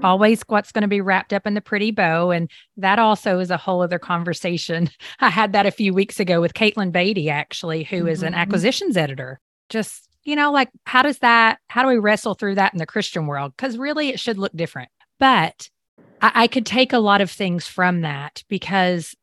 Always 0.02 0.44
what's 0.48 0.72
going 0.72 0.84
to 0.84 0.88
be 0.88 1.02
wrapped 1.02 1.34
up 1.34 1.46
in 1.46 1.56
the 1.56 1.62
pretty 1.62 1.92
bow. 1.92 2.32
And 2.32 2.50
that 2.78 3.00
also 3.00 3.40
is 3.40 3.52
a 3.52 3.58
whole 3.58 3.82
other 3.82 4.00
conversation. 4.00 4.90
I 5.20 5.30
had 5.30 5.52
that 5.52 5.66
a 5.66 5.72
few 5.72 5.94
weeks 5.94 6.22
ago 6.22 6.40
with 6.40 6.54
Caitlin 6.54 6.94
Beatty, 6.94 7.30
actually, 7.30 7.84
who 7.84 7.98
mm-hmm. 7.98 8.08
is 8.08 8.24
an 8.24 8.32
mm-hmm. 8.32 8.40
acquisitions 8.40 8.96
editor. 8.96 9.42
Just, 9.68 10.08
you 10.26 10.36
know, 10.36 10.52
like 10.52 10.70
how 10.86 11.04
does 11.04 11.20
that, 11.20 11.60
how 11.70 11.84
do 11.84 11.88
we 11.88 11.98
wrestle 11.98 12.34
through 12.36 12.56
that 12.56 12.74
in 12.74 12.80
the 12.80 12.86
Christian 12.86 13.28
world? 13.28 13.54
Because 13.56 13.78
really 13.78 14.10
it 14.10 14.20
should 14.20 14.38
look 14.38 14.54
different. 14.56 14.90
But 15.20 15.70
I, 16.22 16.32
I 16.36 16.48
could 16.48 16.66
take 16.66 16.94
a 16.94 17.00
lot 17.00 17.22
of 17.22 17.32
things 17.32 17.68
from 17.68 18.02
that 18.02 18.44
because 18.50 19.16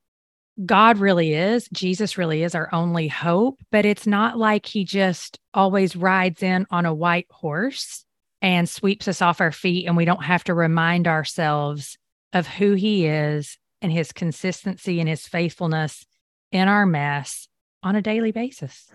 God 0.65 0.99
really 0.99 1.35
is, 1.35 1.69
Jesus 1.73 2.19
really 2.19 2.43
is 2.43 2.55
our 2.55 2.69
only 2.73 3.09
hope, 3.09 3.61
but 3.71 3.85
it's 3.85 4.07
not 4.07 4.39
like 4.39 4.67
he 4.67 4.85
just 4.85 5.39
always 5.55 5.97
rides 5.97 6.43
in 6.43 6.67
on 6.71 6.87
a 6.87 6.95
white 6.95 7.27
horse 7.31 8.05
and 8.43 8.69
sweeps 8.69 9.09
us 9.09 9.23
off 9.23 9.41
our 9.41 9.53
feet 9.53 9.87
and 9.87 9.97
we 9.97 10.05
don't 10.05 10.25
have 10.25 10.45
to 10.45 10.55
remind 10.55 11.09
ourselves 11.09 11.97
of 12.33 12.47
who 12.47 12.75
he 12.75 13.07
is 13.07 13.59
and 13.81 13.93
his 13.93 14.13
consistency 14.13 15.01
and 15.01 15.09
his 15.09 15.27
faithfulness 15.27 16.07
in 16.53 16.69
our 16.69 16.87
mess 16.87 17.49
on 17.83 17.97
a 17.97 18.03
daily 18.03 18.31
basis. 18.33 18.93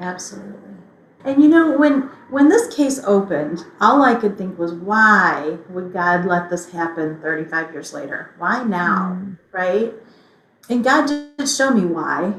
Absolutely. 0.00 0.95
And 1.26 1.42
you 1.42 1.48
know, 1.48 1.76
when 1.76 2.02
when 2.30 2.48
this 2.48 2.74
case 2.74 3.02
opened, 3.04 3.64
all 3.80 4.02
I 4.02 4.14
could 4.14 4.38
think 4.38 4.58
was, 4.58 4.72
why 4.72 5.58
would 5.68 5.92
God 5.92 6.24
let 6.24 6.50
this 6.50 6.70
happen 6.70 7.20
35 7.20 7.72
years 7.72 7.92
later? 7.92 8.34
Why 8.38 8.62
now? 8.62 9.20
Mm. 9.20 9.38
Right? 9.52 9.94
And 10.68 10.82
God 10.82 11.06
did 11.06 11.48
show 11.48 11.70
me 11.70 11.84
why. 11.84 12.34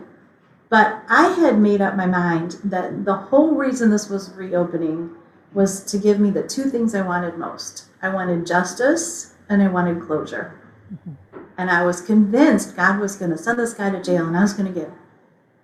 But 0.70 1.04
I 1.08 1.30
had 1.30 1.60
made 1.60 1.82
up 1.82 1.96
my 1.96 2.06
mind 2.06 2.58
that 2.64 3.06
the 3.06 3.16
whole 3.16 3.56
reason 3.56 3.90
this 3.90 4.10
was 4.10 4.32
reopening 4.32 5.16
was 5.54 5.84
to 5.86 5.98
give 5.98 6.20
me 6.20 6.30
the 6.30 6.44
two 6.44 6.66
things 6.66 6.94
I 6.94 7.02
wanted 7.02 7.38
most. 7.38 7.86
I 8.02 8.10
wanted 8.10 8.46
justice 8.46 9.34
and 9.50 9.62
I 9.62 9.70
wanted 9.70 10.02
closure. 10.02 10.60
Mm-hmm. 10.94 11.40
And 11.58 11.70
I 11.70 11.86
was 11.86 12.02
convinced 12.02 12.76
God 12.76 13.00
was 13.00 13.16
going 13.16 13.32
to 13.32 13.38
send 13.38 13.60
this 13.60 13.74
guy 13.74 13.90
to 13.90 14.04
jail 14.04 14.28
and 14.28 14.38
I 14.38 14.42
was 14.42 14.54
going 14.54 14.74
to 14.74 14.80
get 14.80 14.92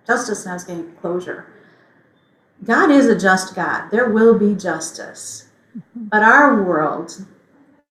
justice 0.06 0.44
and 0.44 0.52
I 0.52 0.54
was 0.54 0.64
going 0.64 0.82
to 0.82 0.90
get 0.90 1.00
closure. 1.00 1.53
God 2.64 2.90
is 2.90 3.06
a 3.06 3.18
just 3.18 3.54
God. 3.54 3.90
There 3.90 4.08
will 4.08 4.38
be 4.38 4.54
justice. 4.54 5.48
Mm-hmm. 5.76 6.04
But 6.04 6.22
our 6.22 6.62
world 6.62 7.26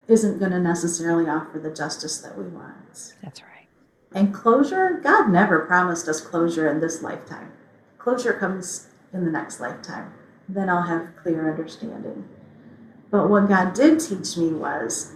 isn't 0.08 0.40
going 0.40 0.52
to 0.52 0.60
necessarily 0.60 1.30
offer 1.30 1.60
the 1.60 1.74
justice 1.74 2.20
that 2.20 2.38
we 2.38 2.46
want. 2.46 3.14
That's 3.24 3.42
right. 3.42 3.68
And 4.14 4.34
closure, 4.34 5.00
God 5.04 5.30
never 5.30 5.60
promised 5.66 6.08
us 6.08 6.22
closure 6.22 6.70
in 6.70 6.80
this 6.80 7.02
lifetime. 7.02 7.52
Closure 7.98 8.34
comes 8.34 8.88
in 9.14 9.26
the 9.26 9.32
next 9.32 9.60
lifetime. 9.60 10.14
Then 10.48 10.70
I'll 10.70 10.84
have 10.84 11.16
clear 11.18 11.50
understanding. 11.50 12.28
But 13.12 13.30
what 13.30 13.50
God 13.50 13.74
did 13.74 14.00
teach 14.00 14.38
me 14.38 14.52
was 14.52 15.16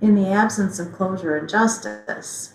in 0.00 0.14
the 0.14 0.28
absence 0.28 0.78
of 0.78 0.92
closure 0.92 1.36
and 1.36 1.48
justice, 1.48 2.54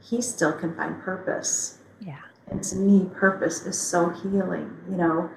He 0.00 0.20
still 0.22 0.52
can 0.52 0.74
find 0.74 1.00
purpose. 1.00 1.78
Yeah. 2.00 2.20
And 2.46 2.62
to 2.64 2.76
me, 2.76 3.10
purpose 3.14 3.66
is 3.66 3.78
so 3.78 4.10
healing. 4.10 4.76
You 4.90 4.96
know, 4.96 5.30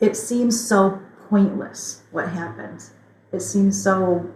it 0.00 0.16
seems 0.16 0.60
so 0.60 1.00
pointless 1.28 2.02
what 2.10 2.28
happened. 2.28 2.82
It 3.32 3.40
seems 3.40 3.80
so 3.80 4.30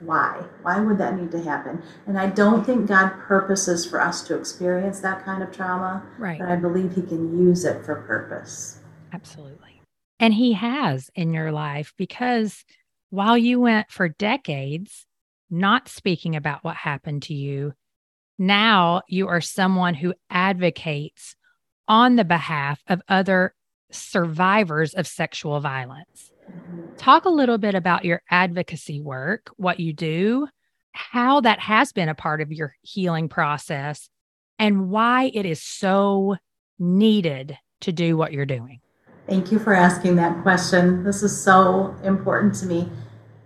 why? 0.00 0.44
Why 0.62 0.80
would 0.80 0.98
that 0.98 1.16
need 1.16 1.30
to 1.32 1.42
happen? 1.42 1.82
And 2.06 2.18
I 2.18 2.26
don't 2.26 2.64
think 2.64 2.86
God 2.86 3.10
purposes 3.18 3.84
for 3.84 4.00
us 4.00 4.22
to 4.28 4.38
experience 4.38 5.00
that 5.00 5.24
kind 5.24 5.42
of 5.42 5.50
trauma. 5.50 6.04
Right. 6.18 6.38
But 6.38 6.48
I 6.48 6.56
believe 6.56 6.94
He 6.94 7.02
can 7.02 7.38
use 7.38 7.64
it 7.64 7.84
for 7.84 8.02
purpose. 8.02 8.80
Absolutely. 9.12 9.82
And 10.20 10.34
He 10.34 10.52
has 10.52 11.10
in 11.14 11.32
your 11.32 11.50
life 11.50 11.94
because 11.96 12.64
while 13.10 13.38
you 13.38 13.60
went 13.60 13.90
for 13.90 14.08
decades 14.08 15.06
not 15.50 15.88
speaking 15.88 16.36
about 16.36 16.62
what 16.62 16.76
happened 16.76 17.22
to 17.22 17.34
you, 17.34 17.72
now 18.38 19.02
you 19.08 19.26
are 19.28 19.40
someone 19.40 19.94
who 19.94 20.14
advocates 20.30 21.34
on 21.88 22.16
the 22.16 22.24
behalf 22.24 22.82
of 22.86 23.02
other 23.08 23.54
survivors 23.90 24.94
of 24.94 25.06
sexual 25.06 25.60
violence. 25.60 26.32
Mm-hmm. 26.50 26.96
Talk 26.96 27.24
a 27.24 27.30
little 27.30 27.58
bit 27.58 27.74
about 27.74 28.04
your 28.04 28.22
advocacy 28.30 29.00
work, 29.00 29.50
what 29.56 29.80
you 29.80 29.92
do, 29.92 30.48
how 30.92 31.40
that 31.40 31.60
has 31.60 31.92
been 31.92 32.08
a 32.08 32.14
part 32.14 32.40
of 32.40 32.52
your 32.52 32.74
healing 32.82 33.28
process 33.28 34.08
and 34.58 34.90
why 34.90 35.30
it 35.34 35.46
is 35.46 35.62
so 35.62 36.36
needed 36.78 37.56
to 37.80 37.92
do 37.92 38.16
what 38.16 38.32
you're 38.32 38.46
doing. 38.46 38.80
Thank 39.28 39.52
you 39.52 39.58
for 39.58 39.74
asking 39.74 40.16
that 40.16 40.42
question. 40.42 41.04
This 41.04 41.22
is 41.22 41.44
so 41.44 41.94
important 42.02 42.54
to 42.56 42.66
me. 42.66 42.90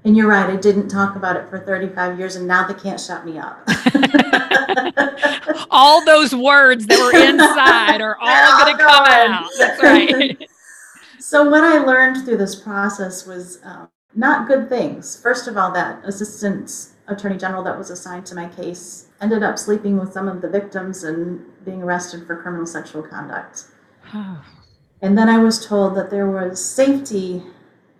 And 0.05 0.17
you're 0.17 0.29
right, 0.29 0.51
I 0.51 0.57
didn't 0.57 0.89
talk 0.89 1.15
about 1.15 1.37
it 1.37 1.49
for 1.49 1.61
35 1.61 2.19
years, 2.19 2.35
and 2.35 2.49
now 2.49 2.67
they 2.67 2.75
can't 2.75 2.99
shut 2.99 3.25
me 3.25 3.39
up. 3.39 3.63
all 5.71 6.05
those 6.05 6.35
words 6.35 6.87
that 6.87 6.99
were 6.99 7.19
inside 7.19 8.01
are 8.01 8.17
all 8.21 8.65
going 8.65 8.77
to 8.77 8.83
come 8.83 9.05
out. 9.07 9.49
That's 9.59 9.83
right. 9.83 10.49
so, 11.21 11.49
what 11.49 11.63
I 11.63 11.79
learned 11.79 12.25
through 12.25 12.39
this 12.39 12.57
process 12.57 13.27
was 13.27 13.61
um, 13.63 13.89
not 14.15 14.49
good 14.49 14.69
things. 14.69 15.21
First 15.21 15.47
of 15.47 15.57
all, 15.57 15.71
that 15.73 16.05
assistant 16.05 16.89
attorney 17.09 17.39
general 17.39 17.63
that 17.63 17.79
was 17.79 17.91
assigned 17.91 18.27
to 18.27 18.35
my 18.35 18.49
case 18.49 19.07
ended 19.21 19.43
up 19.43 19.59
sleeping 19.59 19.99
with 19.99 20.13
some 20.13 20.29
of 20.29 20.41
the 20.41 20.49
victims 20.49 21.05
and 21.05 21.45
being 21.65 21.83
arrested 21.83 22.27
for 22.27 22.43
criminal 22.43 22.67
sexual 22.67 23.03
conduct. 23.03 23.67
and 24.13 25.17
then 25.17 25.29
I 25.29 25.39
was 25.39 25.65
told 25.65 25.97
that 25.97 26.11
there 26.11 26.31
was 26.31 26.65
safety 26.65 27.43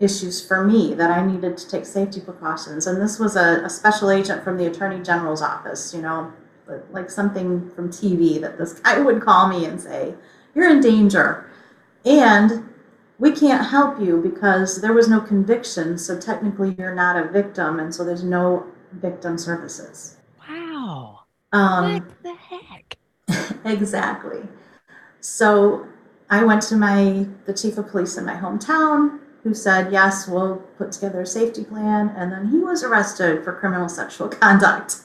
issues 0.03 0.45
for 0.45 0.63
me 0.63 0.93
that 0.93 1.09
I 1.09 1.25
needed 1.25 1.57
to 1.57 1.69
take 1.69 1.85
safety 1.85 2.19
precautions. 2.19 2.87
And 2.87 3.01
this 3.01 3.19
was 3.19 3.35
a, 3.35 3.63
a 3.63 3.69
special 3.69 4.11
agent 4.11 4.43
from 4.43 4.57
the 4.57 4.65
attorney 4.65 5.01
general's 5.03 5.41
office, 5.41 5.93
you 5.93 6.01
know, 6.01 6.31
like 6.91 7.09
something 7.09 7.69
from 7.71 7.89
TV 7.89 8.39
that 8.41 8.57
this 8.57 8.73
guy 8.79 8.99
would 8.99 9.21
call 9.21 9.47
me 9.47 9.65
and 9.65 9.79
say, 9.79 10.15
You're 10.53 10.69
in 10.69 10.81
danger. 10.81 11.49
And 12.05 12.69
we 13.19 13.31
can't 13.31 13.67
help 13.67 13.99
you 13.99 14.21
because 14.21 14.81
there 14.81 14.93
was 14.93 15.07
no 15.07 15.21
conviction. 15.21 15.97
So 15.97 16.19
technically, 16.19 16.75
you're 16.77 16.95
not 16.95 17.15
a 17.15 17.29
victim. 17.29 17.79
And 17.79 17.93
so 17.93 18.03
there's 18.03 18.23
no 18.23 18.65
victim 18.91 19.37
services. 19.37 20.17
Wow. 20.47 21.21
Um, 21.53 21.93
what 21.93 22.23
the 22.23 22.35
heck? 22.35 22.97
exactly. 23.65 24.41
So 25.21 25.87
I 26.29 26.43
went 26.43 26.61
to 26.63 26.75
my 26.75 27.27
the 27.45 27.53
chief 27.53 27.77
of 27.77 27.87
police 27.87 28.17
in 28.17 28.25
my 28.25 28.35
hometown 28.35 29.19
who 29.43 29.53
said, 29.53 29.91
Yes, 29.91 30.27
we'll 30.27 30.57
put 30.77 30.91
together 30.91 31.21
a 31.21 31.25
safety 31.25 31.63
plan. 31.63 32.13
And 32.15 32.31
then 32.31 32.49
he 32.49 32.59
was 32.59 32.83
arrested 32.83 33.43
for 33.43 33.53
criminal 33.53 33.89
sexual 33.89 34.27
conduct. 34.41 34.97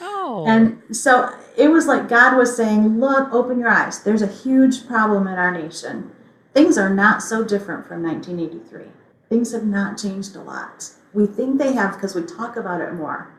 Oh. 0.00 0.44
And 0.46 0.82
so 0.94 1.30
it 1.56 1.68
was 1.68 1.86
like 1.86 2.08
God 2.08 2.36
was 2.36 2.56
saying, 2.56 3.00
Look, 3.00 3.32
open 3.32 3.58
your 3.58 3.68
eyes. 3.68 4.02
There's 4.02 4.22
a 4.22 4.26
huge 4.26 4.86
problem 4.86 5.26
in 5.26 5.34
our 5.34 5.52
nation. 5.52 6.10
Things 6.52 6.78
are 6.78 6.90
not 6.90 7.22
so 7.22 7.44
different 7.44 7.86
from 7.86 8.02
1983. 8.02 8.84
Things 9.28 9.52
have 9.52 9.64
not 9.64 9.98
changed 9.98 10.36
a 10.36 10.42
lot. 10.42 10.90
We 11.12 11.26
think 11.26 11.58
they 11.58 11.72
have 11.72 11.94
because 11.94 12.14
we 12.14 12.22
talk 12.22 12.56
about 12.56 12.80
it 12.80 12.94
more. 12.94 13.32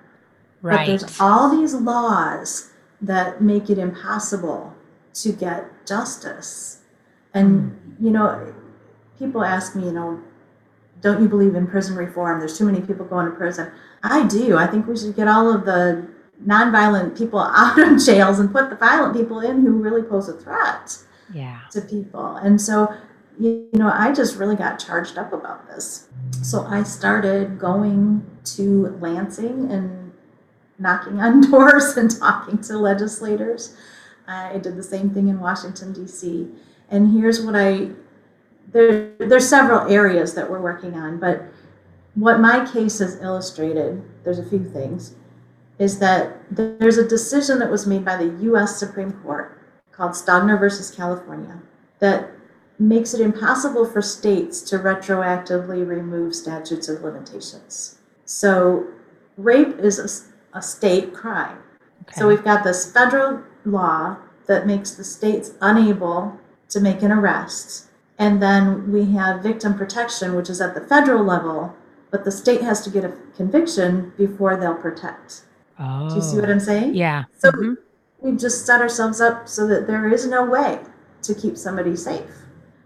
Right. 0.61 0.79
But 0.79 0.85
there's 0.85 1.19
all 1.19 1.55
these 1.55 1.73
laws 1.73 2.71
that 3.01 3.41
make 3.41 3.69
it 3.69 3.77
impossible 3.77 4.73
to 5.13 5.31
get 5.31 5.85
justice. 5.85 6.79
And, 7.33 7.71
mm. 7.71 8.03
you 8.05 8.11
know, 8.11 8.53
people 9.19 9.43
ask 9.43 9.75
me, 9.75 9.85
you 9.85 9.91
know, 9.91 10.21
don't 11.01 11.21
you 11.21 11.29
believe 11.29 11.55
in 11.55 11.67
prison 11.67 11.95
reform? 11.95 12.39
There's 12.39 12.57
too 12.57 12.65
many 12.65 12.81
people 12.81 13.05
going 13.05 13.25
to 13.25 13.35
prison. 13.35 13.71
I 14.03 14.25
do. 14.27 14.57
I 14.57 14.67
think 14.67 14.87
we 14.87 14.97
should 14.97 15.15
get 15.15 15.27
all 15.27 15.53
of 15.53 15.65
the 15.65 16.07
nonviolent 16.43 17.17
people 17.17 17.39
out 17.55 17.79
of 17.79 18.03
jails 18.03 18.39
and 18.39 18.51
put 18.51 18.69
the 18.69 18.75
violent 18.75 19.15
people 19.15 19.39
in 19.39 19.61
who 19.61 19.73
really 19.73 20.03
pose 20.03 20.29
a 20.29 20.33
threat 20.33 20.97
yeah. 21.33 21.61
to 21.71 21.81
people. 21.81 22.37
And 22.37 22.59
so, 22.59 22.93
you 23.39 23.69
know, 23.73 23.91
I 23.93 24.13
just 24.13 24.37
really 24.37 24.55
got 24.55 24.79
charged 24.79 25.17
up 25.17 25.33
about 25.33 25.67
this. 25.67 26.07
So 26.41 26.63
I 26.65 26.83
started 26.83 27.59
going 27.59 28.25
to 28.55 28.97
Lansing 28.99 29.71
and 29.71 30.13
knocking 30.79 31.19
on 31.19 31.41
doors 31.51 31.97
and 31.97 32.09
talking 32.09 32.59
to 32.59 32.77
legislators. 32.77 33.75
I 34.27 34.57
did 34.57 34.75
the 34.75 34.83
same 34.83 35.11
thing 35.11 35.27
in 35.27 35.39
Washington, 35.39 35.93
D.C. 35.93 36.47
And 36.89 37.13
here's 37.13 37.43
what 37.43 37.55
I 37.55 37.89
there, 38.75 39.13
there's 39.19 39.47
several 39.47 39.89
areas 39.89 40.33
that 40.33 40.51
we're 40.51 40.59
working 40.59 40.95
on, 40.95 41.17
but 41.17 41.43
what 42.13 42.41
my 42.41 42.69
case 42.69 42.99
has 42.99 43.21
illustrated, 43.21 44.03
there's 44.25 44.37
a 44.37 44.45
few 44.45 44.65
things, 44.65 45.15
is 45.79 45.97
that 45.99 46.37
there's 46.51 46.97
a 46.97 47.07
decision 47.07 47.57
that 47.59 47.71
was 47.71 47.87
made 47.87 48.03
by 48.03 48.17
the 48.17 48.37
U.S. 48.43 48.77
Supreme 48.77 49.13
Court 49.13 49.57
called 49.93 50.11
Stogner 50.11 50.59
versus 50.59 50.91
California 50.91 51.61
that 51.99 52.29
makes 52.77 53.13
it 53.13 53.21
impossible 53.21 53.85
for 53.85 54.01
states 54.01 54.61
to 54.63 54.77
retroactively 54.77 55.87
remove 55.87 56.35
statutes 56.35 56.89
of 56.89 57.01
limitations. 57.01 57.99
So, 58.25 58.87
rape 59.37 59.79
is 59.79 59.99
a, 60.53 60.57
a 60.57 60.61
state 60.61 61.13
crime. 61.13 61.59
Okay. 62.01 62.19
So, 62.19 62.27
we've 62.27 62.43
got 62.43 62.65
this 62.65 62.91
federal 62.91 63.41
law 63.63 64.17
that 64.47 64.67
makes 64.67 64.91
the 64.91 65.05
states 65.05 65.51
unable 65.61 66.37
to 66.69 66.81
make 66.81 67.01
an 67.01 67.13
arrest. 67.13 67.85
And 68.17 68.41
then 68.41 68.91
we 68.91 69.11
have 69.11 69.43
victim 69.43 69.77
protection, 69.77 70.35
which 70.35 70.49
is 70.49 70.61
at 70.61 70.73
the 70.73 70.81
federal 70.81 71.23
level, 71.23 71.75
but 72.11 72.23
the 72.23 72.31
state 72.31 72.61
has 72.61 72.81
to 72.83 72.89
get 72.89 73.03
a 73.03 73.13
conviction 73.35 74.13
before 74.17 74.55
they'll 74.55 74.75
protect. 74.75 75.41
Oh. 75.77 76.09
Do 76.09 76.15
you 76.15 76.21
see 76.21 76.37
what 76.37 76.49
I'm 76.49 76.59
saying? 76.59 76.95
Yeah. 76.95 77.25
So 77.37 77.51
mm-hmm. 77.51 77.73
we've 78.19 78.39
just 78.39 78.65
set 78.65 78.79
ourselves 78.79 79.19
up 79.19 79.49
so 79.49 79.67
that 79.67 79.87
there 79.87 80.09
is 80.09 80.25
no 80.25 80.45
way 80.45 80.79
to 81.23 81.35
keep 81.35 81.57
somebody 81.57 81.95
safe. 81.95 82.29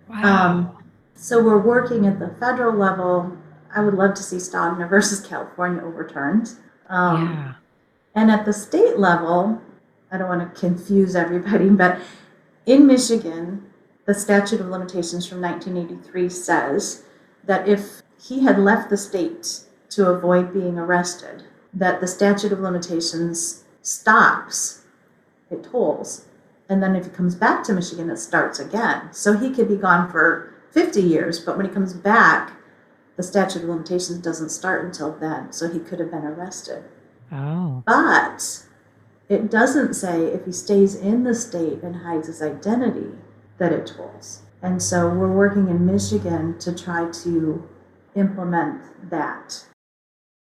Wow. 0.08 0.24
Um, 0.24 0.84
so 1.14 1.44
we're 1.44 1.62
working 1.62 2.08
at 2.08 2.18
the 2.18 2.30
federal 2.40 2.74
level. 2.74 3.38
I 3.76 3.82
would 3.82 3.94
love 3.94 4.16
to 4.16 4.24
see 4.24 4.38
Stogner 4.38 4.90
versus 4.90 5.26
California 5.26 5.84
overturned. 5.84 6.52
Um, 6.88 7.24
yeah. 7.24 7.54
And 8.16 8.32
at 8.32 8.46
the 8.46 8.54
state 8.54 8.98
level, 8.98 9.62
I 10.12 10.18
don't 10.18 10.28
want 10.28 10.56
to 10.56 10.60
confuse 10.60 11.16
everybody, 11.16 11.70
but 11.70 12.00
in 12.66 12.88
Michigan, 12.88 13.69
the 14.10 14.16
statute 14.16 14.60
of 14.60 14.66
limitations 14.66 15.28
from 15.28 15.39
1983 15.39 16.30
says 16.30 17.03
that 17.43 17.68
if 17.68 18.01
he 18.20 18.43
had 18.43 18.57
left 18.57 18.89
the 18.89 18.97
state 18.97 19.60
to 19.88 20.10
avoid 20.10 20.51
being 20.51 20.80
arrested, 20.80 21.43
that 21.72 22.01
the 22.01 22.07
statute 22.07 22.51
of 22.51 22.60
limitations 22.60 23.66
stops, 23.84 24.82
it 25.51 25.64
tolls, 25.64 26.26
and 26.68 26.82
then 26.82 26.95
if 26.95 27.05
he 27.05 27.12
comes 27.12 27.36
back 27.36 27.64
to 27.64 27.72
Michigan, 27.72 28.10
it 28.10 28.18
starts 28.18 28.57
again. 28.57 29.14
So 29.14 29.38
he 29.38 29.51
could 29.51 29.68
be 29.68 29.76
gone 29.76 30.10
for 30.10 30.55
50 30.72 31.03
years, 31.03 31.39
but 31.39 31.55
when 31.55 31.68
he 31.68 31.72
comes 31.72 31.93
back, 31.93 32.53
the 33.16 33.22
statute 33.22 33.62
of 33.62 33.70
limitations 33.70 34.18
doesn't 34.24 34.49
start 34.49 34.84
until 34.84 35.12
then. 35.12 35.53
So 35.53 35.70
he 35.70 35.78
could 35.78 35.99
have 35.99 36.10
been 36.10 36.26
arrested. 36.26 36.84
Oh. 37.32 37.84
But 37.86 38.64
it 39.30 39.51
doesn't 39.51 39.93
say 39.93 40.26
if 40.26 40.45
he 40.45 40.51
stays 40.51 40.95
in 40.95 41.26
the 41.26 41.36
state 41.36 41.84
and 41.84 41.97
hides 41.97 42.26
his 42.26 42.41
identity, 42.41 43.12
that 43.60 43.72
it 43.72 43.88
tolls. 43.88 44.43
And 44.62 44.82
so 44.82 45.07
we're 45.07 45.32
working 45.32 45.70
in 45.70 45.86
Michigan 45.86 46.57
to 46.60 46.76
try 46.76 47.10
to 47.24 47.70
implement 48.16 49.10
that. 49.10 49.66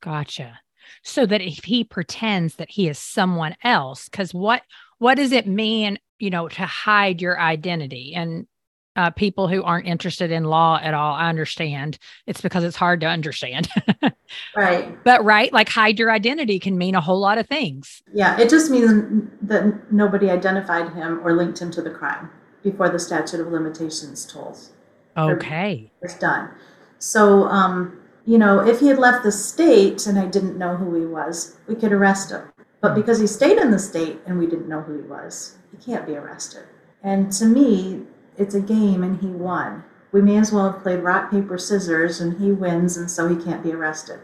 Gotcha. 0.02 0.60
So 1.02 1.24
that 1.26 1.40
if 1.40 1.64
he 1.64 1.84
pretends 1.84 2.56
that 2.56 2.70
he 2.70 2.88
is 2.88 2.98
someone 2.98 3.56
else, 3.62 4.08
because 4.08 4.34
what 4.34 4.62
what 4.98 5.14
does 5.14 5.32
it 5.32 5.46
mean, 5.46 5.98
you 6.18 6.30
know, 6.30 6.48
to 6.48 6.66
hide 6.66 7.22
your 7.22 7.40
identity? 7.40 8.14
And 8.14 8.46
uh, 8.94 9.10
people 9.10 9.48
who 9.48 9.62
aren't 9.62 9.86
interested 9.86 10.30
in 10.30 10.44
law 10.44 10.78
at 10.82 10.92
all, 10.92 11.14
I 11.14 11.30
understand. 11.30 11.98
It's 12.26 12.42
because 12.42 12.62
it's 12.62 12.76
hard 12.76 13.00
to 13.00 13.06
understand. 13.06 13.68
right. 14.56 15.02
But 15.02 15.24
right, 15.24 15.50
like 15.50 15.70
hide 15.70 15.98
your 15.98 16.10
identity 16.10 16.58
can 16.58 16.76
mean 16.76 16.94
a 16.94 17.00
whole 17.00 17.18
lot 17.18 17.38
of 17.38 17.46
things. 17.46 18.02
Yeah, 18.12 18.38
it 18.38 18.50
just 18.50 18.70
means 18.70 19.30
that 19.42 19.90
nobody 19.90 20.28
identified 20.28 20.92
him 20.92 21.20
or 21.24 21.32
linked 21.32 21.58
him 21.58 21.70
to 21.70 21.80
the 21.80 21.90
crime 21.90 22.30
before 22.62 22.88
the 22.88 22.98
statute 22.98 23.40
of 23.40 23.48
limitations 23.48 24.24
tolls. 24.26 24.72
Okay. 25.16 25.90
It's 26.00 26.18
done. 26.18 26.50
So, 26.98 27.44
um, 27.44 28.00
you 28.24 28.38
know, 28.38 28.60
if 28.60 28.80
he 28.80 28.86
had 28.88 28.98
left 28.98 29.24
the 29.24 29.32
state 29.32 30.06
and 30.06 30.18
I 30.18 30.26
didn't 30.26 30.56
know 30.56 30.76
who 30.76 30.94
he 30.98 31.06
was, 31.06 31.56
we 31.66 31.74
could 31.74 31.92
arrest 31.92 32.30
him. 32.30 32.52
But 32.80 32.94
because 32.94 33.18
he 33.18 33.26
stayed 33.26 33.58
in 33.58 33.70
the 33.70 33.78
state 33.78 34.20
and 34.26 34.38
we 34.38 34.46
didn't 34.46 34.68
know 34.68 34.80
who 34.80 35.00
he 35.00 35.06
was, 35.06 35.56
he 35.70 35.76
can't 35.84 36.06
be 36.06 36.16
arrested. 36.16 36.64
And 37.02 37.32
to 37.32 37.46
me, 37.46 38.02
it's 38.38 38.54
a 38.54 38.60
game 38.60 39.02
and 39.02 39.20
he 39.20 39.28
won. 39.28 39.84
We 40.12 40.22
may 40.22 40.36
as 40.36 40.52
well 40.52 40.72
have 40.72 40.82
played 40.82 41.00
rock, 41.00 41.30
paper, 41.30 41.58
scissors 41.58 42.20
and 42.20 42.40
he 42.40 42.52
wins 42.52 42.96
and 42.96 43.10
so 43.10 43.28
he 43.28 43.42
can't 43.42 43.62
be 43.62 43.72
arrested. 43.72 44.20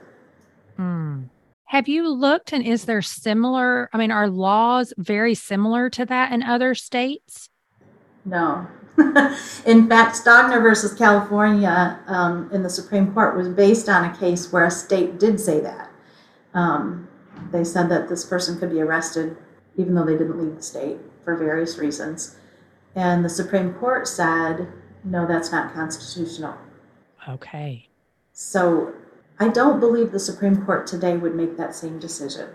Hmm. 0.76 1.24
Have 1.64 1.89
you 1.89 2.09
looked 2.09 2.53
and 2.53 2.64
is 2.64 2.84
there 2.84 3.03
similar? 3.03 3.91
I 3.93 3.99
mean, 3.99 4.11
are 4.11 4.28
laws 4.28 4.95
very 4.97 5.34
similar 5.34 5.91
to 5.91 6.07
that 6.07 6.32
in 6.32 6.43
other 6.43 6.74
states? 6.74 7.48
No. 8.29 8.66
in 9.66 9.89
fact, 9.89 10.16
Stogner 10.16 10.61
versus 10.61 10.93
California 10.95 12.01
um, 12.07 12.51
in 12.53 12.62
the 12.62 12.70
Supreme 12.70 13.12
Court 13.12 13.37
was 13.37 13.49
based 13.49 13.89
on 13.89 14.05
a 14.05 14.16
case 14.16 14.53
where 14.53 14.64
a 14.64 14.70
state 14.70 15.18
did 15.18 15.39
say 15.41 15.61
that. 15.61 15.91
Um, 16.55 17.09
they 17.53 17.64
said 17.64 17.89
that 17.91 18.09
this 18.09 18.24
person 18.24 18.59
could 18.59 18.70
be 18.70 18.81
arrested 18.81 19.37
even 19.76 19.95
though 19.95 20.05
they 20.05 20.18
didn't 20.18 20.39
leave 20.39 20.57
the 20.57 20.62
state 20.62 20.99
for 21.24 21.37
various 21.37 21.79
reasons. 21.79 22.37
And 22.95 23.24
the 23.24 23.29
Supreme 23.29 23.72
Court 23.74 24.09
said, 24.09 24.66
no, 25.05 25.26
that's 25.26 25.53
not 25.53 25.72
constitutional. 25.72 26.57
Okay. 27.29 27.89
So 28.33 28.93
I 29.39 29.49
don't 29.49 29.79
believe 29.79 30.11
the 30.11 30.18
Supreme 30.18 30.64
Court 30.64 30.87
today 30.87 31.16
would 31.16 31.35
make 31.35 31.57
that 31.57 31.74
same 31.74 32.01
decision. 32.01 32.51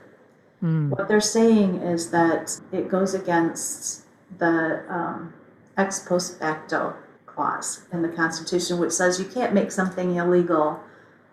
Mm. 0.61 0.89
What 0.89 1.07
they're 1.07 1.21
saying 1.21 1.75
is 1.81 2.11
that 2.11 2.59
it 2.73 2.89
goes 2.89 3.13
against 3.13 4.03
the 4.37 4.83
um, 4.89 5.33
ex 5.77 5.99
post 5.99 6.39
facto 6.39 6.95
clause 7.25 7.85
in 7.91 8.01
the 8.01 8.09
Constitution, 8.09 8.79
which 8.79 8.91
says 8.91 9.19
you 9.19 9.25
can't 9.25 9.53
make 9.53 9.71
something 9.71 10.15
illegal 10.15 10.79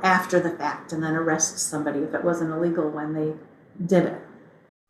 after 0.02 0.40
the 0.40 0.50
fact 0.50 0.92
and 0.92 1.02
then 1.02 1.14
arrest 1.14 1.58
somebody 1.58 2.00
if 2.00 2.14
it 2.14 2.24
wasn't 2.24 2.50
illegal 2.50 2.88
when 2.88 3.12
they 3.12 3.34
did 3.86 4.06
it. 4.06 4.20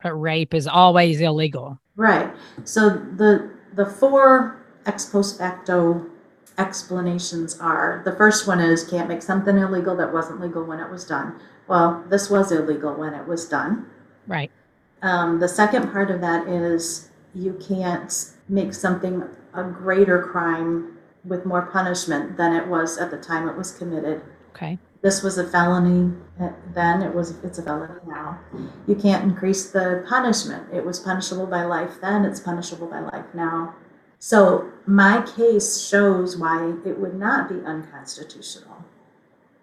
But 0.02 0.14
rape 0.14 0.54
is 0.54 0.66
always 0.66 1.20
illegal. 1.20 1.78
Right. 1.96 2.30
So 2.64 2.90
the 2.90 3.50
the 3.74 3.86
four 3.86 4.64
ex 4.86 5.04
post 5.06 5.38
facto 5.38 6.06
explanations 6.58 7.58
are 7.58 8.02
the 8.04 8.12
first 8.12 8.46
one 8.46 8.60
is 8.60 8.84
can't 8.84 9.08
make 9.08 9.22
something 9.22 9.56
illegal 9.56 9.96
that 9.96 10.12
wasn't 10.12 10.40
legal 10.40 10.64
when 10.64 10.80
it 10.80 10.90
was 10.90 11.04
done. 11.04 11.40
Well, 11.68 12.04
this 12.08 12.30
was 12.30 12.52
illegal 12.52 12.94
when 12.94 13.14
it 13.14 13.26
was 13.26 13.48
done. 13.48 13.86
Right. 14.26 14.50
Um, 15.02 15.40
the 15.40 15.48
second 15.48 15.92
part 15.92 16.10
of 16.10 16.20
that 16.20 16.46
is 16.46 17.10
you 17.34 17.58
can't 17.66 18.12
make 18.50 18.74
something 18.74 19.22
a 19.54 19.64
greater 19.64 20.22
crime 20.22 20.98
with 21.24 21.44
more 21.44 21.62
punishment 21.62 22.36
than 22.36 22.54
it 22.54 22.66
was 22.66 22.98
at 22.98 23.10
the 23.10 23.18
time 23.18 23.48
it 23.48 23.56
was 23.56 23.72
committed. 23.72 24.22
Okay. 24.50 24.78
This 25.02 25.22
was 25.22 25.38
a 25.38 25.48
felony 25.48 26.14
uh, 26.38 26.50
then, 26.74 27.02
it 27.02 27.14
was 27.14 27.36
it's 27.42 27.58
a 27.58 27.62
felony 27.62 28.00
now. 28.06 28.38
You 28.86 28.94
can't 28.94 29.24
increase 29.24 29.70
the 29.70 30.04
punishment. 30.08 30.66
It 30.72 30.84
was 30.84 30.98
punishable 31.00 31.46
by 31.46 31.64
life 31.64 32.00
then, 32.00 32.24
it's 32.24 32.40
punishable 32.40 32.86
by 32.86 33.00
life 33.00 33.26
now. 33.32 33.74
So 34.18 34.70
my 34.86 35.22
case 35.36 35.80
shows 35.80 36.36
why 36.36 36.74
it 36.84 36.98
would 36.98 37.14
not 37.14 37.48
be 37.48 37.64
unconstitutional. 37.64 38.84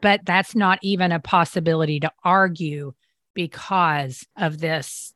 But 0.02 0.22
that's 0.26 0.56
not 0.56 0.80
even 0.82 1.12
a 1.12 1.20
possibility 1.20 2.00
to 2.00 2.12
argue 2.24 2.94
because 3.36 4.26
of 4.36 4.58
this, 4.60 5.14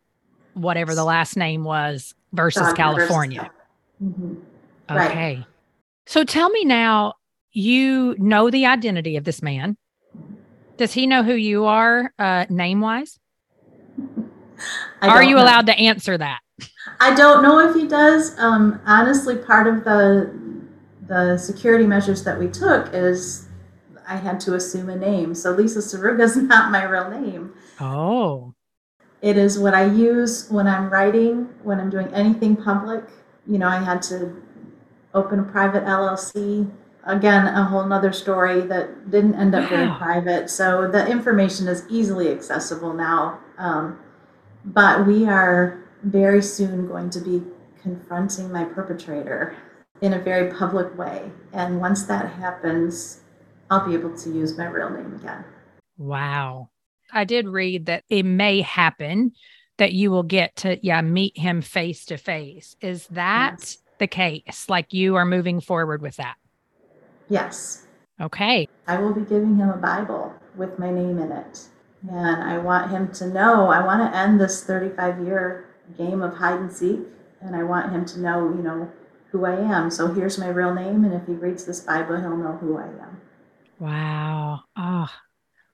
whatever 0.53 0.93
the 0.93 1.03
last 1.03 1.38
name 1.38 1.63
was 1.63 2.13
versus 2.34 2.74
Dogma 2.74 3.07
California. 4.02 4.38
Mhm. 4.89 4.95
Right. 4.95 5.12
Okay. 5.12 5.45
So 6.08 6.24
tell 6.24 6.49
me 6.49 6.66
now, 6.66 7.14
you 7.52 8.16
know 8.18 8.49
the 8.49 8.66
identity 8.66 9.18
of 9.18 9.24
this 9.24 9.41
man. 9.41 9.78
Does 10.78 10.93
he 10.93 11.06
know 11.06 11.24
who 11.24 11.34
you 11.34 11.66
are, 11.66 12.14
uh, 12.18 12.45
name 12.49 12.82
wise? 12.82 13.20
Are 15.02 15.24
you 15.24 15.36
know. 15.36 15.43
allowed 15.43 15.68
to 15.68 15.78
answer 15.78 16.18
that? 16.18 16.39
I 16.99 17.14
don't 17.14 17.43
know 17.43 17.60
if 17.60 17.76
he 17.76 17.88
does. 17.88 18.38
Um, 18.39 18.82
honestly, 18.86 19.36
part 19.36 19.68
of 19.68 19.84
the 19.84 20.32
the 21.08 21.38
security 21.38 21.86
measures 21.86 22.24
that 22.24 22.39
we 22.39 22.47
took 22.47 22.93
is 22.93 23.47
I 24.08 24.16
had 24.16 24.39
to 24.41 24.56
assume 24.56 24.89
a 24.89 24.95
name. 24.95 25.36
So 25.36 25.52
Lisa 25.52 25.80
Saruga 25.80 26.22
is 26.22 26.38
not 26.54 26.72
my 26.72 26.84
real 26.84 27.10
name. 27.10 27.54
Oh, 27.80 28.54
It 29.22 29.38
is 29.38 29.60
what 29.60 29.74
I 29.74 29.86
use 29.86 30.49
when 30.49 30.68
I'm 30.68 30.89
writing, 30.89 31.49
when 31.64 31.80
I'm 31.80 31.89
doing 31.89 32.08
anything 32.14 32.56
public. 32.56 33.04
You 33.48 33.58
know, 33.58 33.68
I 33.68 33.78
had 33.84 34.02
to 34.04 34.42
open 35.14 35.39
a 35.39 35.44
private 35.44 35.86
LLC. 35.86 36.70
Again, 37.06 37.48
a 37.48 37.64
whole 37.66 37.86
nother 37.86 38.14
story 38.14 38.62
that 38.62 39.10
didn't 39.10 39.36
end 39.36 39.56
up 39.56 39.70
very 39.70 39.88
Wow. 39.88 39.98
private. 39.98 40.50
So 40.50 40.88
the 40.89 41.08
information 41.08 41.68
is 41.68 41.86
easily 41.89 42.30
accessible 42.32 42.94
now. 42.94 43.39
Um, 43.58 44.00
but 44.66 45.08
we 45.08 45.28
are 45.28 45.80
very 46.04 46.42
soon 46.42 46.88
going 46.88 47.10
to 47.12 47.20
be 47.20 47.44
confronting 47.82 48.52
my 48.52 48.64
perpetrator 48.64 49.56
in 50.02 50.14
a 50.14 50.20
very 50.20 50.52
public 50.54 50.96
way. 50.98 51.32
And 51.54 51.80
once 51.80 52.04
that 52.04 52.32
happens, 52.34 53.22
I'll 53.70 53.88
be 53.88 53.94
able 53.96 54.16
to 54.18 54.30
use 54.32 54.58
my 54.58 54.66
real 54.66 54.89
name 54.89 55.16
again. 55.16 55.44
wow. 55.98 56.70
I 57.14 57.26
did 57.26 57.48
read 57.48 57.88
that 57.88 58.04
it 58.10 58.24
may 58.24 58.62
happen 58.62 59.34
that 59.78 59.93
you 59.93 60.11
will 60.11 60.24
get 60.24 60.55
to, 60.57 60.78
yeah, 60.86 61.01
meet 61.01 61.38
him 61.38 61.61
face 61.61 62.05
to 62.05 62.17
face. 62.17 62.76
Is 62.82 63.07
that 63.07 63.55
Yes. 63.59 63.78
the 63.99 64.07
case? 64.07 64.69
Like 64.69 64.93
you 64.93 65.15
are 65.15 65.26
moving 65.26 65.59
forward 65.61 66.01
with 66.01 66.17
that? 66.17 66.36
Yes. 67.30 67.88
Okay. 68.19 68.67
I 68.88 68.97
will 68.97 69.13
be 69.13 69.22
giving 69.22 69.55
him 69.55 69.69
a 69.69 69.78
Bible 69.78 70.34
with 70.55 70.78
my 70.78 70.91
name 70.91 71.17
in 71.17 71.32
it. 71.32 71.67
And 72.09 72.43
I 72.43 72.57
want 72.57 72.91
him 72.91 73.11
to 73.13 73.28
know, 73.28 73.67
I 73.69 73.84
want 73.86 74.11
to 74.11 74.17
end 74.17 74.39
this 74.39 74.63
35 74.63 75.19
year 75.26 75.65
game 75.97 76.22
of 76.22 76.36
hide 76.36 76.59
and 76.59 76.72
seek. 76.72 76.99
And 77.41 77.55
I 77.55 77.63
want 77.63 77.91
him 77.91 78.05
to 78.05 78.19
know, 78.19 78.49
you 78.49 78.61
know, 78.61 78.91
who 79.32 79.45
I 79.45 79.55
am. 79.55 79.89
So 79.89 80.13
here's 80.13 80.38
my 80.38 80.49
real 80.49 80.74
name. 80.74 81.03
And 81.05 81.13
if 81.13 81.26
he 81.26 81.34
reads 81.34 81.65
this 81.65 81.80
Bible, 81.80 82.19
he'll 82.19 82.38
know 82.38 82.57
who 82.59 82.78
I 82.78 82.84
am. 82.84 83.22
Wow. 83.80 84.59
Oh, 84.76 85.07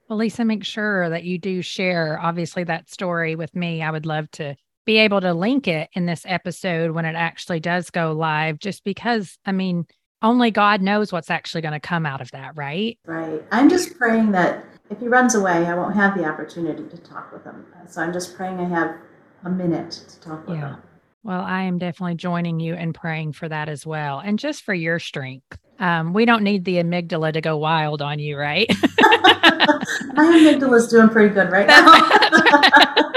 well, 0.10 0.18
Lisa, 0.18 0.46
make 0.46 0.64
sure 0.64 1.10
that 1.10 1.24
you 1.24 1.38
do 1.38 1.62
share, 1.62 2.20
obviously, 2.22 2.64
that 2.66 2.90
story 2.90 3.36
with 3.36 3.56
me. 3.56 3.82
I 3.82 3.92
would 3.92 4.06
love 4.06 4.30
to 4.32 4.56
be 4.86 4.98
able 4.98 5.20
to 5.22 5.34
link 5.34 5.68
it 5.68 5.90
in 5.94 6.06
this 6.06 6.24
episode 6.26 6.92
when 6.92 7.06
it 7.06 7.16
actually 7.16 7.60
does 7.60 7.90
go 7.90 8.14
live, 8.14 8.60
just 8.60 8.86
because, 8.86 9.38
I 9.46 9.52
mean, 9.52 9.86
only 10.22 10.50
God 10.50 10.82
knows 10.82 11.12
what's 11.12 11.30
actually 11.30 11.62
going 11.62 11.74
to 11.74 11.80
come 11.80 12.06
out 12.06 12.22
of 12.22 12.32
that, 12.32 12.56
right? 12.56 12.98
Right. 13.06 13.44
I'm 13.52 13.70
just 13.70 13.98
praying 13.98 14.32
that 14.32 14.66
if 14.90 15.00
he 15.00 15.10
runs 15.10 15.36
away, 15.36 15.66
I 15.66 15.76
won't 15.76 15.96
have 15.96 16.18
the 16.18 16.26
opportunity 16.26 16.88
to 16.88 16.98
talk 16.98 17.34
with 17.34 17.44
him. 17.44 17.66
So 17.88 18.02
I'm 18.02 18.14
just 18.14 18.36
praying 18.36 18.60
I 18.60 18.66
have 18.70 18.96
a 19.44 19.50
minute 19.50 19.92
to 19.92 20.20
talk 20.22 20.48
with 20.48 20.58
Yeah. 20.58 20.76
him. 20.76 20.84
Well, 21.24 21.42
I 21.42 21.64
am 21.64 21.78
definitely 21.78 22.16
joining 22.16 22.62
you 22.62 22.74
and 22.74 22.96
praying 22.96 23.34
for 23.34 23.50
that 23.50 23.68
as 23.68 23.86
well. 23.86 24.20
And 24.20 24.40
just 24.40 24.64
for 24.64 24.74
your 24.74 25.00
strength. 25.00 25.58
Um, 25.80 26.14
we 26.14 26.26
don't 26.26 26.44
need 26.44 26.64
the 26.66 26.78
amygdala 26.78 27.34
to 27.34 27.42
go 27.42 27.58
wild 27.58 28.02
on 28.02 28.18
you, 28.18 28.38
right? 28.38 28.72
my 30.14 30.26
amygdala's 30.26 30.88
doing 30.88 31.10
pretty 31.10 31.34
good 31.34 31.52
right 31.52 31.68
now. 31.68 32.94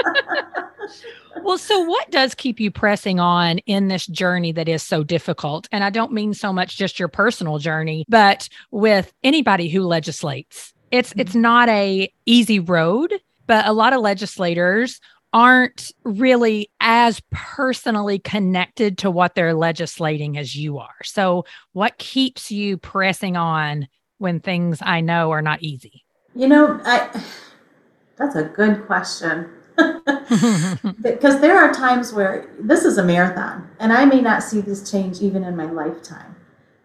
Well, 1.43 1.59
so 1.59 1.81
what 1.81 2.11
does 2.11 2.35
keep 2.35 2.61
you 2.61 2.71
pressing 2.71 3.19
on 3.19 3.59
in 3.59 3.89
this 3.89 4.07
journey 4.07 4.53
that 4.53 4.69
is 4.69 4.83
so 4.83 5.03
difficult? 5.03 5.69
And 5.73 5.83
I 5.83 5.91
don't 5.91 6.13
mean 6.13 6.35
so 6.35 6.53
much 6.53 6.77
just 6.77 6.99
your 6.99 7.09
personal 7.09 7.59
journey, 7.59 8.05
but 8.09 8.49
with 8.71 9.13
anybody 9.25 9.69
who 9.69 9.83
legislates. 9.83 10.73
It's 10.91 11.13
it's 11.17 11.33
mm-hmm. 11.33 11.41
not 11.41 11.69
a 11.69 12.13
easy 12.27 12.61
road, 12.61 13.15
but 13.47 13.67
a 13.67 13.73
lot 13.73 13.93
of 13.93 14.01
legislators 14.01 15.01
aren't 15.33 15.93
really 16.05 16.69
as 16.81 17.23
personally 17.31 18.19
connected 18.19 18.99
to 18.99 19.11
what 19.11 19.35
they're 19.35 19.55
legislating 19.55 20.37
as 20.37 20.57
you 20.57 20.79
are. 20.79 21.03
So, 21.05 21.45
what 21.73 21.99
keeps 21.99 22.51
you 22.51 22.77
pressing 22.77 23.37
on 23.37 23.87
when 24.19 24.41
things 24.41 24.79
I 24.83 25.01
know 25.01 25.31
are 25.31 25.43
not 25.43 25.63
easy? 25.63 26.05
You 26.41 26.49
know, 26.49 26.81
I 26.87 27.23
that's 28.17 28.35
a 28.35 28.45
good 28.45 28.87
question. 28.87 29.51
because 31.03 31.39
there 31.43 31.59
are 31.59 31.71
times 31.71 32.15
where 32.15 32.49
this 32.59 32.87
is 32.87 32.97
a 32.97 33.05
marathon 33.05 33.69
and 33.79 33.93
I 33.93 34.07
may 34.07 34.23
not 34.23 34.43
see 34.43 34.63
this 34.63 34.91
change 34.91 35.21
even 35.21 35.45
in 35.45 35.55
my 35.55 35.67
lifetime. 35.67 36.37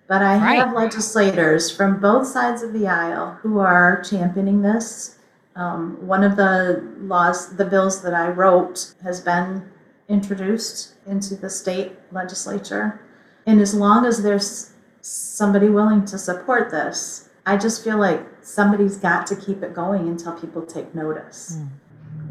But 0.10 0.22
I 0.22 0.36
have 0.36 0.74
legislators 0.74 1.72
from 1.72 2.02
both 2.02 2.28
sides 2.28 2.64
of 2.64 2.74
the 2.74 2.86
aisle 2.88 3.40
who 3.42 3.60
are 3.60 4.04
championing 4.04 4.62
this. 4.62 5.20
Um, 5.56 6.06
one 6.06 6.26
of 6.26 6.36
the 6.36 6.86
laws, 7.00 7.56
the 7.56 7.64
bills 7.64 8.02
that 8.02 8.14
I 8.14 8.28
wrote, 8.28 8.94
has 9.04 9.22
been 9.22 9.72
introduced 10.10 10.96
into 11.08 11.34
the 11.34 11.50
state 11.50 11.94
legislature. 12.12 13.00
And 13.46 13.62
as 13.62 13.74
long 13.74 14.06
as 14.06 14.22
there's 14.22 14.74
somebody 15.00 15.70
willing 15.70 16.04
to 16.08 16.18
support 16.18 16.72
this, 16.72 17.30
I 17.46 17.58
just 17.58 17.84
feel 17.84 17.98
like 17.98 18.26
somebody's 18.42 18.98
got 18.98 19.28
to 19.28 19.36
keep 19.36 19.62
it 19.62 19.74
going 19.74 20.08
until 20.08 20.34
people 20.34 20.66
take 20.66 20.96
notice. 20.96 21.60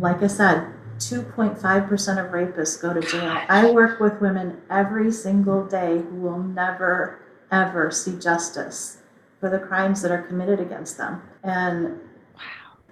Like 0.01 0.23
I 0.23 0.27
said, 0.27 0.73
2.5% 0.99 1.55
of 1.63 2.33
rapists 2.33 2.81
go 2.81 2.93
to 2.93 3.01
jail. 3.01 3.41
I 3.49 3.71
work 3.71 4.01
with 4.01 4.21
women 4.21 4.61
every 4.71 5.13
single 5.13 5.67
day 5.67 5.99
who 5.99 6.17
will 6.17 6.39
never, 6.39 7.21
ever 7.51 7.91
see 7.91 8.19
justice 8.19 8.99
for 9.41 9.51
the 9.51 9.59
crimes 9.59 10.03
that 10.03 10.11
are 10.11 10.23
committed 10.23 10.61
against 10.61 10.99
them. 10.99 11.23
And 11.43 12.01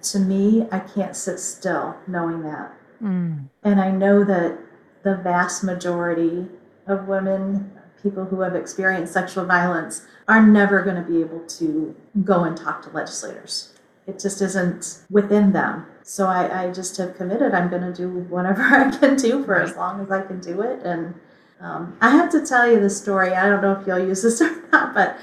to 0.03 0.19
me, 0.19 0.67
I 0.71 0.79
can't 0.79 1.15
sit 1.15 1.39
still 1.39 1.95
knowing 2.07 2.43
that. 2.43 2.73
Mm. 3.01 3.49
And 3.63 3.81
I 3.81 3.91
know 3.91 4.23
that 4.23 4.59
the 5.03 5.17
vast 5.17 5.63
majority 5.63 6.47
of 6.87 7.07
women, 7.07 7.71
people 8.01 8.25
who 8.25 8.41
have 8.41 8.55
experienced 8.55 9.13
sexual 9.13 9.45
violence, 9.45 10.05
are 10.27 10.41
never 10.41 10.81
going 10.83 10.95
to 10.95 11.01
be 11.01 11.21
able 11.21 11.41
to 11.41 11.95
go 12.23 12.43
and 12.43 12.55
talk 12.55 12.81
to 12.83 12.89
legislators. 12.89 13.73
It 14.05 14.19
just 14.19 14.41
isn't 14.41 15.03
within 15.09 15.53
them. 15.53 15.85
So 16.03 16.27
I, 16.27 16.65
I 16.65 16.71
just 16.71 16.97
have 16.97 17.15
committed. 17.15 17.53
I'm 17.53 17.69
going 17.69 17.81
to 17.81 17.93
do 17.93 18.09
whatever 18.09 18.61
I 18.63 18.91
can 18.91 19.15
do 19.15 19.43
for 19.43 19.55
as 19.61 19.75
long 19.75 20.01
as 20.01 20.11
I 20.11 20.21
can 20.21 20.39
do 20.39 20.61
it. 20.61 20.81
And 20.83 21.15
um, 21.61 21.97
I 22.01 22.09
have 22.09 22.29
to 22.31 22.45
tell 22.45 22.69
you 22.69 22.79
the 22.79 22.89
story. 22.89 23.33
I 23.33 23.47
don't 23.47 23.61
know 23.61 23.73
if 23.73 23.87
you'll 23.87 24.05
use 24.05 24.21
this 24.21 24.41
or 24.41 24.63
not, 24.71 24.93
but 24.93 25.17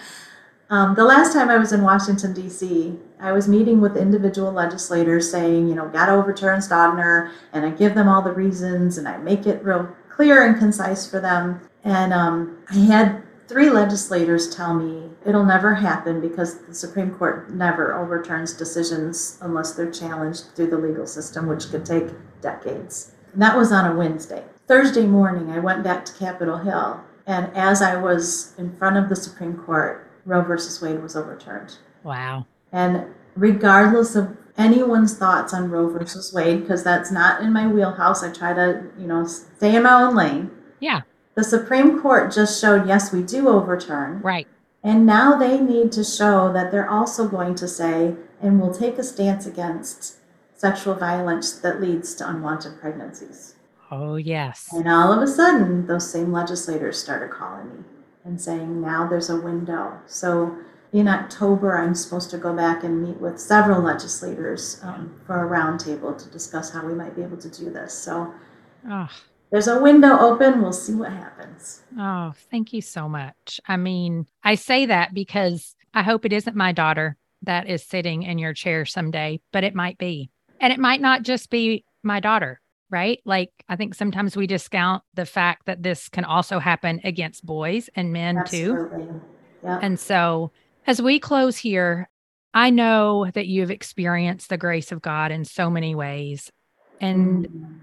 um, 0.71 0.95
the 0.95 1.05
last 1.05 1.33
time 1.33 1.51
I 1.51 1.59
was 1.59 1.73
in 1.73 1.83
Washington, 1.83 2.33
D.C., 2.33 2.97
I 3.19 3.33
was 3.33 3.49
meeting 3.49 3.81
with 3.81 3.97
individual 3.97 4.53
legislators 4.53 5.31
saying, 5.31 5.69
you 5.69 5.75
know, 5.75 5.89
got 5.89 6.07
to 6.07 6.13
overturn 6.13 6.61
Stogner, 6.61 7.33
and 7.53 7.67
I 7.67 7.71
give 7.71 7.95
them 7.95 8.09
all 8.09 8.23
the 8.23 8.33
reasons 8.33 8.97
and 8.97 9.07
I 9.07 9.19
make 9.19 9.47
it 9.47 9.63
real 9.65 9.89
clear 10.09 10.47
and 10.47 10.59
concise 10.59 11.11
for 11.11 11.21
them. 11.21 11.61
And 11.83 12.13
um, 12.13 12.59
I 12.71 12.75
had 12.75 13.23
three 13.51 13.69
legislators 13.69 14.55
tell 14.55 14.75
me 14.75 15.11
it'll 15.27 15.45
never 15.45 15.75
happen 15.75 16.21
because 16.21 16.61
the 16.61 16.75
Supreme 16.75 17.11
Court 17.11 17.51
never 17.51 17.95
overturns 17.95 18.53
decisions 18.53 19.39
unless 19.41 19.73
they're 19.73 19.91
challenged 19.91 20.55
through 20.55 20.71
the 20.71 20.79
legal 20.79 21.05
system, 21.05 21.49
which 21.49 21.69
could 21.69 21.85
take 21.85 22.07
decades. 22.41 23.13
And 23.33 23.43
that 23.43 23.57
was 23.57 23.73
on 23.73 23.91
a 23.91 23.97
Wednesday. 23.97 24.45
Thursday 24.69 25.05
morning, 25.05 25.51
I 25.51 25.59
went 25.59 25.83
back 25.83 26.05
to 26.05 26.13
Capitol 26.13 26.59
Hill, 26.59 27.01
and 27.27 27.51
as 27.57 27.83
I 27.83 27.97
was 27.97 28.55
in 28.57 28.77
front 28.77 28.97
of 28.97 29.09
the 29.09 29.17
Supreme 29.17 29.57
Court, 29.57 30.09
Roe 30.25 30.43
versus 30.43 30.81
Wade 30.81 31.03
was 31.03 31.17
overturned. 31.17 31.77
Wow. 32.05 32.47
And 32.71 33.07
regardless 33.35 34.15
of 34.15 34.37
anyone's 34.57 35.19
thoughts 35.19 35.53
on 35.53 35.71
Roe 35.71 35.89
versus 35.89 36.33
Wade, 36.33 36.61
because 36.61 36.85
that's 36.85 37.11
not 37.11 37.43
in 37.43 37.53
my 37.53 37.67
wheelhouse, 37.67 38.23
I 38.23 38.33
try 38.33 38.53
to, 38.55 38.85
you 38.97 39.09
know, 39.09 39.27
stay 39.27 39.75
in 39.75 39.83
my 39.83 40.03
own 40.03 40.15
lane. 40.15 40.53
Yeah. 40.79 41.01
The 41.35 41.45
Supreme 41.45 42.01
Court 42.01 42.33
just 42.33 42.61
showed, 42.61 42.87
yes, 42.87 43.13
we 43.13 43.23
do 43.23 43.49
overturn. 43.49 44.21
Right. 44.21 44.49
And 44.83 45.07
now 45.07 45.37
they 45.37 45.61
need 45.61 45.93
to 45.93 46.05
show 46.05 46.53
that 46.53 46.73
they're 46.73 46.89
also 46.89 47.29
going 47.29 47.55
to 47.57 47.69
say, 47.69 48.15
and 48.41 48.61
will 48.61 48.75
take 48.75 48.99
a 48.99 49.05
stance 49.05 49.47
against 49.47 50.17
sexual 50.55 50.95
violence 50.95 51.53
that 51.53 51.81
leads 51.81 52.15
to 52.17 52.29
unwanted 52.29 52.81
pregnancies. 52.81 53.55
Oh, 53.91 54.17
yes. 54.17 54.69
And 54.73 54.89
all 54.89 55.13
of 55.13 55.23
a 55.23 55.27
sudden, 55.27 55.87
those 55.87 56.11
same 56.11 56.33
legislators 56.33 56.99
started 57.03 57.31
calling 57.31 57.69
me 57.69 57.85
and 58.25 58.41
saying, 58.41 58.81
now 58.81 59.07
there's 59.07 59.31
a 59.31 59.41
window. 59.41 59.99
So 60.07 60.57
in 60.93 61.09
October, 61.09 61.79
I'm 61.79 61.95
supposed 61.95 62.31
to 62.31 62.39
go 62.39 62.55
back 62.55 62.85
and 62.85 63.03
meet 63.03 63.21
with 63.21 63.41
several 63.41 63.81
legislators 63.81 64.81
um, 64.83 65.21
for 65.27 65.45
a 65.45 65.49
roundtable 65.49 66.17
to 66.23 66.31
discuss 66.31 66.71
how 66.71 66.87
we 66.87 66.95
might 66.95 67.17
be 67.17 67.23
able 67.23 67.39
to 67.39 67.49
do 67.49 67.71
this. 67.71 67.95
So 67.95 68.33
Oh, 68.89 69.09
there's 69.51 69.69
a 69.69 69.81
window 69.81 70.19
open. 70.19 70.63
We'll 70.63 70.73
see 70.73 70.95
what 70.95 71.11
happens. 71.13 71.83
oh, 71.99 72.33
thank 72.51 72.73
you 72.73 72.81
so 72.83 73.09
much. 73.09 73.61
I 73.67 73.77
mean, 73.77 74.27
I 74.45 74.55
say 74.55 74.87
that 74.87 75.13
because 75.15 75.75
I 75.95 76.03
hope 76.03 76.25
it 76.25 76.33
isn't 76.33 76.57
my 76.57 76.73
daughter 76.73 77.17
that 77.43 77.69
is 77.69 77.85
sitting 77.85 78.23
in 78.23 78.39
your 78.39 78.53
chair 78.55 78.85
someday, 78.85 79.41
but 79.53 79.65
it 79.65 79.75
might 79.75 79.99
be. 79.99 80.31
And 80.61 80.73
it 80.73 80.79
might 80.79 81.01
not 81.01 81.23
just 81.23 81.51
be 81.51 81.85
my 82.03 82.21
daughter, 82.21 82.61
right? 82.91 83.19
Like, 83.25 83.51
I 83.69 83.77
think 83.77 83.95
sometimes 83.95 84.37
we 84.37 84.47
discount 84.47 85.03
the 85.15 85.27
fact 85.27 85.67
that 85.67 85.83
this 85.83 86.09
can 86.09 86.25
also 86.25 86.59
happen 86.59 87.01
against 87.03 87.45
boys 87.47 87.89
and 87.95 88.13
men 88.13 88.45
too. 88.47 88.77
Absolutely. 88.79 89.21
Yeah. 89.65 89.79
And 89.83 89.99
so, 89.99 90.53
as 90.87 91.01
we 91.03 91.19
close 91.19 91.57
here, 91.57 92.09
I 92.53 92.71
know 92.71 93.31
that 93.33 93.47
you've 93.47 93.71
experienced 93.71 94.49
the 94.49 94.59
grace 94.59 94.93
of 94.93 95.01
God 95.03 95.31
in 95.33 95.45
so 95.45 95.71
many 95.71 95.95
ways. 95.95 96.51
And 97.01 97.47
Mm. 97.49 97.81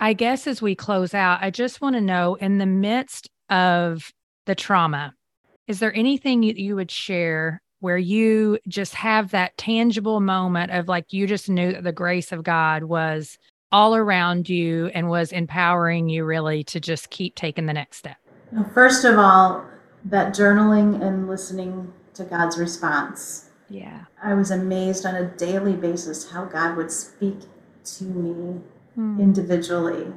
I 0.00 0.14
guess 0.14 0.46
as 0.46 0.62
we 0.62 0.74
close 0.74 1.12
out, 1.12 1.42
I 1.42 1.50
just 1.50 1.82
want 1.82 1.94
to 1.94 2.00
know 2.00 2.34
in 2.36 2.56
the 2.56 2.66
midst 2.66 3.28
of 3.50 4.12
the 4.46 4.54
trauma, 4.54 5.14
is 5.66 5.78
there 5.78 5.94
anything 5.94 6.42
you, 6.42 6.54
you 6.56 6.74
would 6.74 6.90
share 6.90 7.60
where 7.80 7.98
you 7.98 8.58
just 8.66 8.94
have 8.94 9.30
that 9.30 9.56
tangible 9.58 10.20
moment 10.20 10.72
of 10.72 10.88
like 10.88 11.12
you 11.12 11.26
just 11.26 11.48
knew 11.48 11.72
that 11.72 11.84
the 11.84 11.92
grace 11.92 12.32
of 12.32 12.42
God 12.42 12.84
was 12.84 13.38
all 13.72 13.94
around 13.94 14.48
you 14.48 14.86
and 14.88 15.08
was 15.08 15.32
empowering 15.32 16.08
you 16.08 16.24
really 16.24 16.64
to 16.64 16.80
just 16.80 17.10
keep 17.10 17.34
taking 17.34 17.66
the 17.66 17.72
next 17.72 17.98
step? 17.98 18.16
First 18.74 19.04
of 19.04 19.18
all, 19.18 19.64
that 20.06 20.34
journaling 20.34 21.00
and 21.02 21.28
listening 21.28 21.92
to 22.14 22.24
God's 22.24 22.58
response. 22.58 23.50
Yeah. 23.68 24.04
I 24.22 24.34
was 24.34 24.50
amazed 24.50 25.06
on 25.06 25.14
a 25.14 25.28
daily 25.36 25.74
basis 25.74 26.30
how 26.30 26.46
God 26.46 26.76
would 26.76 26.90
speak 26.90 27.38
to 27.84 28.04
me 28.04 28.60
Hmm. 28.94 29.20
individually 29.20 30.12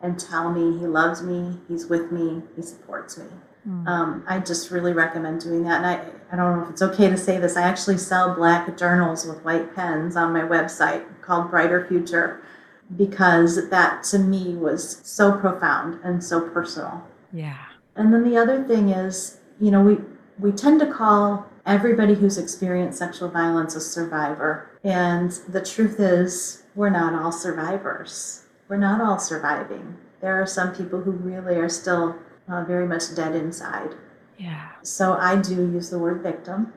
and 0.00 0.18
tell 0.18 0.52
me 0.52 0.78
He 0.78 0.86
loves 0.86 1.22
me, 1.22 1.58
He's 1.68 1.86
with 1.86 2.12
me, 2.12 2.42
He 2.56 2.62
supports 2.62 3.18
me. 3.18 3.26
Hmm. 3.64 3.86
Um, 3.86 4.24
I 4.28 4.38
just 4.38 4.70
really 4.70 4.92
recommend 4.92 5.40
doing 5.40 5.64
that. 5.64 5.78
And 5.78 5.86
I, 5.86 6.04
I 6.32 6.36
don't 6.36 6.56
know 6.56 6.64
if 6.64 6.70
it's 6.70 6.82
okay 6.82 7.08
to 7.08 7.16
say 7.16 7.38
this, 7.38 7.56
I 7.56 7.62
actually 7.62 7.98
sell 7.98 8.34
black 8.34 8.76
journals 8.76 9.26
with 9.26 9.44
white 9.44 9.74
pens 9.74 10.16
on 10.16 10.32
my 10.32 10.40
website 10.40 11.04
called 11.20 11.50
Brighter 11.50 11.86
Future 11.86 12.42
because 12.96 13.70
that 13.70 14.02
to 14.04 14.18
me 14.18 14.54
was 14.54 15.00
so 15.04 15.32
profound 15.38 15.98
and 16.04 16.22
so 16.22 16.48
personal. 16.48 17.06
Yeah. 17.32 17.58
And 17.96 18.12
then 18.12 18.24
the 18.24 18.36
other 18.36 18.64
thing 18.64 18.90
is, 18.90 19.38
you 19.60 19.70
know, 19.70 19.82
we 19.82 19.98
we 20.38 20.50
tend 20.50 20.80
to 20.80 20.92
call 20.92 21.46
everybody 21.64 22.14
who's 22.14 22.38
experienced 22.38 22.98
sexual 22.98 23.28
violence 23.28 23.76
a 23.76 23.80
survivor. 23.80 24.70
And 24.82 25.30
the 25.48 25.64
truth 25.64 26.00
is, 26.00 26.61
we're 26.74 26.90
not 26.90 27.14
all 27.14 27.32
survivors. 27.32 28.44
We're 28.68 28.76
not 28.78 29.00
all 29.00 29.18
surviving. 29.18 29.96
There 30.20 30.40
are 30.40 30.46
some 30.46 30.74
people 30.74 31.00
who 31.00 31.10
really 31.12 31.56
are 31.56 31.68
still 31.68 32.16
uh, 32.48 32.64
very 32.64 32.86
much 32.86 33.14
dead 33.14 33.34
inside. 33.34 33.94
Yeah. 34.38 34.68
So 34.82 35.14
I 35.14 35.36
do 35.36 35.54
use 35.54 35.90
the 35.90 35.98
word 35.98 36.22
victim, 36.22 36.72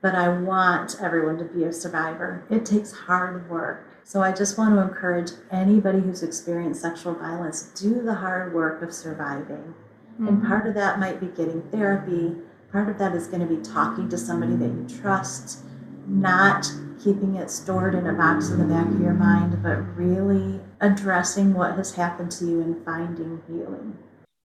but 0.00 0.14
I 0.14 0.28
want 0.28 0.96
everyone 1.00 1.38
to 1.38 1.44
be 1.44 1.64
a 1.64 1.72
survivor. 1.72 2.44
It 2.50 2.64
takes 2.64 2.92
hard 2.92 3.48
work. 3.50 3.86
So 4.04 4.22
I 4.22 4.32
just 4.32 4.58
want 4.58 4.74
to 4.74 4.82
encourage 4.82 5.30
anybody 5.50 6.00
who's 6.00 6.22
experienced 6.22 6.82
sexual 6.82 7.14
violence, 7.14 7.62
do 7.80 8.02
the 8.02 8.14
hard 8.14 8.52
work 8.54 8.82
of 8.82 8.92
surviving. 8.92 9.74
And 10.18 10.42
Mhm. 10.42 10.46
part 10.48 10.66
of 10.66 10.74
that 10.74 10.98
might 11.00 11.20
be 11.20 11.26
getting 11.26 11.62
therapy. 11.72 12.36
Part 12.70 12.88
of 12.88 12.98
that 12.98 13.14
is 13.14 13.26
going 13.26 13.40
to 13.40 13.46
be 13.46 13.60
talking 13.62 14.08
to 14.10 14.18
somebody 14.18 14.56
that 14.56 14.66
you 14.68 14.86
trust, 15.00 15.64
not 16.06 16.70
keeping 17.02 17.36
it 17.36 17.50
stored 17.50 17.94
in 17.94 18.06
a 18.06 18.12
box 18.12 18.50
in 18.50 18.58
the 18.58 18.64
back 18.64 18.86
of 18.86 19.00
your 19.00 19.14
mind, 19.14 19.62
but 19.62 19.76
really 19.96 20.60
addressing 20.80 21.54
what 21.54 21.76
has 21.76 21.94
happened 21.94 22.30
to 22.32 22.46
you 22.46 22.60
and 22.62 22.84
finding 22.84 23.40
healing. 23.46 23.96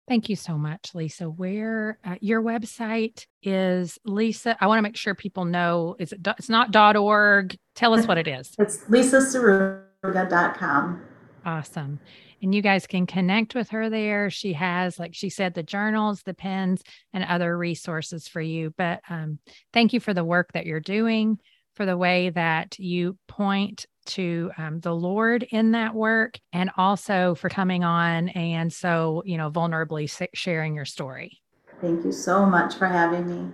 Thank 0.09 0.29
you 0.29 0.37
so 0.37 0.57
much, 0.57 0.95
Lisa. 0.95 1.25
Where 1.25 1.99
uh, 2.05 2.15
your 2.21 2.41
website 2.41 3.27
is, 3.43 3.99
Lisa? 4.05 4.57
I 4.61 4.69
want 4.69 4.79
to 4.79 4.83
make 4.83 4.97
sure 4.97 5.17
people 5.17 5.45
know. 5.45 5.97
Is 5.99 6.13
it? 6.13 6.21
It's 6.39 6.49
not 6.49 6.77
.org. 6.97 7.57
Tell 7.75 7.93
us 7.93 8.07
what 8.07 8.17
it 8.17 8.29
is. 8.29 8.55
It's 8.59 8.85
lisasaruga.com. 8.85 11.03
Awesome. 11.45 11.99
And 12.43 12.55
you 12.55 12.63
guys 12.63 12.87
can 12.87 13.07
connect 13.07 13.55
with 13.55 13.71
her 13.71 13.89
there. 13.89 14.31
She 14.31 14.53
has, 14.53 14.99
like 14.99 15.15
she 15.15 15.31
said, 15.31 15.55
the 15.55 15.63
journals, 15.63 16.23
the 16.23 16.35
pens, 16.35 16.83
and 17.13 17.25
other 17.25 17.57
resources 17.57 18.29
for 18.29 18.41
you. 18.41 18.75
But 18.77 19.01
um, 19.09 19.39
thank 19.73 19.93
you 19.93 20.01
for 20.01 20.15
the 20.15 20.25
work 20.25 20.53
that 20.53 20.67
you're 20.67 20.81
doing, 20.81 21.39
for 21.75 21.87
the 21.87 21.97
way 21.97 22.31
that 22.31 22.79
you 22.79 23.19
point 23.27 23.87
to 24.07 24.51
um, 24.59 24.81
the 24.81 24.95
Lord 24.95 25.43
in 25.43 25.73
that 25.73 25.95
work, 25.95 26.39
and 26.53 26.71
also 26.77 27.35
for 27.35 27.49
coming 27.49 27.85
on 27.85 28.29
and 28.31 28.73
so, 28.73 29.23
you 29.27 29.37
know, 29.37 29.51
vulnerably 29.51 30.29
sharing 30.35 30.75
your 30.75 30.85
story. 30.85 31.41
Thank 31.81 32.05
you 32.05 32.13
so 32.13 32.47
much 32.47 32.77
for 32.77 32.87
having 32.87 33.29
me. 33.29 33.53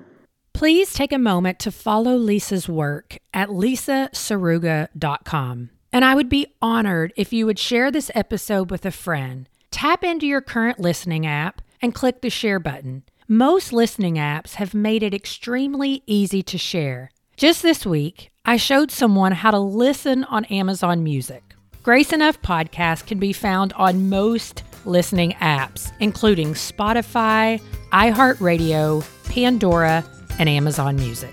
Please 0.52 0.92
take 0.92 1.12
a 1.12 1.18
moment 1.18 1.58
to 1.60 1.72
follow 1.72 2.14
Lisa's 2.14 2.68
work 2.68 3.16
at 3.34 3.48
lisasaruga.com. 3.48 5.70
And 5.93 6.05
I 6.05 6.14
would 6.14 6.28
be 6.28 6.47
honored 6.62 7.12
if 7.16 7.32
you 7.32 7.47
would 7.47 7.59
share 7.59 7.90
this 7.90 8.11
episode 8.14 8.70
with 8.70 8.86
a 8.86 8.90
friend. 8.90 9.49
Tap 9.70 10.03
into 10.03 10.26
your 10.26 10.40
current 10.40 10.80
listening 10.80 11.26
app 11.26 11.61
and 11.80 11.95
click 11.95 12.20
the 12.22 12.30
share 12.30 12.59
button. 12.59 13.03
Most 13.28 13.72
listening 13.72 14.14
apps 14.14 14.55
have 14.55 14.74
made 14.74 15.03
it 15.03 15.14
extremely 15.14 16.03
easy 16.07 16.43
to 16.43 16.59
share. 16.59 17.11
Just 17.36 17.62
this 17.62 17.84
week, 17.84 18.30
I 18.45 18.57
showed 18.57 18.90
someone 18.90 19.32
how 19.32 19.51
to 19.51 19.59
listen 19.59 20.24
on 20.24 20.45
Amazon 20.47 21.03
Music. 21.03 21.43
Grace 21.82 22.12
Enough 22.12 22.40
podcast 22.43 23.07
can 23.07 23.18
be 23.18 23.32
found 23.32 23.72
on 23.74 24.09
most 24.09 24.62
listening 24.84 25.32
apps, 25.40 25.93
including 26.01 26.55
Spotify, 26.55 27.61
iHeartRadio, 27.93 29.05
Pandora, 29.24 30.05
and 30.38 30.49
Amazon 30.49 30.97
Music. 30.97 31.32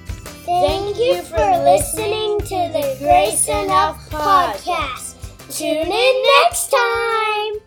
Thank 0.49 0.97
you 0.97 1.21
for 1.21 1.37
listening 1.37 2.39
to 2.39 2.73
the 2.73 2.95
Grace 2.97 3.47
Enough 3.47 4.09
podcast. 4.09 5.15
Tune 5.55 5.91
in 5.91 6.23
next 6.41 6.71
time. 6.71 7.61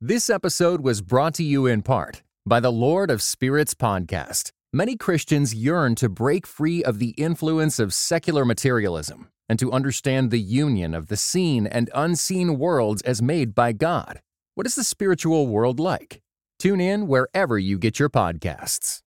This 0.00 0.30
episode 0.30 0.80
was 0.80 1.02
brought 1.02 1.34
to 1.34 1.42
you 1.42 1.66
in 1.66 1.82
part 1.82 2.22
by 2.46 2.60
the 2.60 2.70
Lord 2.70 3.10
of 3.10 3.22
Spirits 3.22 3.74
podcast. 3.74 4.52
Many 4.72 4.96
Christians 4.96 5.52
yearn 5.52 5.96
to 5.96 6.08
break 6.08 6.46
free 6.46 6.84
of 6.84 7.00
the 7.00 7.10
influence 7.18 7.80
of 7.80 7.92
secular 7.92 8.44
materialism 8.44 9.30
and 9.48 9.58
to 9.58 9.72
understand 9.72 10.30
the 10.30 10.38
union 10.38 10.94
of 10.94 11.08
the 11.08 11.16
seen 11.16 11.66
and 11.66 11.90
unseen 11.92 12.56
worlds 12.56 13.02
as 13.02 13.20
made 13.20 13.52
by 13.56 13.72
God. 13.72 14.20
What 14.54 14.68
is 14.68 14.76
the 14.76 14.84
spiritual 14.84 15.48
world 15.48 15.80
like? 15.80 16.22
Tune 16.60 16.80
in 16.80 17.08
wherever 17.08 17.58
you 17.58 17.80
get 17.80 17.98
your 17.98 18.08
podcasts. 18.08 19.01